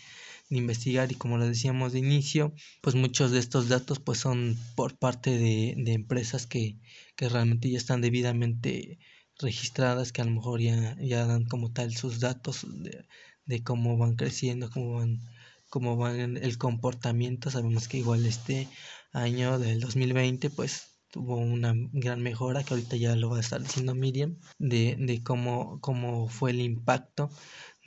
investigar 0.51 1.11
y 1.13 1.15
como 1.15 1.39
lo 1.39 1.47
decíamos 1.47 1.93
de 1.93 2.01
inicio, 2.01 2.53
pues 2.83 2.97
muchos 2.97 3.31
de 3.31 3.39
estos 3.39 3.69
datos 3.69 4.01
pues 4.01 4.19
son 4.19 4.57
por 4.75 4.99
parte 4.99 5.31
de, 5.31 5.75
de 5.79 5.93
empresas 5.93 6.47
que, 6.47 6.77
que, 7.17 7.29
realmente 7.29 7.71
ya 7.71 7.79
están 7.79 8.01
debidamente 8.01 8.99
registradas, 9.39 10.13
que 10.13 10.23
a 10.23 10.25
lo 10.25 10.33
mejor 10.33 10.61
ya, 10.61 10.97
ya 11.01 11.27
dan 11.27 11.45
como 11.47 11.73
tal 11.73 11.95
sus 11.97 12.21
datos 12.21 12.67
de, 12.69 13.07
de 13.47 13.63
cómo 13.63 13.97
van 13.97 14.17
creciendo, 14.17 14.71
cómo 14.71 14.95
van, 14.95 15.21
cómo 15.69 15.97
van 15.97 16.37
el 16.37 16.59
comportamiento. 16.59 17.51
Sabemos 17.51 17.89
que 17.89 17.99
igual 17.99 18.27
este 18.27 18.69
año 19.13 19.59
del 19.59 19.81
2020 19.81 20.51
pues 20.51 20.91
tuvo 21.11 21.37
una 21.37 21.75
gran 21.93 22.23
mejora 22.23 22.63
que 22.63 22.75
ahorita 22.75 22.97
ya 22.97 23.17
lo 23.17 23.31
va 23.31 23.39
a 23.39 23.41
estar 23.41 23.61
diciendo 23.61 23.95
Miriam 23.95 24.37
de, 24.59 24.97
de 24.99 25.23
cómo, 25.23 25.81
cómo 25.81 26.29
fue 26.29 26.53
el 26.53 26.61
impacto 26.61 27.31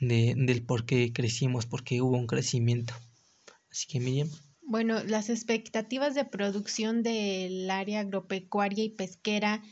de, 0.00 0.34
del 0.36 0.64
por 0.64 0.86
qué 0.86 1.12
crecimos, 1.12 1.66
porque 1.66 2.00
hubo 2.02 2.16
un 2.16 2.26
crecimiento. 2.26 2.94
Así 3.70 3.86
que 3.86 4.00
Miriam. 4.00 4.28
Bueno, 4.62 5.02
las 5.04 5.28
expectativas 5.28 6.14
de 6.14 6.24
producción 6.24 7.02
del 7.02 7.70
área 7.70 8.00
agropecuaria 8.00 8.84
y 8.84 8.88
pesquera 8.88 9.62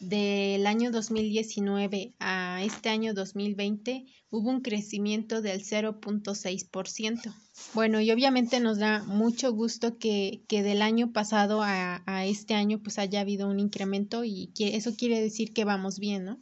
del 0.00 0.66
año 0.66 0.90
2019 0.90 2.14
a 2.20 2.62
este 2.62 2.88
año 2.88 3.14
2020 3.14 4.06
hubo 4.30 4.48
un 4.50 4.60
crecimiento 4.60 5.42
del 5.42 5.64
0.6%. 5.64 7.34
Bueno, 7.74 8.00
y 8.00 8.10
obviamente 8.10 8.60
nos 8.60 8.78
da 8.78 9.02
mucho 9.04 9.52
gusto 9.52 9.98
que, 9.98 10.44
que 10.48 10.62
del 10.62 10.82
año 10.82 11.12
pasado 11.12 11.62
a, 11.62 12.02
a, 12.06 12.26
este 12.26 12.54
año 12.54 12.80
pues 12.80 12.98
haya 12.98 13.20
habido 13.20 13.48
un 13.48 13.58
incremento 13.58 14.24
y 14.24 14.52
eso 14.58 14.94
quiere 14.94 15.20
decir 15.20 15.52
que 15.52 15.64
vamos 15.64 15.98
bien, 15.98 16.24
¿no? 16.24 16.38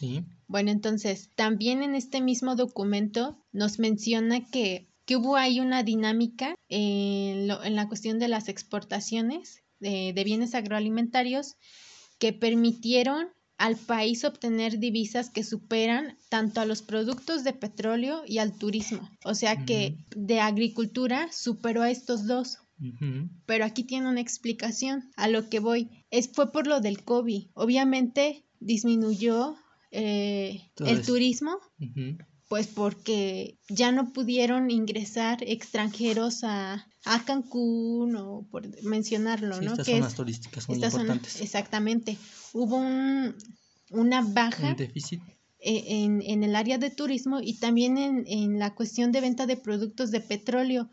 Sí. 0.00 0.24
Bueno, 0.48 0.72
entonces, 0.72 1.30
también 1.36 1.84
en 1.84 1.94
este 1.94 2.20
mismo 2.20 2.56
documento 2.56 3.38
nos 3.52 3.78
menciona 3.78 4.44
que 4.44 4.90
que 5.10 5.16
hubo 5.16 5.34
ahí 5.34 5.58
una 5.58 5.82
dinámica 5.82 6.54
en, 6.68 7.48
la 7.48 7.88
cuestión 7.88 8.20
de 8.20 8.28
las 8.28 8.48
exportaciones 8.48 9.64
de, 9.80 10.12
de 10.12 10.22
bienes 10.22 10.54
agroalimentarios 10.54 11.56
que 12.20 12.32
permitieron 12.32 13.26
al 13.58 13.74
país 13.74 14.24
obtener 14.24 14.78
divisas 14.78 15.28
que 15.28 15.42
superan 15.42 16.16
tanto 16.28 16.60
a 16.60 16.64
los 16.64 16.82
productos 16.82 17.42
de 17.42 17.52
petróleo 17.52 18.22
y 18.24 18.38
al 18.38 18.56
turismo. 18.56 19.10
O 19.24 19.34
sea 19.34 19.64
que 19.64 19.98
de 20.14 20.38
agricultura 20.38 21.28
superó 21.32 21.82
a 21.82 21.90
estos 21.90 22.28
dos. 22.28 22.58
Pero 23.46 23.64
aquí 23.64 23.82
tiene 23.82 24.08
una 24.08 24.20
explicación 24.20 25.10
a 25.16 25.26
lo 25.26 25.50
que 25.50 25.58
voy. 25.58 25.90
Es, 26.12 26.30
fue 26.32 26.52
por 26.52 26.68
lo 26.68 26.80
del 26.80 27.02
COVID. 27.02 27.48
Obviamente 27.54 28.44
disminuyó 28.60 29.56
eh, 29.90 30.70
el 30.78 31.02
turismo, 31.02 31.58
pues 32.48 32.66
porque 32.66 33.58
ya 33.68 33.92
no 33.92 34.12
pudieron 34.12 34.70
ingresar 34.70 35.42
extranjeros 35.42 36.44
a, 36.44 36.86
a 37.04 37.24
Cancún 37.24 38.16
o 38.16 38.46
por 38.50 38.66
mencionarlo, 38.82 39.60
¿no? 39.60 39.72
Estas 39.72 39.86
zonas 39.86 40.14
turísticas 40.14 40.68
muy 40.68 40.82
importantes. 40.82 41.40
exactamente. 41.40 42.18
Hubo 42.52 42.76
un, 42.76 43.34
una 43.90 44.22
baja. 44.22 44.74
déficit. 44.74 45.20
E, 45.62 46.04
en, 46.04 46.22
en, 46.22 46.42
el 46.42 46.56
área 46.56 46.78
de 46.78 46.88
turismo 46.88 47.40
y 47.42 47.58
también 47.58 47.98
en, 47.98 48.24
en 48.26 48.58
la 48.58 48.74
cuestión 48.74 49.12
de 49.12 49.20
venta 49.20 49.46
de 49.46 49.58
productos 49.58 50.10
de 50.10 50.20
petróleo, 50.20 50.88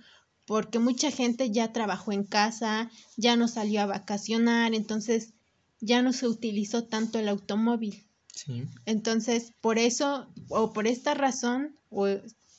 porque 0.45 0.79
mucha 0.79 1.09
gente 1.09 1.51
ya 1.51 1.71
trabajó 1.71 2.11
en 2.11 2.25
casa, 2.25 2.91
ya 3.15 3.35
no 3.35 3.47
salió 3.47 3.81
a 3.81 3.85
vacacionar, 3.85 4.73
entonces 4.73 5.33
ya 5.79 6.01
no 6.01 6.11
se 6.11 6.27
utilizó 6.27 6.83
tanto 6.83 7.17
el 7.17 7.29
automóvil. 7.29 8.06
Sí. 8.37 8.63
Entonces, 8.85 9.53
por 9.61 9.79
eso 9.79 10.27
o 10.49 10.73
por 10.73 10.87
esta 10.87 11.13
razón, 11.13 11.75
o 11.89 12.07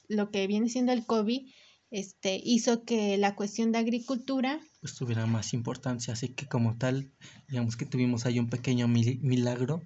lo 0.09 0.31
que 0.31 0.47
viene 0.47 0.69
siendo 0.69 0.93
el 0.93 1.07
COVID, 1.07 1.49
este, 1.91 2.41
hizo 2.45 2.85
que 2.85 3.17
la 3.17 3.35
cuestión 3.35 3.73
de 3.73 3.79
agricultura 3.79 4.61
pues 4.81 4.95
tuviera 4.95 5.27
más 5.27 5.55
importancia, 5.55 6.13
así 6.13 6.29
que 6.29 6.47
como 6.47 6.77
tal, 6.77 7.11
digamos 7.49 7.77
que 7.77 7.85
tuvimos 7.85 8.27
ahí 8.27 8.39
un 8.39 8.49
pequeño 8.49 8.87
milagro 8.87 9.83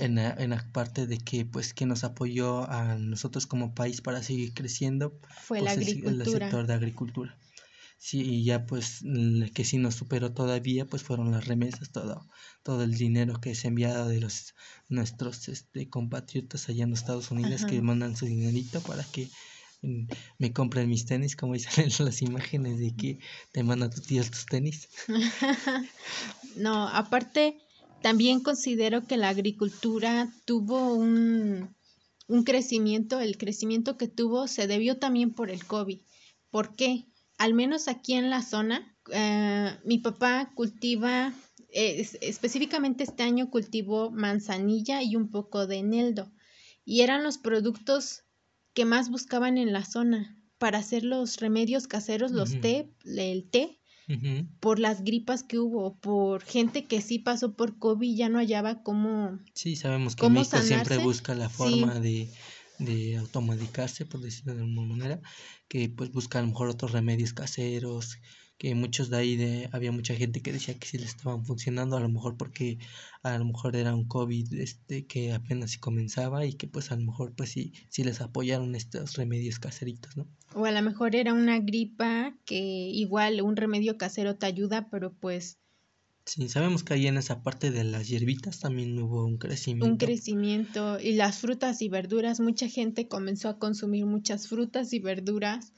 En, 0.00 0.16
la, 0.16 0.34
en 0.34 0.50
la 0.50 0.70
parte 0.72 1.06
de 1.06 1.16
que 1.18 1.46
pues 1.46 1.72
que 1.72 1.86
nos 1.86 2.04
apoyó 2.04 2.68
a 2.68 2.96
nosotros 2.98 3.46
como 3.46 3.74
país 3.74 4.02
para 4.02 4.22
seguir 4.22 4.52
creciendo 4.52 5.18
fue 5.44 5.62
la 5.62 5.70
agricultura. 5.70 6.24
Pues, 6.24 6.28
el, 6.28 6.40
sector 6.40 6.66
de 6.66 6.74
agricultura. 6.74 7.38
Sí, 8.00 8.20
y 8.22 8.44
ya 8.44 8.64
pues 8.64 9.02
que 9.54 9.64
sí 9.64 9.76
nos 9.76 9.96
superó 9.96 10.32
todavía 10.32 10.86
pues 10.86 11.02
fueron 11.02 11.32
las 11.32 11.46
remesas, 11.46 11.90
todo, 11.90 12.28
todo 12.62 12.84
el 12.84 12.94
dinero 12.94 13.40
que 13.40 13.50
es 13.50 13.64
enviado 13.64 14.08
de 14.08 14.20
los 14.20 14.54
nuestros 14.88 15.48
este, 15.48 15.88
compatriotas 15.90 16.68
allá 16.68 16.84
en 16.84 16.90
los 16.90 17.00
Estados 17.00 17.32
Unidos 17.32 17.64
que 17.64 17.82
mandan 17.82 18.16
su 18.16 18.26
dinerito 18.26 18.80
para 18.82 19.02
que 19.02 19.28
me 19.82 20.52
compran 20.52 20.88
mis 20.88 21.06
tenis, 21.06 21.36
como 21.36 21.54
dicen 21.54 21.90
las 22.04 22.22
imágenes 22.22 22.78
de 22.78 22.94
que 22.94 23.18
te 23.52 23.62
manda 23.62 23.90
tu 23.90 24.00
tía 24.00 24.22
tus 24.22 24.46
tenis. 24.46 24.88
no, 26.56 26.88
aparte, 26.88 27.58
también 28.02 28.40
considero 28.40 29.06
que 29.06 29.16
la 29.16 29.28
agricultura 29.28 30.32
tuvo 30.44 30.94
un, 30.94 31.74
un 32.26 32.44
crecimiento, 32.44 33.20
el 33.20 33.38
crecimiento 33.38 33.96
que 33.96 34.08
tuvo 34.08 34.48
se 34.48 34.66
debió 34.66 34.98
también 34.98 35.32
por 35.32 35.50
el 35.50 35.64
COVID. 35.64 36.00
¿Por 36.50 36.74
qué? 36.74 37.06
Al 37.38 37.54
menos 37.54 37.88
aquí 37.88 38.14
en 38.14 38.30
la 38.30 38.42
zona, 38.42 38.96
eh, 39.12 39.76
mi 39.84 39.98
papá 39.98 40.52
cultiva, 40.54 41.32
específicamente 41.70 43.04
este 43.04 43.22
año 43.22 43.50
cultivó 43.50 44.10
manzanilla 44.10 45.02
y 45.02 45.16
un 45.16 45.30
poco 45.30 45.66
de 45.66 45.76
eneldo. 45.76 46.30
Y 46.84 47.02
eran 47.02 47.22
los 47.22 47.38
productos 47.38 48.24
que 48.74 48.84
más 48.84 49.10
buscaban 49.10 49.58
en 49.58 49.72
la 49.72 49.84
zona 49.84 50.36
para 50.58 50.78
hacer 50.78 51.04
los 51.04 51.38
remedios 51.38 51.86
caseros, 51.86 52.32
los 52.32 52.60
té, 52.60 52.90
el 53.04 53.48
té, 53.48 53.78
por 54.60 54.78
las 54.78 55.04
gripas 55.04 55.42
que 55.42 55.58
hubo, 55.58 55.98
por 55.98 56.42
gente 56.42 56.86
que 56.86 57.00
sí 57.00 57.18
pasó 57.18 57.54
por 57.54 57.78
COVID 57.78 58.08
y 58.08 58.16
ya 58.16 58.28
no 58.28 58.38
hallaba 58.38 58.82
cómo. 58.82 59.38
Sí, 59.54 59.76
sabemos 59.76 60.16
que 60.16 60.28
México 60.30 60.58
siempre 60.62 60.98
busca 60.98 61.34
la 61.34 61.48
forma 61.48 62.00
de, 62.00 62.28
de 62.78 63.16
automedicarse, 63.16 64.06
por 64.06 64.20
decirlo 64.20 64.54
de 64.54 64.62
alguna 64.62 64.82
manera, 64.82 65.20
que 65.68 65.88
pues 65.88 66.12
busca 66.12 66.38
a 66.38 66.42
lo 66.42 66.48
mejor 66.48 66.68
otros 66.68 66.92
remedios 66.92 67.32
caseros, 67.32 68.18
que 68.58 68.74
muchos 68.74 69.08
de 69.08 69.16
ahí 69.16 69.36
de, 69.36 69.68
había 69.72 69.92
mucha 69.92 70.14
gente 70.16 70.42
que 70.42 70.52
decía 70.52 70.78
que 70.78 70.86
sí 70.86 70.98
le 70.98 71.06
estaban 71.06 71.44
funcionando, 71.44 71.96
a 71.96 72.00
lo 72.00 72.08
mejor 72.08 72.36
porque 72.36 72.78
a 73.22 73.38
lo 73.38 73.44
mejor 73.44 73.76
era 73.76 73.94
un 73.94 74.06
COVID 74.06 74.52
este 74.54 75.06
que 75.06 75.32
apenas 75.32 75.70
si 75.70 75.78
comenzaba 75.78 76.44
y 76.44 76.54
que 76.54 76.66
pues 76.66 76.90
a 76.90 76.96
lo 76.96 77.02
mejor 77.02 77.34
pues 77.34 77.50
sí, 77.50 77.72
sí 77.88 78.02
les 78.02 78.20
apoyaron 78.20 78.74
estos 78.74 79.16
remedios 79.16 79.60
caseritos, 79.60 80.16
¿no? 80.16 80.26
O 80.54 80.64
a 80.64 80.72
lo 80.72 80.82
mejor 80.82 81.14
era 81.14 81.32
una 81.34 81.60
gripa 81.60 82.34
que 82.44 82.58
igual 82.58 83.40
un 83.42 83.56
remedio 83.56 83.96
casero 83.96 84.36
te 84.36 84.46
ayuda, 84.46 84.88
pero 84.90 85.12
pues 85.12 85.58
Sí, 86.28 86.46
sabemos 86.50 86.84
que 86.84 86.92
ahí 86.92 87.06
en 87.06 87.16
esa 87.16 87.42
parte 87.42 87.70
de 87.70 87.84
las 87.84 88.06
hierbitas 88.06 88.60
también 88.60 88.98
hubo 88.98 89.24
un 89.24 89.38
crecimiento. 89.38 89.86
Un 89.86 89.96
crecimiento 89.96 91.00
y 91.00 91.14
las 91.14 91.38
frutas 91.38 91.80
y 91.80 91.88
verduras, 91.88 92.38
mucha 92.38 92.68
gente 92.68 93.08
comenzó 93.08 93.48
a 93.48 93.58
consumir 93.58 94.04
muchas 94.04 94.46
frutas 94.46 94.92
y 94.92 94.98
verduras 94.98 95.72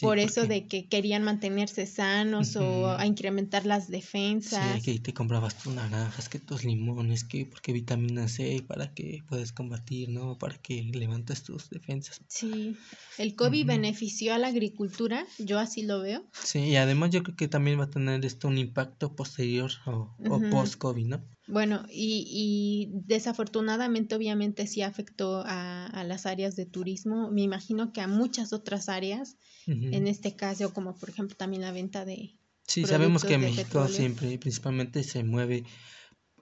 por 0.00 0.18
eso 0.18 0.46
de 0.46 0.66
que 0.66 0.88
querían 0.88 1.22
mantenerse 1.22 1.86
sanos 1.86 2.56
o 2.56 2.88
a 2.90 3.06
incrementar 3.06 3.66
las 3.66 3.88
defensas. 3.88 4.76
Sí, 4.76 4.82
que 4.82 4.98
te 5.00 5.12
comprabas 5.12 5.56
tus 5.58 5.74
naranjas, 5.74 6.28
que 6.28 6.38
tus 6.38 6.64
limones, 6.64 7.24
que 7.24 7.44
porque 7.44 7.72
vitamina 7.72 8.28
C 8.28 8.64
para 8.66 8.94
que 8.94 9.22
puedas 9.28 9.52
combatir, 9.52 10.08
¿no? 10.08 10.38
Para 10.38 10.56
que 10.56 10.82
levantes 10.82 11.42
tus 11.42 11.68
defensas. 11.68 12.20
Sí, 12.28 12.76
el 13.18 13.34
COVID 13.34 13.66
benefició 13.66 14.34
a 14.34 14.38
la 14.38 14.48
agricultura, 14.48 15.26
yo 15.38 15.58
así 15.58 15.82
lo 15.82 16.00
veo. 16.00 16.24
Sí, 16.32 16.60
y 16.60 16.76
además 16.76 17.10
yo 17.10 17.22
creo 17.22 17.36
que 17.36 17.48
también 17.48 17.78
va 17.78 17.84
a 17.84 17.90
tener 17.90 18.24
esto 18.24 18.48
un 18.48 18.58
impacto 18.58 19.14
posterior 19.14 19.70
o, 19.86 20.14
o 20.28 20.40
post-COVID, 20.50 21.06
¿no? 21.06 21.24
Bueno, 21.48 21.84
y, 21.90 22.24
y, 22.28 22.90
desafortunadamente 23.04 24.14
obviamente 24.14 24.66
sí 24.66 24.82
afectó 24.82 25.42
a, 25.44 25.86
a, 25.86 26.04
las 26.04 26.24
áreas 26.24 26.54
de 26.54 26.66
turismo, 26.66 27.30
me 27.32 27.42
imagino 27.42 27.92
que 27.92 28.00
a 28.00 28.06
muchas 28.06 28.52
otras 28.52 28.88
áreas, 28.88 29.36
en 29.66 30.06
este 30.06 30.36
caso 30.36 30.72
como 30.72 30.94
por 30.94 31.10
ejemplo 31.10 31.36
también 31.36 31.62
la 31.62 31.72
venta 31.72 32.04
de... 32.04 32.38
Sí, 32.66 32.84
sabemos 32.84 33.24
que 33.24 33.38
México 33.38 33.88
siempre, 33.88 34.38
principalmente 34.38 35.02
se 35.02 35.24
mueve, 35.24 35.64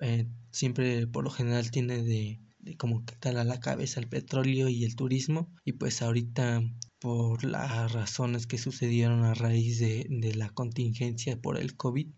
eh, 0.01 0.27
siempre 0.53 1.07
por 1.07 1.25
lo 1.25 1.31
general 1.31 1.71
tiene 1.71 2.03
de, 2.03 2.41
de 2.59 2.77
como 2.77 3.05
que 3.07 3.17
tal 3.17 3.39
a 3.39 3.45
la 3.45 3.59
cabeza 3.59 4.01
el 4.01 4.09
petróleo 4.09 4.69
y 4.69 4.85
el 4.85 4.97
turismo, 4.97 5.51
y 5.65 5.73
pues 5.73 6.03
ahorita 6.03 6.63
por 6.99 7.43
las 7.45 7.91
razones 7.93 8.47
que 8.47 8.59
sucedieron 8.59 9.25
a 9.25 9.33
raíz 9.33 9.81
de, 9.81 10.07
de 10.11 10.35
la 10.35 10.51
contingencia 10.51 11.41
por 11.41 11.59
el 11.59 11.75
COVID, 11.75 12.09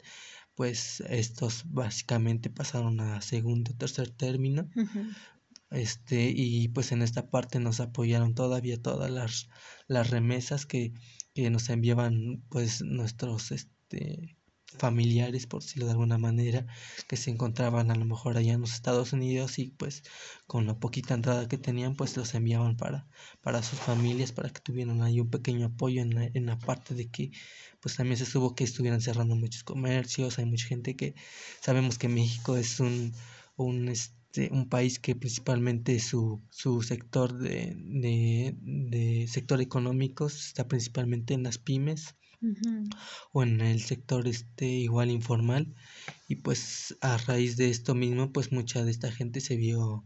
pues 0.55 1.03
estos 1.09 1.65
básicamente 1.67 2.51
pasaron 2.51 3.01
a 3.01 3.21
segundo 3.23 3.73
o 3.73 3.77
tercer 3.77 4.11
término. 4.11 4.69
Este, 5.71 6.31
y 6.35 6.69
pues 6.69 6.93
en 6.93 7.01
esta 7.03 7.31
parte 7.31 7.59
nos 7.59 7.81
apoyaron 7.81 8.35
todavía 8.35 8.81
todas 8.81 9.11
las, 9.11 9.49
las 9.89 10.11
remesas 10.11 10.67
que, 10.67 10.93
que 11.35 11.49
nos 11.51 11.71
enviaban 11.71 12.43
pues 12.51 12.83
nuestros 12.83 13.53
este 13.53 14.37
familiares, 14.79 15.47
por 15.47 15.63
decirlo 15.63 15.87
de 15.87 15.93
alguna 15.93 16.19
manera, 16.19 16.67
que 17.09 17.17
se 17.17 17.31
encontraban 17.31 17.91
a 17.91 17.95
lo 17.95 18.05
mejor 18.05 18.37
allá 18.37 18.53
en 18.55 18.61
los 18.61 18.75
Estados 18.75 19.13
Unidos 19.13 19.59
y 19.59 19.69
pues 19.69 20.03
con 20.47 20.67
la 20.67 20.79
poquita 20.79 21.15
entrada 21.15 21.49
que 21.49 21.59
tenían, 21.59 21.97
pues 21.97 22.17
los 22.17 22.35
enviaban 22.35 22.77
para, 22.77 23.07
para 23.43 23.63
sus 23.63 23.79
familias, 23.79 24.33
para 24.33 24.51
que 24.51 24.61
tuvieran 24.61 25.03
ahí 25.03 25.21
un 25.21 25.31
pequeño 25.31 25.67
apoyo 25.67 26.03
en 26.03 26.15
la, 26.15 26.25
en 26.33 26.47
la 26.47 26.59
parte 26.59 26.95
de 26.95 27.11
que 27.11 27.31
pues 27.81 27.97
también 27.97 28.17
se 28.17 28.27
supo 28.27 28.55
que 28.55 28.65
estuvieran 28.65 29.01
cerrando 29.01 29.37
muchos 29.37 29.65
comercios, 29.65 30.39
hay 30.39 30.47
mucha 30.47 30.67
gente 30.69 30.97
que 30.97 31.15
sabemos 31.61 31.99
que 31.99 32.09
México 32.09 32.57
es 32.57 32.81
un, 32.81 33.13
un 33.57 33.89
este, 33.89 34.51
un 34.53 34.69
país 34.69 34.99
que 34.99 35.15
principalmente 35.15 35.99
su, 36.01 36.43
su 36.51 36.83
sector 36.83 37.37
de, 37.37 37.75
de, 37.77 38.57
de 38.63 39.27
sector 39.29 39.61
económico 39.61 40.27
está 40.27 40.69
principalmente 40.69 41.35
en 41.35 41.43
las 41.43 41.59
pymes 41.59 42.17
o 43.33 43.43
en 43.43 43.61
el 43.61 43.81
sector 43.81 44.27
este 44.29 44.67
igual 44.67 45.11
informal 45.11 45.75
y 46.29 46.37
pues 46.37 46.97
a 47.01 47.17
raíz 47.17 47.57
de 47.57 47.71
esto 47.71 47.95
mismo 47.95 48.33
pues 48.33 48.53
mucha 48.53 48.85
de 48.85 48.91
esta 48.91 49.11
gente 49.13 49.41
se 49.41 49.57
vio 49.57 50.05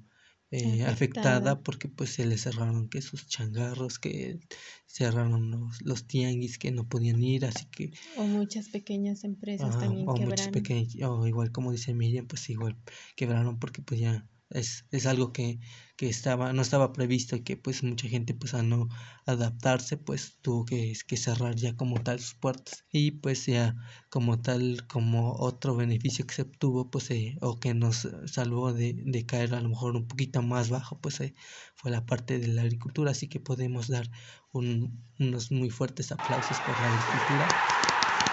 eh, 0.51 0.85
afectada. 0.85 1.63
porque 1.63 1.89
pues 1.89 2.11
se 2.11 2.25
le 2.25 2.39
cerraron 2.39 2.89
que 2.89 3.03
sus 3.03 3.27
changarros 3.27 3.99
que 3.99 4.39
cerraron 4.87 5.51
los, 5.51 5.83
los 5.83 6.07
tianguis 6.07 6.59
que 6.59 6.71
no 6.71 6.89
podían 6.89 7.23
ir 7.23 7.45
así 7.45 7.67
que 7.67 7.93
o 8.17 8.25
muchas 8.25 8.69
pequeñas 8.69 9.25
empresas 9.25 9.79
también 9.79 10.09
o 10.09 10.15
quebraron 10.15 10.63
o 11.03 11.27
igual 11.27 11.51
como 11.51 11.73
dice 11.73 11.95
Miriam 11.95 12.27
pues 12.27 12.49
igual 12.49 12.77
quebraron 13.17 13.59
porque 13.59 13.83
pues 13.83 14.01
ya 14.01 14.29
es, 14.51 14.87
es 14.91 15.07
algo 15.07 15.33
que, 15.33 15.59
que 15.97 16.09
estaba, 16.09 16.53
no 16.53 16.63
estaba 16.63 16.93
previsto 16.93 17.37
y 17.37 17.41
que 17.43 17.57
pues 17.57 17.83
mucha 17.83 18.09
gente 18.09 18.35
pues 18.35 18.55
a 18.55 18.63
no 18.63 18.89
adaptarse 19.27 19.97
pues 19.97 20.39
tuvo 20.43 20.65
que, 20.65 20.93
que 21.07 21.17
cerrar 21.17 21.57
ya 21.57 21.77
como 21.77 22.03
tal 22.03 22.21
sus 22.21 22.35
puertas 22.35 22.85
y 22.91 23.13
pues 23.13 23.47
ya 23.47 23.77
como 24.11 24.41
tal 24.41 24.87
como 24.87 25.35
otro 25.35 25.77
beneficio 25.77 26.27
que 26.27 26.35
se 26.35 26.43
obtuvo 26.43 26.91
pues 26.91 27.11
eh, 27.11 27.37
o 27.41 27.59
que 27.59 27.75
nos 27.75 28.09
salvó 28.27 28.73
de, 28.73 28.95
de, 28.95 29.27
caer 29.27 29.55
a 29.55 29.61
lo 29.61 29.71
mejor 29.71 29.97
un 29.97 30.07
poquito 30.07 30.43
más 30.43 30.71
bajo 30.71 30.99
pues 31.01 31.21
eh, 31.21 31.35
fue 31.75 31.91
la 31.91 32.05
parte 32.05 32.39
de 32.39 32.49
la 32.49 32.63
agricultura. 32.63 33.13
Así 33.13 33.29
que 33.29 33.41
podemos 33.41 33.89
dar 33.89 34.11
un, 34.53 34.99
unos 35.19 35.53
muy 35.53 35.71
fuertes 35.71 36.13
aplausos 36.13 36.61
por 36.61 36.81
la 36.81 36.89
agricultura 36.89 37.47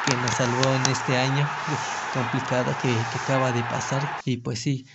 que 0.05 0.17
nos 0.17 0.31
salvó 0.31 0.75
en 0.75 0.89
este 0.89 1.17
año 1.17 1.49
complicado 2.13 2.77
que, 2.77 3.05
que 3.09 3.17
acaba 3.19 3.51
de 3.51 3.63
pasar. 3.63 4.09
Y 4.25 4.37
pues 4.37 4.59
sí 4.59 4.85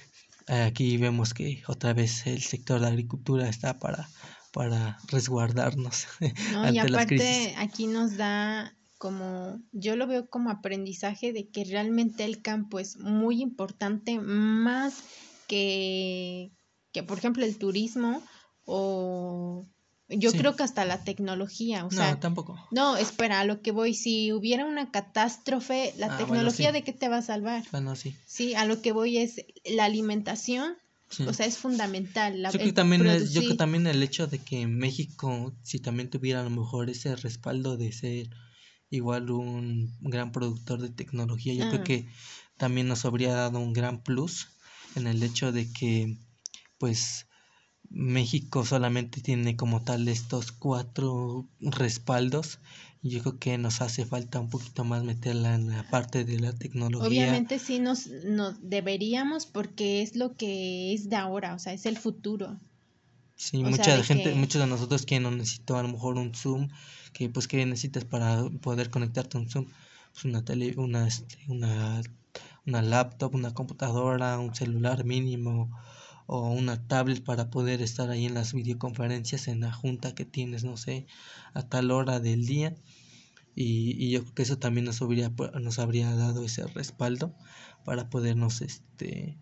Aquí 0.49 0.97
vemos 0.97 1.35
que 1.35 1.63
otra 1.67 1.93
vez 1.93 2.27
el 2.27 2.43
sector 2.43 2.81
de 2.81 2.89
agricultura 2.89 3.49
está 3.49 3.79
para, 3.79 4.09
para 4.53 4.99
resguardarnos. 5.09 6.07
No, 6.53 6.63
ante 6.63 6.75
y 6.75 6.79
aparte 6.79 7.55
aquí 7.59 7.87
nos 7.87 8.17
da 8.17 8.75
como, 8.99 9.61
yo 9.73 9.95
lo 9.97 10.07
veo 10.07 10.29
como 10.29 10.51
aprendizaje 10.51 11.33
de 11.33 11.49
que 11.49 11.65
realmente 11.65 12.25
el 12.25 12.43
campo 12.43 12.79
es 12.79 12.97
muy 12.97 13.41
importante, 13.43 14.19
más 14.19 15.05
que, 15.47 16.51
que 16.93 17.03
por 17.03 17.19
ejemplo 17.19 17.45
el 17.45 17.59
turismo 17.59 18.23
o 18.65 19.67
yo 20.09 20.33
creo 20.33 20.57
que 20.57 20.63
hasta 20.63 20.85
la 20.85 21.05
tecnología, 21.05 21.85
o 21.85 21.91
sea. 21.91 22.13
No, 22.13 22.19
tampoco. 22.19 22.59
No, 22.71 22.97
espera, 22.97 23.41
a 23.41 23.45
lo 23.45 23.61
que 23.61 23.73
voy, 23.73 23.95
si 23.95 24.33
hubiera 24.33 24.65
una 24.65 24.91
catástrofe, 24.91 25.93
la 25.99 26.15
ah, 26.15 26.17
tecnología 26.17 26.73
de 26.73 26.83
qué 26.83 26.93
te 26.93 27.09
va 27.09 27.19
a 27.19 27.23
salvar. 27.23 27.65
Bueno, 27.73 27.95
sí. 27.95 28.17
Sí, 28.27 28.55
a 28.55 28.65
lo 28.65 28.81
que 28.81 28.93
voy 28.93 29.19
es 29.19 29.45
la 29.65 29.85
alimentación, 29.85 30.77
o 31.27 31.33
sea, 31.33 31.47
es 31.47 31.59
fundamental. 31.59 32.43
yo, 32.43 32.59
creo 32.59 32.75
también 32.75 33.03
yo 33.31 33.41
creo 33.43 33.57
también 33.57 33.87
el 33.87 34.03
hecho 34.03 34.27
de 34.27 34.39
que 34.39 34.67
México, 34.67 35.55
si 35.63 35.79
también 35.79 36.11
tuviera 36.11 36.41
a 36.41 36.45
lo 36.45 36.51
mejor 36.51 36.91
ese 36.91 37.15
respaldo 37.17 37.77
de 37.77 37.93
ser 37.93 38.31
igual 38.91 39.31
un 39.31 39.95
gran 40.01 40.33
productor 40.33 40.81
de 40.81 40.91
tecnología, 40.91 41.53
yo 41.53 41.69
creo 41.69 41.81
ah. 41.81 41.85
que 41.85 42.09
también 42.57 42.89
nos 42.89 43.05
habría 43.05 43.35
dado 43.35 43.59
un 43.59 43.73
gran 43.73 44.03
plus 44.03 44.49
en 44.97 45.07
el 45.07 45.23
hecho 45.23 45.53
de 45.53 45.71
que, 45.71 46.17
pues, 46.79 47.28
México 47.91 48.65
solamente 48.65 49.21
tiene 49.21 49.57
como 49.57 49.83
tal 49.83 50.09
estos 50.09 50.53
cuatro 50.53 51.47
respaldos 51.61 52.59
y 53.03 53.11
yo 53.11 53.21
creo 53.21 53.39
que 53.39 53.59
nos 53.59 53.81
hace 53.81 54.05
falta 54.05 54.41
un 54.41 54.51
poquito 54.51 54.85
más 54.85 55.05
meterla 55.05 55.55
en 55.55 55.69
la 55.69 55.89
parte 55.89 56.25
de 56.25 56.41
la 56.41 56.53
tecnología. 56.53 57.09
Obviamente 57.09 57.59
sí 57.59 57.79
nos, 57.79 58.09
nos 58.25 58.57
deberíamos 58.69 59.47
porque 59.47 60.03
es 60.03 60.17
lo 60.17 60.37
que 60.37 60.93
es 60.93 61.09
de 61.09 61.17
ahora, 61.17 61.55
o 61.55 61.59
sea, 61.59 61.73
es 61.73 61.87
el 61.87 61.97
futuro. 61.97 62.59
Sí, 63.37 63.63
mucha 63.63 64.03
gente, 64.03 64.35
muchos 64.35 64.61
de 64.61 64.67
nosotros 64.67 65.07
que 65.07 65.21
no 65.21 65.31
necesitó 65.31 65.77
a 65.79 65.83
lo 65.83 65.89
mejor 65.89 66.17
un 66.17 66.35
Zoom, 66.35 66.69
que 67.13 67.29
pues 67.29 67.47
que 67.47 67.65
necesitas 67.65 68.05
para 68.05 68.45
poder 68.61 68.91
conectarte 68.91 69.39
a 69.39 69.41
un 69.41 69.49
Zoom, 69.49 69.67
pues 70.13 70.25
una 70.25 70.45
tele, 70.45 70.75
una, 70.77 71.07
este, 71.07 71.39
una, 71.47 72.03
una 72.67 72.83
laptop, 72.83 73.37
una 73.37 73.55
computadora, 73.55 74.41
un 74.41 74.57
celular 74.57 75.05
mínimo, 75.05 75.71
o 76.29 76.51
una 76.51 76.87
tablet 76.87 77.25
para 77.25 77.51
poder 77.51 77.81
estar 77.81 78.11
ahí 78.11 78.27
en 78.27 78.35
las 78.35 78.53
videoconferencias 78.53 79.49
en 79.49 79.61
la 79.61 79.73
junta 79.73 80.15
que 80.15 80.27
tienes, 80.27 80.63
no 80.63 80.77
sé, 80.77 81.07
a 81.55 81.63
tal 81.63 81.91
hora 81.91 82.21
del 82.21 82.45
día. 82.47 82.77
Y, 83.55 83.97
y 83.99 84.11
yo 84.11 84.23
creo 84.23 84.35
que 84.35 84.43
eso 84.43 84.59
también 84.59 84.85
nos 84.85 85.01
habría, 85.01 85.33
nos 85.61 85.79
habría 85.79 86.15
dado 86.15 86.45
ese 86.45 86.67
respaldo 86.67 87.35
para 87.85 88.11
podernos 88.11 88.61
este, 88.61 89.39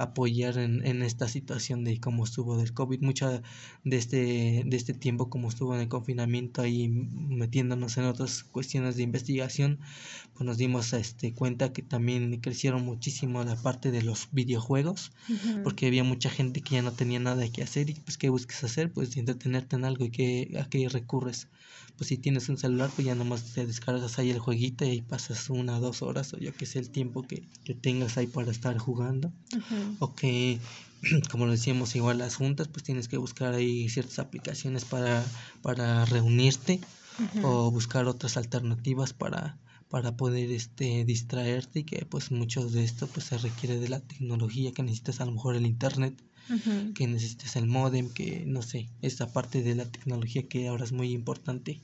apoyar 0.00 0.56
en, 0.56 0.84
en 0.86 1.02
esta 1.02 1.28
situación 1.28 1.84
de 1.84 2.00
cómo 2.00 2.24
estuvo 2.24 2.56
del 2.56 2.72
COVID, 2.72 3.02
mucha 3.02 3.42
de 3.84 3.96
este, 3.96 4.62
de 4.64 4.76
este 4.76 4.94
tiempo 4.94 5.28
como 5.28 5.48
estuvo 5.48 5.74
en 5.74 5.82
el 5.82 5.88
confinamiento 5.88 6.62
ahí 6.62 6.88
metiéndonos 6.88 7.98
en 7.98 8.04
otras 8.04 8.42
cuestiones 8.42 8.96
de 8.96 9.02
investigación, 9.02 9.78
pues 10.32 10.46
nos 10.46 10.56
dimos 10.56 10.94
este, 10.94 11.34
cuenta 11.34 11.74
que 11.74 11.82
también 11.82 12.40
crecieron 12.40 12.82
muchísimo 12.82 13.44
la 13.44 13.56
parte 13.56 13.90
de 13.90 14.02
los 14.02 14.28
videojuegos, 14.32 15.12
porque 15.64 15.86
había 15.86 16.02
mucha 16.02 16.30
gente 16.30 16.62
que 16.62 16.76
ya 16.76 16.82
no 16.82 16.92
tenía 16.92 17.20
nada 17.20 17.46
que 17.50 17.62
hacer 17.62 17.90
y 17.90 17.94
pues 17.94 18.16
qué 18.16 18.30
busques 18.30 18.64
hacer, 18.64 18.90
pues 18.92 19.16
entretenerte 19.16 19.76
en 19.76 19.84
algo 19.84 20.06
y 20.06 20.10
que, 20.10 20.58
a 20.58 20.68
qué 20.68 20.88
recurres 20.88 21.48
pues 22.00 22.08
si 22.08 22.16
tienes 22.16 22.48
un 22.48 22.56
celular, 22.56 22.88
pues 22.96 23.06
ya 23.06 23.14
nomás 23.14 23.52
te 23.52 23.66
descargas 23.66 24.18
ahí 24.18 24.30
el 24.30 24.38
jueguito 24.38 24.86
y 24.86 25.02
pasas 25.02 25.50
una 25.50 25.76
o 25.76 25.80
dos 25.80 26.00
horas 26.00 26.32
o 26.32 26.38
yo 26.38 26.54
que 26.54 26.64
sé 26.64 26.78
el 26.78 26.88
tiempo 26.88 27.24
que, 27.24 27.46
que 27.62 27.74
tengas 27.74 28.16
ahí 28.16 28.26
para 28.26 28.50
estar 28.50 28.78
jugando. 28.78 29.30
O 29.98 30.14
que, 30.14 30.58
como 31.30 31.44
lo 31.44 31.52
decíamos, 31.52 31.94
igual 31.96 32.16
las 32.16 32.36
juntas, 32.36 32.68
pues 32.68 32.84
tienes 32.84 33.06
que 33.06 33.18
buscar 33.18 33.52
ahí 33.52 33.86
ciertas 33.90 34.18
aplicaciones 34.18 34.86
para, 34.86 35.22
para 35.60 36.06
reunirte 36.06 36.80
o 37.42 37.70
buscar 37.70 38.06
otras 38.06 38.38
alternativas 38.38 39.12
para, 39.12 39.58
para 39.90 40.16
poder 40.16 40.52
este 40.52 41.04
distraerte 41.04 41.80
y 41.80 41.84
que 41.84 42.06
pues 42.06 42.30
mucho 42.30 42.66
de 42.66 42.82
esto 42.82 43.08
pues 43.08 43.26
se 43.26 43.36
requiere 43.36 43.78
de 43.78 43.90
la 43.90 44.00
tecnología 44.00 44.72
que 44.72 44.82
necesitas 44.82 45.20
a 45.20 45.26
lo 45.26 45.32
mejor 45.32 45.54
el 45.54 45.66
internet 45.66 46.14
que 46.94 47.06
necesitas 47.06 47.56
el 47.56 47.66
modem, 47.66 48.10
que 48.10 48.44
no 48.46 48.62
sé, 48.62 48.88
esta 49.02 49.32
parte 49.32 49.62
de 49.62 49.74
la 49.74 49.90
tecnología 49.90 50.48
que 50.48 50.68
ahora 50.68 50.84
es 50.84 50.92
muy 50.92 51.12
importante, 51.12 51.80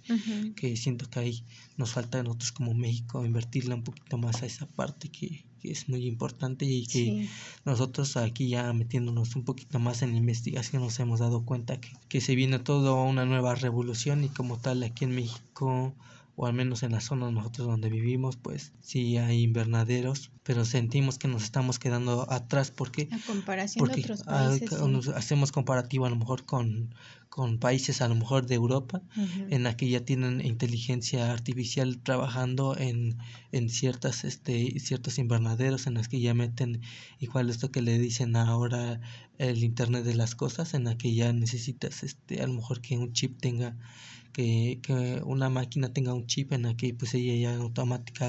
que 0.56 0.76
siento 0.76 1.08
que 1.08 1.20
ahí 1.20 1.44
nos 1.76 1.92
falta 1.92 2.20
a 2.20 2.22
nosotros 2.22 2.52
como 2.52 2.74
México 2.74 3.24
invertirle 3.24 3.74
un 3.74 3.84
poquito 3.84 4.18
más 4.18 4.42
a 4.42 4.46
esa 4.46 4.66
parte 4.66 5.08
que, 5.08 5.44
es 5.62 5.88
muy 5.88 6.06
importante 6.06 6.64
y 6.64 6.86
que 6.86 7.28
nosotros 7.64 8.16
aquí 8.16 8.48
ya 8.48 8.72
metiéndonos 8.72 9.34
un 9.34 9.42
poquito 9.42 9.80
más 9.80 10.02
en 10.02 10.12
la 10.12 10.18
investigación 10.18 10.80
nos 10.80 11.00
hemos 11.00 11.18
dado 11.18 11.44
cuenta 11.44 11.80
que, 11.80 11.90
que 12.08 12.20
se 12.20 12.36
viene 12.36 12.60
todo 12.60 13.02
una 13.02 13.24
nueva 13.24 13.56
revolución 13.56 14.22
y 14.22 14.28
como 14.28 14.58
tal 14.58 14.84
aquí 14.84 15.06
en 15.06 15.16
México 15.16 15.92
o 16.37 16.47
al 16.47 16.53
menos 16.53 16.82
en 16.82 16.93
la 16.93 17.01
zona 17.01 17.30
nosotros 17.30 17.66
donde 17.66 17.89
vivimos, 17.89 18.37
pues 18.37 18.72
sí 18.82 19.16
hay 19.16 19.43
invernaderos, 19.43 20.30
pero 20.43 20.66
sentimos 20.66 21.18
que 21.18 21.28
nos 21.28 21.43
estamos 21.43 21.78
quedando 21.78 22.30
atrás. 22.30 22.70
Porque, 22.70 23.09
a 23.11 23.18
comparación 23.26 23.89
de 23.89 24.01
otros 24.01 24.22
países, 24.22 24.70
hacemos 25.14 25.51
comparativo 25.51 26.05
a 26.05 26.11
lo 26.11 26.16
mejor 26.16 26.45
con, 26.45 26.95
con 27.30 27.59
países 27.59 28.03
a 28.03 28.09
lo 28.09 28.16
mejor 28.16 28.47
de 28.47 28.55
Europa, 28.55 29.01
en 29.49 29.62
la 29.62 29.78
que 29.78 29.89
ya 29.89 30.05
tienen 30.05 30.45
inteligencia 30.45 31.32
artificial 31.32 32.03
trabajando 32.03 32.76
en, 32.76 33.16
en 33.53 33.70
ciertas, 33.70 34.24
este, 34.24 34.78
ciertos 34.78 35.18
invernaderos, 35.18 35.87
en 35.87 35.95
las 35.95 36.09
que 36.09 36.20
ya 36.20 36.34
meten 36.34 36.82
igual 37.18 37.49
esto 37.49 37.70
que 37.70 37.80
le 37.80 37.99
dicen 37.99 38.37
ahora 38.37 39.01
el 39.39 39.64
Internet 39.64 40.05
de 40.05 40.14
las 40.14 40.34
cosas, 40.34 40.74
en 40.74 40.84
la 40.84 40.99
que 40.99 41.14
ya 41.14 41.32
necesitas 41.32 42.03
este, 42.03 42.43
a 42.43 42.47
lo 42.47 42.53
mejor 42.53 42.82
que 42.82 42.99
un 42.99 43.14
chip 43.14 43.41
tenga 43.41 43.74
que, 44.37 44.80
que, 44.82 45.22
una 45.24 45.49
máquina 45.49 45.95
tenga 45.95 46.12
un 46.12 46.26
chip 46.26 46.53
en 46.53 46.76
que 46.76 46.93
pues 46.93 47.14
ella 47.14 47.34
ya 47.34 47.57
automática 47.57 48.28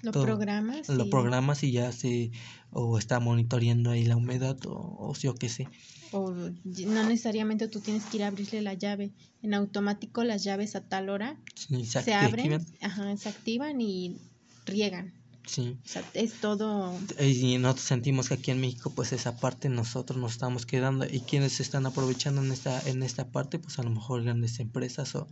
lo 0.00 0.12
programas 0.12 0.88
lo 0.88 1.10
programas 1.10 1.62
y 1.62 1.72
ya 1.72 1.92
se 1.92 2.30
o 2.70 2.96
está 2.96 3.20
monitoreando 3.20 3.90
ahí 3.90 4.06
la 4.06 4.16
humedad 4.16 4.56
o, 4.64 4.96
o 4.98 5.14
yo 5.14 5.34
qué 5.34 5.50
sé. 5.50 5.68
O 6.10 6.30
no 6.30 7.04
necesariamente 7.04 7.68
tú 7.68 7.80
tienes 7.80 8.04
que 8.06 8.16
ir 8.16 8.24
a 8.24 8.28
abrirle 8.28 8.62
la 8.62 8.72
llave. 8.72 9.12
En 9.42 9.52
automático 9.52 10.24
las 10.24 10.42
llaves 10.42 10.74
a 10.74 10.88
tal 10.88 11.10
hora 11.10 11.38
se, 11.54 12.14
abren 12.14 12.64
ajá, 12.80 13.14
se 13.18 13.28
activan 13.28 13.78
y 13.82 14.16
riegan 14.64 15.12
Sí. 15.46 15.76
O 15.84 15.88
sea, 15.88 16.04
es 16.14 16.34
todo... 16.40 16.96
Y 17.20 17.58
nosotros 17.58 17.86
sentimos 17.86 18.28
que 18.28 18.34
aquí 18.34 18.50
en 18.50 18.60
México, 18.60 18.92
pues 18.94 19.12
esa 19.12 19.36
parte 19.36 19.68
nosotros 19.68 20.18
nos 20.18 20.32
estamos 20.32 20.66
quedando. 20.66 21.04
Y 21.04 21.20
quienes 21.20 21.60
están 21.60 21.86
aprovechando 21.86 22.42
en 22.42 22.52
esta, 22.52 22.80
en 22.88 23.02
esta 23.02 23.30
parte, 23.30 23.58
pues 23.58 23.78
a 23.78 23.82
lo 23.82 23.90
mejor 23.90 24.22
grandes 24.22 24.60
empresas 24.60 25.14
o, 25.14 25.28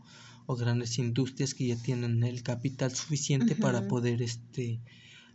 o 0.46 0.56
grandes 0.56 0.98
industrias 0.98 1.54
que 1.54 1.66
ya 1.66 1.76
tienen 1.76 2.24
el 2.24 2.42
capital 2.42 2.94
suficiente 2.94 3.54
para 3.54 3.86
poder 3.88 4.22
este 4.22 4.80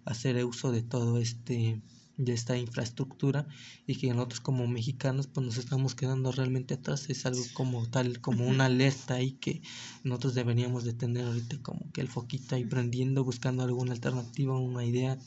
hacer 0.04 0.44
uso 0.46 0.72
de 0.72 0.84
todo 0.84 1.20
este 1.20 1.82
de 2.18 2.34
esta 2.34 2.57
infraestructura 2.57 3.47
y 3.88 3.95
que 3.95 4.13
nosotros 4.13 4.39
como 4.39 4.68
mexicanos 4.68 5.28
pues 5.28 5.45
nos 5.45 5.57
estamos 5.57 5.95
quedando 5.95 6.32
realmente 6.32 6.76
atrás. 6.76 7.09
Es 7.09 7.26
algo 7.26 7.43
como 7.53 7.88
tal 7.88 8.22
como 8.22 8.45
una 8.47 8.66
alerta 8.66 9.16
ahí 9.16 9.34
que 9.34 9.61
nosotros 10.03 10.36
deberíamos 10.36 10.84
de 10.84 10.93
tener 10.93 11.26
ahorita 11.26 11.57
como 11.61 11.91
que 11.91 12.01
el 12.01 12.07
foquito 12.07 12.55
ahí 12.55 12.66
prendiendo 12.66 13.24
buscando 13.24 13.63
alguna 13.63 13.93
alternativa 13.93 14.57
una 14.57 14.86
idea 14.86 15.18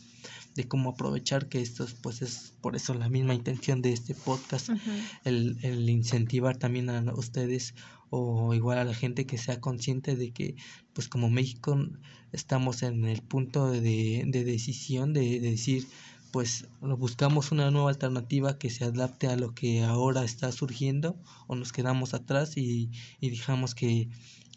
de 0.55 0.66
cómo 0.66 0.91
aprovechar 0.91 1.49
que 1.49 1.61
esto 1.61 1.86
pues 2.03 2.22
es 2.22 2.55
por 2.61 2.74
eso 2.74 2.93
la 2.95 3.09
misma 3.09 3.34
intención 3.34 3.80
de 3.80 3.93
este 3.93 4.14
podcast 4.14 4.70
el, 5.24 5.57
el 5.62 5.89
incentivar 5.89 6.57
también 6.57 6.91
a 6.91 7.14
ustedes 7.14 7.74
o 8.11 8.55
igual 8.55 8.78
a 8.78 8.84
la 8.84 8.95
gente 8.95 9.26
que 9.26 9.39
sea 9.39 9.61
consciente 9.61 10.16
de 10.16 10.32
que 10.32 10.57
pues 10.93 11.09
como 11.09 11.30
México 11.30 11.78
estamos 12.32 12.82
en 12.82 13.05
el 13.05 13.22
punto 13.22 13.70
de, 13.70 14.24
de 14.26 14.45
decisión 14.45 15.12
de, 15.12 15.41
de 15.41 15.51
decir 15.51 15.86
pues 16.31 16.66
buscamos 16.81 17.53
una 17.53 17.70
nueva 17.70 17.91
alternativa 17.91 18.59
que 18.59 18.70
se 18.70 18.85
adapte 18.85 19.29
a 19.29 19.37
lo 19.37 19.55
que 19.55 19.83
ahora 19.83 20.24
está 20.24 20.53
surgiendo 20.53 21.16
o 21.47 21.55
nos 21.55 21.72
quedamos 21.72 22.14
atrás 22.14 22.57
y, 22.57 22.91
y 23.20 23.31
dejamos 23.31 23.74
que 23.74 24.09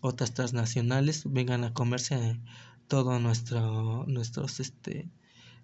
otras 0.02 0.34
transnacionales 0.34 1.24
vengan 1.26 1.64
a 1.64 1.74
comerse 1.74 2.40
todo 2.88 3.20
nuestro 3.20 4.06
nuestros 4.08 4.60
este 4.60 5.10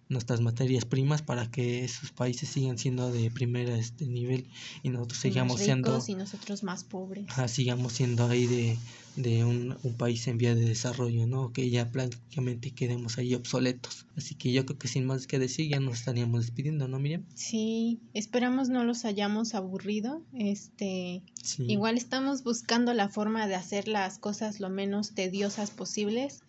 nuestras 0.09 0.39
materias 0.39 0.85
primas 0.85 1.21
para 1.21 1.51
que 1.51 1.83
esos 1.83 2.11
países 2.11 2.47
sigan 2.47 2.77
siendo 2.77 3.11
de 3.11 3.29
primer 3.29 3.69
este 3.69 4.07
nivel 4.07 4.47
y 4.83 4.89
nosotros 4.89 5.19
sigamos 5.19 5.59
siendo 5.59 6.01
y 6.07 6.15
nosotros 6.15 6.63
más 6.63 6.85
pobres. 6.85 7.25
Sigamos 7.47 7.93
siendo 7.93 8.25
ahí 8.27 8.47
de, 8.47 8.77
de 9.17 9.43
un, 9.43 9.75
un, 9.83 9.93
país 9.95 10.27
en 10.27 10.37
vía 10.37 10.55
de 10.55 10.63
desarrollo 10.63 11.25
no 11.25 11.51
que 11.51 11.69
ya 11.69 11.91
prácticamente 11.91 12.71
quedemos 12.71 13.17
ahí 13.17 13.33
obsoletos. 13.33 14.05
Así 14.15 14.35
que 14.35 14.53
yo 14.53 14.65
creo 14.65 14.77
que 14.77 14.87
sin 14.87 15.05
más 15.05 15.27
que 15.27 15.39
decir 15.39 15.69
ya 15.69 15.79
nos 15.79 15.99
estaríamos 15.99 16.41
despidiendo 16.41 16.87
no 16.87 16.99
Miriam 16.99 17.25
sí 17.33 17.99
esperamos 18.13 18.69
no 18.69 18.83
los 18.83 19.05
hayamos 19.05 19.55
aburrido. 19.55 20.21
Este 20.33 21.23
igual 21.57 21.97
estamos 21.97 22.43
buscando 22.43 22.93
la 22.93 23.09
forma 23.09 23.47
de 23.47 23.55
hacer 23.55 23.87
las 23.87 24.19
cosas 24.19 24.59
lo 24.59 24.69
menos 24.69 25.13
tediosas 25.15 25.71
posibles. 25.71 26.43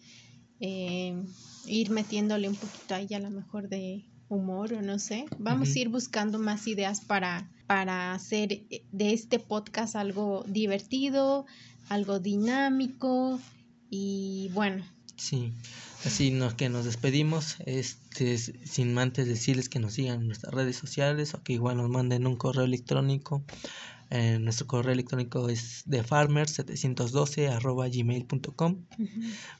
Eh, 0.60 1.14
ir 1.66 1.90
metiéndole 1.90 2.48
un 2.48 2.56
poquito 2.56 2.94
ahí 2.94 3.08
a 3.14 3.20
lo 3.20 3.30
mejor 3.30 3.68
de 3.68 4.04
humor 4.28 4.74
o 4.74 4.82
no 4.82 4.98
sé. 4.98 5.26
Vamos 5.38 5.74
a 5.74 5.78
ir 5.78 5.88
buscando 5.88 6.38
más 6.38 6.66
ideas 6.66 7.00
para, 7.00 7.50
para 7.66 8.12
hacer 8.12 8.66
de 8.92 9.12
este 9.12 9.38
podcast 9.38 9.96
algo 9.96 10.44
divertido, 10.46 11.46
algo 11.89 12.18
dinámico 12.20 13.41
y 13.91 14.51
bueno. 14.53 14.84
Sí, 15.16 15.53
así 16.05 16.30
nos, 16.30 16.55
que 16.55 16.68
nos 16.68 16.84
despedimos, 16.84 17.57
este, 17.66 18.39
sin 18.39 18.97
antes 18.99 19.26
decirles 19.26 19.68
que 19.68 19.80
nos 19.80 19.95
sigan 19.95 20.20
en 20.20 20.26
nuestras 20.28 20.55
redes 20.55 20.76
sociales 20.76 21.34
o 21.34 21.43
que 21.43 21.55
igual 21.55 21.76
nos 21.76 21.91
manden 21.91 22.26
un 22.26 22.36
correo 22.36 22.64
electrónico 22.64 23.45
eh, 24.11 24.39
nuestro 24.39 24.66
correo 24.66 24.93
electrónico 24.93 25.51
es 25.51 25.82
de 25.84 26.03
farmer712 26.03 27.51
arroba 27.51 27.89
gmail.com 27.89 28.86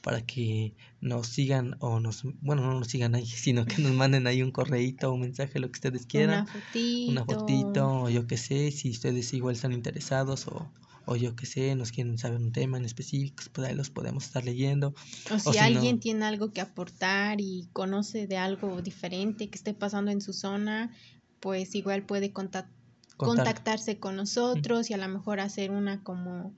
para 0.01 0.25
que 0.25 0.73
nos 1.01 1.27
sigan 1.27 1.75
o 1.79 1.99
nos, 1.99 2.23
bueno, 2.41 2.63
no 2.63 2.79
nos 2.79 2.87
sigan 2.87 3.13
ahí, 3.13 3.25
sino 3.27 3.65
que 3.65 3.79
nos 3.81 3.93
manden 3.93 4.25
ahí 4.25 4.41
un 4.41 4.51
correíto 4.51 5.09
o 5.09 5.13
un 5.13 5.21
mensaje, 5.21 5.59
lo 5.59 5.67
que 5.67 5.77
ustedes 5.77 6.07
quieran. 6.07 6.45
Una 6.45 6.51
fotito. 6.51 7.11
Una 7.11 7.25
fotito, 7.25 8.01
o 8.01 8.09
yo 8.09 8.25
que 8.25 8.37
sé, 8.37 8.71
si 8.71 8.89
ustedes 8.89 9.33
igual 9.33 9.53
están 9.53 9.71
interesados 9.71 10.47
o, 10.47 10.71
o 11.09 11.15
yo 11.15 11.35
que 11.35 11.47
sé, 11.47 11.75
nos 11.75 11.91
quieren 11.91 12.19
saber 12.19 12.37
un 12.37 12.51
tema 12.51 12.77
en 12.77 12.85
específico, 12.85 13.43
pues 13.51 13.67
ahí 13.67 13.73
los 13.73 13.89
podemos 13.89 14.25
estar 14.25 14.45
leyendo. 14.45 14.93
O 15.31 15.39
si, 15.39 15.57
alguien 15.57 15.99
tiene 15.99 16.23
algo 16.25 16.51
que 16.53 16.61
aportar 16.61 17.41
y 17.41 17.67
conoce 17.73 18.27
de 18.27 18.37
algo 18.37 18.83
diferente 18.83 19.49
que 19.49 19.57
esté 19.57 19.73
pasando 19.73 20.11
en 20.11 20.21
su 20.21 20.33
zona, 20.33 20.93
pues 21.39 21.73
igual 21.73 22.03
puede 22.03 22.31
contactar 22.31 22.77
contactarse 23.17 23.99
con 23.99 24.15
nosotros 24.15 24.89
y 24.89 24.93
a 24.93 24.97
lo 24.97 25.07
mejor 25.09 25.41
hacer 25.41 25.71
una 25.71 26.03
como 26.03 26.53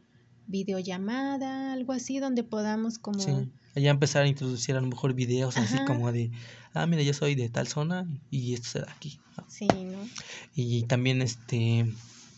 videollamada, 0.46 1.74
algo 1.74 1.94
así, 1.94 2.20
donde 2.20 2.44
podamos 2.44 3.00
como... 3.00 3.20
Sí, 3.20 3.32
allá 3.76 3.90
empezar 3.90 4.24
a 4.24 4.28
introducir 4.28 4.76
a 4.76 4.82
lo 4.82 4.88
mejor 4.88 5.16
videos 5.16 5.58
así 5.58 5.78
como 5.88 6.12
de, 6.12 6.30
ah, 6.74 6.86
mira, 6.86 7.02
yo 7.02 7.14
soy 7.14 7.34
de 7.34 7.50
tal 7.50 7.68
zona 7.68 8.06
y 8.30 8.54
esto 8.54 8.68
se 8.68 8.80
da 8.82 8.92
aquí. 8.92 9.20
Sí, 9.48 9.66
¿no? 9.66 10.08
Y 10.54 10.84
también 10.84 11.24
este 11.24 11.88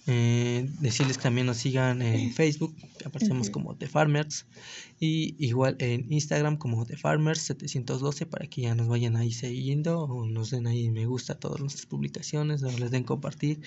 eh, 0.05 0.69
decirles 0.79 1.17
que 1.17 1.23
también 1.23 1.47
nos 1.47 1.57
sigan 1.57 2.01
en 2.01 2.33
Facebook, 2.33 2.75
aparecemos 3.05 3.49
como 3.49 3.75
The 3.75 3.87
Farmers, 3.87 4.45
y 4.99 5.35
igual 5.39 5.77
en 5.79 6.11
Instagram 6.11 6.57
como 6.57 6.85
The 6.85 6.97
Farmers 6.97 7.41
712 7.41 8.25
para 8.25 8.47
que 8.47 8.63
ya 8.63 8.75
nos 8.75 8.87
vayan 8.87 9.15
ahí 9.15 9.31
siguiendo 9.31 10.01
o 10.01 10.25
nos 10.25 10.49
den 10.51 10.67
ahí 10.67 10.89
me 10.89 11.05
gusta 11.05 11.33
a 11.33 11.39
todas 11.39 11.59
nuestras 11.61 11.85
publicaciones 11.85 12.63
o 12.63 12.77
les 12.77 12.91
den 12.91 13.03
compartir 13.03 13.61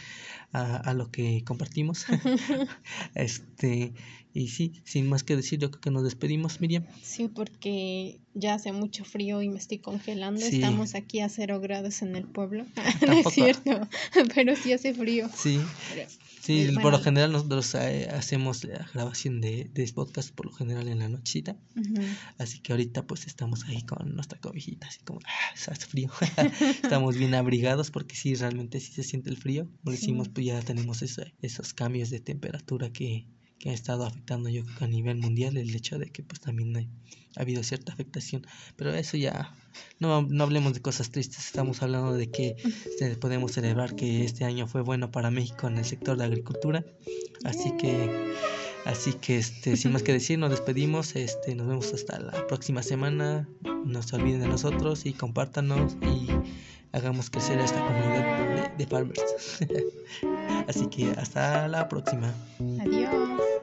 a, 0.53 0.77
a 0.77 0.95
lo 0.95 1.11
que 1.11 1.43
compartimos. 1.45 2.07
este 3.15 3.95
y 4.37 4.49
sí, 4.49 4.83
sin 4.85 5.09
más 5.09 5.25
que 5.25 5.35
decir, 5.35 5.59
yo 5.59 5.71
creo 5.71 5.81
que 5.81 5.91
nos 5.91 6.05
despedimos, 6.05 6.61
Miriam. 6.61 6.85
Sí, 7.03 7.29
porque 7.29 8.21
ya 8.35 8.53
hace 8.53 8.71
mucho 8.71 9.07
frío 9.07 9.41
y 9.41 9.49
me 9.49 9.57
estoy 9.57 9.79
congelando. 9.79 10.45
Estamos 10.45 10.95
aquí 10.95 11.21
a 11.21 11.31
cero 11.31 11.59
grados 11.59 12.03
en 12.03 12.15
el 12.17 12.27
pueblo. 12.27 12.67
no 13.07 13.13
es 13.15 13.33
cierto, 13.33 13.89
pero 14.35 14.55
sí 14.55 14.75
hace 14.75 14.93
frío. 14.93 15.31
Sí. 15.35 15.59
Sí, 16.43 16.69
por 16.81 16.93
lo 16.93 17.01
general 17.01 17.33
nosotros 17.33 17.75
eh, 17.75 18.09
hacemos 18.13 18.63
la 18.63 18.87
grabación 18.93 19.41
de, 19.41 19.71
de 19.73 19.91
podcast 19.93 20.33
por 20.33 20.47
lo 20.47 20.53
general 20.53 20.87
en 20.87 20.99
la 20.99 21.09
nochita. 21.09 21.57
Así 22.39 22.61
que 22.61 22.73
ahorita 22.73 23.07
pues 23.07 23.27
estamos 23.27 23.65
ahí 23.65 23.83
con 23.83 24.15
nuestra 24.15 24.39
cobijita, 24.39 24.87
así 24.87 25.01
como, 25.01 25.19
ah, 25.25 25.55
hace 25.55 25.87
frío. 25.87 26.11
estamos 26.85 27.17
bien 27.17 27.35
abrigados 27.35 27.91
porque 27.91 28.15
sí, 28.15 28.35
realmente 28.35 28.79
sí 28.81 28.93
se 28.93 29.03
siente 29.03 29.31
el 29.31 29.39
frío. 29.39 29.67
Como 29.83 29.93
decimos, 29.93 30.29
pues 30.29 30.47
ya 30.47 30.61
tenemos 30.61 31.03
esos 31.03 31.75
cambios 31.75 32.11
de 32.11 32.21
temperatura 32.21 32.93
que, 32.93 33.27
que 33.67 33.73
ha 33.73 33.75
estado 33.75 34.07
afectando 34.07 34.49
yo 34.49 34.63
a 34.79 34.87
nivel 34.87 35.17
mundial 35.17 35.57
el 35.57 35.75
hecho 35.75 35.99
de 35.99 36.07
que 36.07 36.23
pues 36.23 36.39
también 36.41 36.77
ha 36.77 37.41
habido 37.41 37.65
cierta 37.65 37.93
afectación. 37.93 38.47
Pero 38.77 38.95
eso 38.95 39.17
ya 39.17 39.53
no, 39.99 40.23
no 40.23 40.45
hablemos 40.45 40.73
de 40.73 40.81
cosas 40.81 41.11
tristes 41.11 41.47
estamos 41.47 41.83
hablando 41.83 42.13
de 42.13 42.31
que 42.31 42.55
este, 42.63 43.17
podemos 43.17 43.51
celebrar 43.51 43.97
que 43.97 44.25
este 44.25 44.45
año 44.45 44.69
fue 44.69 44.83
bueno 44.83 45.11
para 45.11 45.33
México 45.33 45.67
en 45.67 45.79
el 45.79 45.85
sector 45.85 46.17
de 46.17 46.27
agricultura. 46.27 46.85
Así 47.43 47.73
que 47.77 48.35
así 48.85 49.15
que 49.15 49.39
este 49.39 49.77
sin 49.77 49.91
más 49.91 50.05
que 50.05 50.13
decir 50.13 50.39
nos 50.39 50.51
despedimos 50.51 51.17
este 51.17 51.57
nos 51.57 51.67
vemos 51.67 51.93
hasta 51.93 52.21
la 52.21 52.47
próxima 52.47 52.85
semana. 52.85 53.49
No 53.85 54.01
se 54.01 54.15
olviden 54.15 54.43
de 54.43 54.49
nosotros 54.49 55.07
y 55.07 55.13
compártanos 55.13 55.97
y 56.03 56.29
hagamos 56.93 57.31
crecer 57.31 57.59
esta 57.59 57.85
comunidad 57.85 58.77
de, 58.79 58.85
de 58.85 58.87
farmers. 58.87 59.59
Así 60.69 60.87
que 60.87 61.11
hasta 61.11 61.69
la 61.69 61.89
próxima. 61.89 62.33
Adiós 62.81 63.56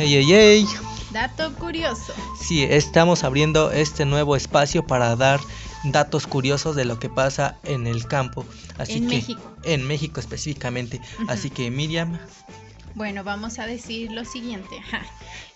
Hey, 0.00 0.14
hey, 0.14 0.26
hey. 0.28 0.66
Dato 1.10 1.52
curioso. 1.56 2.14
Sí, 2.40 2.62
estamos 2.62 3.24
abriendo 3.24 3.72
este 3.72 4.04
nuevo 4.04 4.36
espacio 4.36 4.86
para 4.86 5.16
dar 5.16 5.40
datos 5.82 6.28
curiosos 6.28 6.76
de 6.76 6.84
lo 6.84 7.00
que 7.00 7.08
pasa 7.08 7.58
en 7.64 7.88
el 7.88 8.06
campo. 8.06 8.46
Así 8.78 8.98
en 8.98 9.08
que, 9.08 9.16
México. 9.16 9.56
En 9.64 9.84
México 9.84 10.20
específicamente. 10.20 11.00
Así 11.26 11.50
que 11.50 11.72
Miriam. 11.72 12.16
Bueno, 12.94 13.24
vamos 13.24 13.58
a 13.58 13.66
decir 13.66 14.12
lo 14.12 14.24
siguiente. 14.24 14.76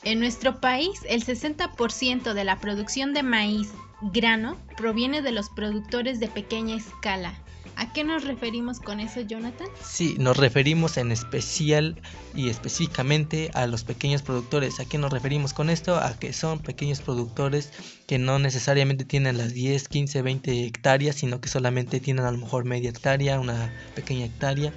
En 0.03 0.18
nuestro 0.18 0.61
país, 0.61 0.99
el 1.09 1.24
60% 1.24 2.32
de 2.32 2.43
la 2.43 2.59
producción 2.59 3.14
de 3.14 3.22
maíz 3.22 3.68
grano 4.01 4.57
proviene 4.76 5.22
de 5.22 5.30
los 5.30 5.51
productores 5.51 6.18
de 6.18 6.26
pequeña 6.26 6.74
escala. 6.74 7.32
¿A 7.77 7.93
qué 7.93 8.05
nos 8.05 8.25
referimos 8.25 8.81
con 8.81 9.01
eso, 9.01 9.20
Jonathan? 9.20 9.68
Sí, 9.83 10.16
nos 10.18 10.37
referimos 10.37 10.97
en 10.97 11.11
especial 11.11 12.01
y 12.35 12.49
específicamente 12.49 13.51
a 13.55 13.66
los 13.66 13.85
pequeños 13.85 14.23
productores. 14.23 14.81
¿A 14.81 14.85
qué 14.85 14.99
nos 14.99 15.12
referimos 15.12 15.53
con 15.53 15.70
esto? 15.70 15.97
A 15.97 16.18
que 16.18 16.33
son 16.33 16.61
pequeños 16.61 17.01
productores 17.01 17.70
que 18.07 18.18
no 18.18 18.39
necesariamente 18.39 19.05
tienen 19.05 19.39
las 19.39 19.55
10, 19.55 19.89
15, 19.89 20.23
20 20.23 20.66
hectáreas, 20.66 21.16
sino 21.16 21.41
que 21.41 21.49
solamente 21.49 22.01
tienen 22.01 22.25
a 22.25 22.31
lo 22.31 22.39
mejor 22.39 22.64
media 22.64 22.91
hectárea, 22.91 23.41
una 23.41 23.73
pequeña 23.95 24.27
hectárea 24.27 24.73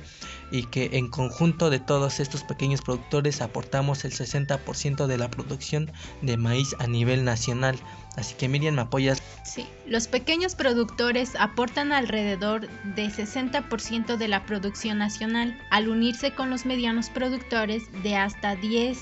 y 0.51 0.63
que 0.63 0.89
en 0.93 1.09
conjunto 1.09 1.69
de 1.69 1.79
todos 1.79 2.19
estos 2.19 2.43
pequeños 2.43 2.81
productores 2.81 3.41
aportamos 3.41 4.05
el 4.05 4.11
60% 4.11 5.07
de 5.07 5.17
la 5.17 5.29
producción 5.29 5.91
de 6.21 6.37
maíz 6.37 6.75
a 6.79 6.87
nivel 6.87 7.23
nacional. 7.23 7.77
Así 8.15 8.35
que 8.35 8.47
Miriam, 8.47 8.75
¿me 8.75 8.81
apoyas? 8.81 9.21
Sí, 9.43 9.67
los 9.85 10.07
pequeños 10.07 10.55
productores 10.55 11.35
aportan 11.37 11.91
alrededor 11.91 12.67
de 12.95 13.07
60% 13.07 14.17
de 14.17 14.27
la 14.27 14.45
producción 14.45 14.97
nacional 14.97 15.57
al 15.69 15.89
unirse 15.89 16.33
con 16.33 16.49
los 16.49 16.65
medianos 16.65 17.09
productores 17.09 17.83
de 18.03 18.15
hasta 18.15 18.55
10 18.55 18.97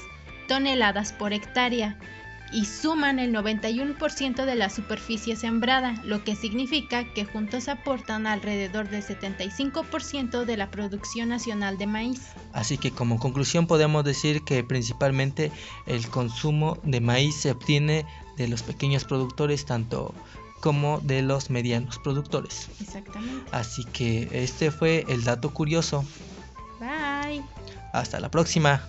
toneladas 0.47 1.13
por 1.13 1.33
hectárea 1.33 1.97
y 2.53 2.65
suman 2.65 3.17
el 3.17 3.33
91% 3.33 4.45
de 4.45 4.55
la 4.55 4.69
superficie 4.69 5.35
sembrada, 5.35 5.99
lo 6.03 6.23
que 6.23 6.35
significa 6.35 7.11
que 7.13 7.25
juntos 7.25 7.67
aportan 7.67 8.27
alrededor 8.27 8.89
del 8.89 9.03
75% 9.03 10.45
de 10.45 10.57
la 10.57 10.69
producción 10.69 11.29
nacional 11.29 11.77
de 11.79 11.87
maíz. 11.87 12.21
Así 12.53 12.77
que 12.77 12.91
como 12.91 13.19
conclusión 13.19 13.65
podemos 13.65 14.03
decir 14.03 14.43
que 14.43 14.63
principalmente 14.63 15.51
el 15.87 16.07
consumo 16.09 16.77
de 16.83 17.01
maíz 17.01 17.35
se 17.35 17.51
obtiene 17.51 18.05
de 18.37 18.47
los 18.47 18.63
pequeños 18.63 19.03
productores 19.03 19.65
tanto 19.65 20.13
como 20.59 20.99
de 21.01 21.21
los 21.21 21.49
medianos 21.49 21.99
productores. 21.99 22.69
Exactamente. 22.79 23.49
Así 23.51 23.83
que 23.85 24.29
este 24.31 24.71
fue 24.71 25.05
el 25.09 25.23
dato 25.23 25.53
curioso. 25.53 26.05
Bye. 26.79 27.43
Hasta 27.91 28.19
la 28.19 28.31
próxima. 28.31 28.81